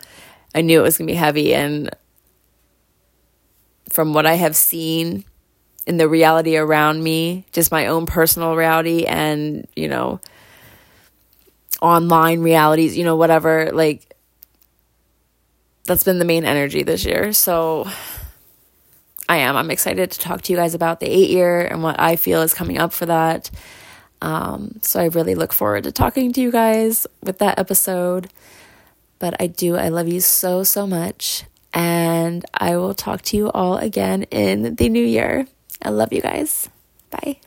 I 0.54 0.62
knew 0.62 0.80
it 0.80 0.84
was 0.84 0.98
going 0.98 1.08
to 1.08 1.12
be 1.14 1.18
heavy 1.18 1.54
and 1.54 1.90
from 3.90 4.14
what 4.14 4.26
I 4.26 4.36
have 4.36 4.56
seen 4.56 5.26
in 5.86 5.98
the 5.98 6.10
reality 6.10 6.58
around 6.58 7.04
me, 7.04 7.46
just 7.52 7.72
my 7.72 7.88
own 7.88 8.06
personal 8.06 8.56
reality 8.56 9.06
and, 9.06 9.68
you 9.76 9.88
know, 9.88 10.20
online 11.82 12.42
realities, 12.42 12.98
you 12.98 13.04
know, 13.04 13.16
whatever, 13.16 13.72
like 13.72 14.16
that's 15.86 16.04
been 16.04 16.20
the 16.20 16.26
main 16.26 16.44
energy 16.44 16.84
this 16.84 17.06
year. 17.06 17.32
So 17.34 17.88
I 19.28 19.38
am. 19.38 19.55
I'm 19.55 19.71
excited 19.71 20.11
to 20.11 20.19
talk 20.19 20.41
to 20.43 20.53
you 20.53 20.57
guys 20.57 20.73
about 20.73 20.99
the 20.99 21.07
eight 21.07 21.30
year 21.30 21.61
and 21.61 21.82
what 21.82 21.99
I 21.99 22.15
feel 22.15 22.41
is 22.41 22.53
coming 22.53 22.78
up 22.78 22.93
for 22.93 23.07
that. 23.07 23.49
Um, 24.21 24.80
so 24.82 24.99
I 24.99 25.05
really 25.05 25.36
look 25.36 25.51
forward 25.51 25.84
to 25.86 25.91
talking 25.91 26.32
to 26.34 26.41
you 26.41 26.51
guys 26.51 27.07
with 27.23 27.39
that 27.39 27.59
episode. 27.59 28.30
But 29.19 29.36
I 29.39 29.47
do, 29.47 29.78
I 29.78 29.89
love 29.89 30.07
you 30.07 30.19
so, 30.19 30.63
so 30.63 30.86
much. 30.86 31.45
And 31.73 32.45
I 32.53 32.78
will 32.78 32.93
talk 32.93 33.21
to 33.23 33.38
you 33.38 33.49
all 33.51 33.78
again 33.78 34.23
in 34.23 34.76
the 34.76 34.89
new 34.89 35.03
year. 35.03 35.47
I 35.82 35.89
love 35.89 36.13
you 36.13 36.21
guys. 36.21 36.69
Bye. 37.09 37.39